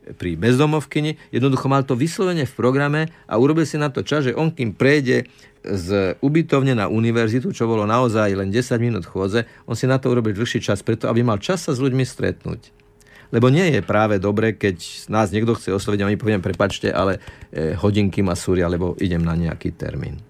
pri 0.00 0.34
bezdomovkyni, 0.34 1.18
jednoducho 1.30 1.66
mal 1.70 1.86
to 1.86 1.94
vyslovene 1.94 2.46
v 2.46 2.54
programe 2.56 3.02
a 3.30 3.38
urobil 3.38 3.66
si 3.66 3.78
na 3.78 3.92
to 3.92 4.02
čas, 4.02 4.26
že 4.26 4.36
on 4.36 4.50
kým 4.50 4.74
prejde 4.74 5.30
z 5.60 6.16
ubytovne 6.24 6.72
na 6.72 6.88
univerzitu, 6.88 7.52
čo 7.52 7.68
bolo 7.68 7.84
naozaj 7.84 8.32
len 8.32 8.48
10 8.48 8.80
minút 8.80 9.04
chôdze, 9.04 9.44
on 9.68 9.76
si 9.76 9.84
na 9.84 10.00
to 10.00 10.08
urobil 10.08 10.32
dlhší 10.32 10.64
čas, 10.64 10.80
preto 10.80 11.06
aby 11.06 11.20
mal 11.20 11.36
čas 11.36 11.68
sa 11.68 11.76
s 11.76 11.82
ľuďmi 11.82 12.02
stretnúť. 12.02 12.79
Lebo 13.30 13.50
nie 13.50 13.70
je 13.74 13.80
práve 13.82 14.18
dobre, 14.18 14.58
keď 14.58 15.06
nás 15.10 15.30
niekto 15.30 15.54
chce 15.54 15.70
osloviť 15.74 16.00
a 16.02 16.08
my 16.10 16.16
poviem, 16.18 16.42
prepačte, 16.42 16.90
ale 16.90 17.18
eh, 17.50 17.74
hodinky 17.78 18.22
ma 18.22 18.34
súria, 18.34 18.70
lebo 18.70 18.98
idem 18.98 19.22
na 19.22 19.38
nejaký 19.38 19.74
termín. 19.74 20.29